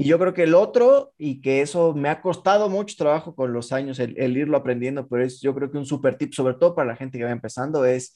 Y 0.00 0.06
yo 0.06 0.18
creo 0.18 0.32
que 0.32 0.44
el 0.44 0.54
otro, 0.54 1.12
y 1.18 1.42
que 1.42 1.60
eso 1.60 1.92
me 1.92 2.08
ha 2.08 2.22
costado 2.22 2.70
mucho 2.70 2.96
trabajo 2.96 3.34
con 3.34 3.52
los 3.52 3.70
años, 3.70 3.98
el, 3.98 4.16
irlo 4.34 4.56
aprendiendo, 4.56 5.06
pero 5.06 5.22
es 5.22 5.42
yo 5.42 5.54
creo 5.54 5.70
que 5.70 5.76
un 5.76 5.84
super 5.84 6.16
tip, 6.16 6.32
sobre 6.32 6.54
todo 6.54 6.74
para 6.74 6.88
la 6.88 6.96
gente 6.96 7.18
que 7.18 7.24
va 7.24 7.32
empezando, 7.32 7.84
es 7.84 8.14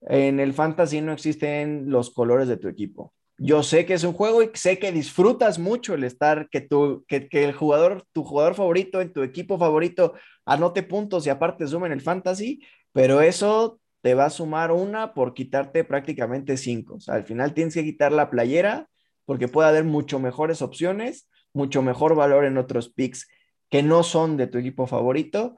en 0.00 0.40
el 0.40 0.54
fantasy 0.54 1.02
no 1.02 1.12
existen 1.12 1.90
los 1.90 2.08
colores 2.08 2.48
de 2.48 2.56
tu 2.56 2.68
equipo. 2.68 3.12
Yo 3.36 3.62
sé 3.62 3.84
que 3.84 3.92
es 3.92 4.02
un 4.02 4.14
juego 4.14 4.42
y 4.42 4.48
sé 4.54 4.78
que 4.78 4.90
disfrutas 4.90 5.58
mucho 5.58 5.92
el 5.92 6.04
estar, 6.04 6.48
que, 6.48 6.62
tu, 6.62 7.04
que, 7.06 7.28
el 7.32 7.52
jugador, 7.52 8.04
tu 8.12 8.24
jugador 8.24 8.54
favorito 8.54 9.02
en 9.02 9.12
tu 9.12 9.22
equipo 9.22 9.58
favorito 9.58 10.14
anote 10.46 10.82
puntos 10.82 11.26
y 11.26 11.28
aparte 11.28 11.66
sume 11.66 11.88
en 11.88 11.92
el 11.92 12.00
fantasy, 12.00 12.62
pero 12.92 13.20
eso 13.20 13.78
te 14.00 14.14
va 14.14 14.24
a 14.24 14.30
sumar 14.30 14.72
una 14.72 15.12
por 15.12 15.34
quitarte 15.34 15.84
prácticamente 15.84 16.56
cinco. 16.56 16.94
O 16.94 17.00
sea, 17.00 17.16
al 17.16 17.24
final 17.24 17.52
tienes 17.52 17.74
que 17.74 17.84
quitar 17.84 18.10
la 18.10 18.30
playera 18.30 18.88
porque 19.28 19.46
puede 19.46 19.68
haber 19.68 19.84
mucho 19.84 20.18
mejores 20.18 20.62
opciones, 20.62 21.28
mucho 21.52 21.82
mejor 21.82 22.14
valor 22.14 22.46
en 22.46 22.56
otros 22.56 22.88
picks 22.88 23.28
que 23.68 23.82
no 23.82 24.02
son 24.02 24.38
de 24.38 24.46
tu 24.46 24.56
equipo 24.56 24.86
favorito 24.86 25.54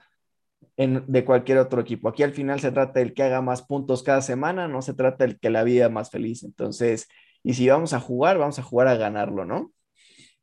de 0.77 1.25
cualquier 1.25 1.59
otro 1.59 1.81
equipo. 1.81 2.09
Aquí 2.09 2.25
al 2.25 2.33
final 2.33 2.59
se 2.59 2.73
trata 2.73 2.99
del 2.99 3.15
que 3.15 3.23
haga 3.23 3.43
más 3.43 3.63
puntos 3.63 4.03
cada 4.03 4.23
semana, 4.23 4.67
no 4.67 4.83
se 4.83 4.93
trata 4.93 5.25
del 5.25 5.39
que 5.39 5.51
la 5.51 5.63
vida 5.63 5.89
más 5.89 6.11
feliz. 6.11 6.43
Entonces, 6.43 7.07
y 7.45 7.55
si 7.55 7.69
vamos 7.69 7.93
a 7.93 8.01
jugar, 8.01 8.39
vamos 8.39 8.59
a 8.59 8.65
jugar 8.65 8.89
a 8.89 8.97
ganarlo, 8.97 9.45
¿no? 9.45 9.73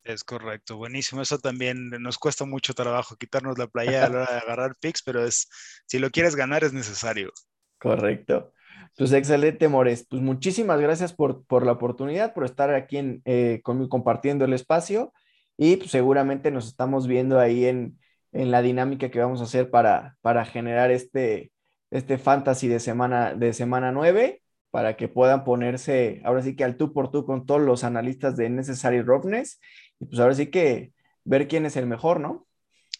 Es 0.05 0.23
correcto, 0.23 0.77
buenísimo. 0.77 1.21
Eso 1.21 1.37
también 1.37 1.89
nos 1.99 2.17
cuesta 2.17 2.45
mucho 2.45 2.73
trabajo 2.73 3.17
quitarnos 3.17 3.57
la 3.57 3.67
playa 3.67 4.05
a 4.05 4.09
la 4.09 4.17
hora 4.21 4.31
de 4.31 4.37
agarrar 4.37 4.75
picks, 4.79 5.03
pero 5.03 5.25
es 5.25 5.49
si 5.85 5.99
lo 5.99 6.11
quieres 6.11 6.37
ganar 6.37 6.63
es 6.63 6.71
necesario. 6.71 7.33
Correcto. 7.77 8.53
Pues 8.97 9.11
excelente, 9.13 9.67
Mores. 9.67 10.07
Pues 10.09 10.21
muchísimas 10.23 10.79
gracias 10.81 11.13
por, 11.13 11.45
por 11.45 11.65
la 11.65 11.73
oportunidad, 11.73 12.33
por 12.33 12.45
estar 12.45 12.73
aquí 12.73 13.21
eh, 13.25 13.61
conmigo 13.63 13.89
compartiendo 13.89 14.45
el 14.45 14.53
espacio 14.53 15.13
y 15.55 15.77
pues, 15.77 15.91
seguramente 15.91 16.49
nos 16.51 16.67
estamos 16.67 17.05
viendo 17.07 17.39
ahí 17.39 17.65
en, 17.65 17.99
en 18.31 18.49
la 18.51 18.61
dinámica 18.63 19.11
que 19.11 19.19
vamos 19.19 19.39
a 19.41 19.43
hacer 19.43 19.69
para, 19.69 20.17
para 20.21 20.45
generar 20.45 20.89
este, 20.91 21.51
este 21.91 22.17
fantasy 22.17 22.67
de 22.67 22.79
semana, 22.79 23.35
de 23.35 23.53
semana 23.53 23.91
9 23.91 24.41
para 24.71 24.97
que 24.97 25.07
puedan 25.07 25.43
ponerse 25.43 26.21
ahora 26.25 26.41
sí 26.41 26.55
que 26.55 26.63
al 26.63 26.75
tú 26.75 26.91
por 26.91 27.11
tú 27.11 27.25
con 27.25 27.45
todos 27.45 27.61
los 27.61 27.83
analistas 27.83 28.35
de 28.35 28.49
Necessary 28.49 29.01
Roughness 29.01 29.59
y 29.99 30.05
pues 30.05 30.19
ahora 30.19 30.33
sí 30.35 30.47
que 30.47 30.91
ver 31.23 31.47
quién 31.47 31.65
es 31.65 31.75
el 31.77 31.85
mejor, 31.85 32.19
¿no? 32.19 32.46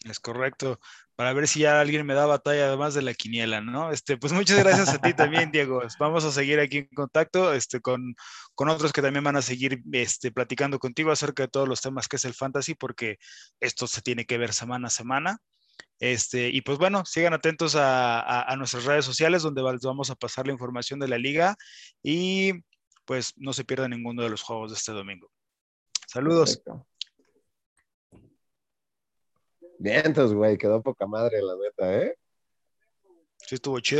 Es 0.04 0.20
correcto, 0.20 0.78
para 1.16 1.32
ver 1.32 1.48
si 1.48 1.60
ya 1.60 1.80
alguien 1.80 2.06
me 2.06 2.14
da 2.14 2.24
batalla 2.26 2.66
además 2.66 2.94
de 2.94 3.02
la 3.02 3.12
quiniela, 3.12 3.60
¿no? 3.60 3.90
Este, 3.90 4.16
pues 4.16 4.32
muchas 4.32 4.58
gracias 4.58 4.90
a 4.90 4.98
ti 4.98 5.12
también, 5.12 5.50
Diego. 5.50 5.82
Vamos 5.98 6.24
a 6.24 6.30
seguir 6.30 6.60
aquí 6.60 6.78
en 6.78 6.88
contacto 6.94 7.52
este, 7.52 7.80
con, 7.80 8.14
con 8.54 8.68
otros 8.68 8.92
que 8.92 9.02
también 9.02 9.24
van 9.24 9.34
a 9.34 9.42
seguir 9.42 9.82
este, 9.92 10.30
platicando 10.30 10.78
contigo 10.78 11.10
acerca 11.10 11.42
de 11.42 11.48
todos 11.48 11.68
los 11.68 11.80
temas 11.80 12.06
que 12.06 12.16
es 12.16 12.24
el 12.24 12.34
fantasy, 12.34 12.74
porque 12.74 13.18
esto 13.58 13.88
se 13.88 14.00
tiene 14.00 14.24
que 14.24 14.38
ver 14.38 14.52
semana 14.52 14.86
a 14.86 14.90
semana. 14.90 15.38
Este, 15.98 16.48
y 16.50 16.60
pues 16.60 16.78
bueno, 16.78 17.04
sigan 17.04 17.34
atentos 17.34 17.74
a, 17.74 18.42
a, 18.42 18.56
nuestras 18.56 18.84
redes 18.84 19.04
sociales 19.04 19.42
donde 19.42 19.62
vamos 19.62 20.10
a 20.10 20.14
pasar 20.14 20.46
la 20.46 20.52
información 20.52 21.00
de 21.00 21.08
la 21.08 21.18
liga 21.18 21.56
y 22.02 22.52
pues 23.04 23.32
no 23.36 23.52
se 23.52 23.64
pierda 23.64 23.88
ninguno 23.88 24.22
de 24.22 24.30
los 24.30 24.42
juegos 24.42 24.70
de 24.70 24.76
este 24.76 24.92
domingo. 24.92 25.30
Saludos. 26.06 26.62
Entonces, 29.80 30.36
güey, 30.36 30.58
quedó 30.58 30.82
poca 30.82 31.06
madre, 31.06 31.40
la 31.42 31.54
neta, 31.56 32.02
¿eh? 32.02 32.14
Sí, 33.38 33.54
estuvo 33.54 33.80
chido. 33.80 33.96